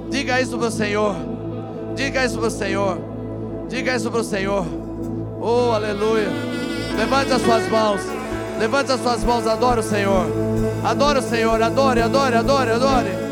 Diga 0.09 0.39
isso 0.39 0.57
para 0.57 0.67
o 0.67 0.71
Senhor. 0.71 1.15
Diga 1.97 2.23
isso 2.23 2.37
para 2.37 2.47
o 2.47 2.51
Senhor. 2.51 2.97
Diga 3.67 3.93
isso 3.93 4.09
para 4.09 4.21
o 4.21 4.23
Senhor. 4.23 4.78
Oh, 5.41 5.71
aleluia. 5.71 6.27
Levante 6.97 7.31
as 7.31 7.41
suas 7.41 7.69
mãos. 7.69 8.01
Levante 8.59 8.91
as 8.91 9.01
suas 9.01 9.23
mãos. 9.23 9.47
Adore 9.47 9.79
o 9.79 9.83
Senhor. 9.83 10.27
Adore 10.83 11.19
o 11.19 11.21
Senhor. 11.21 11.61
Adore, 11.61 12.01
adore, 12.01 12.35
adore, 12.35 12.71
adore. 12.71 13.28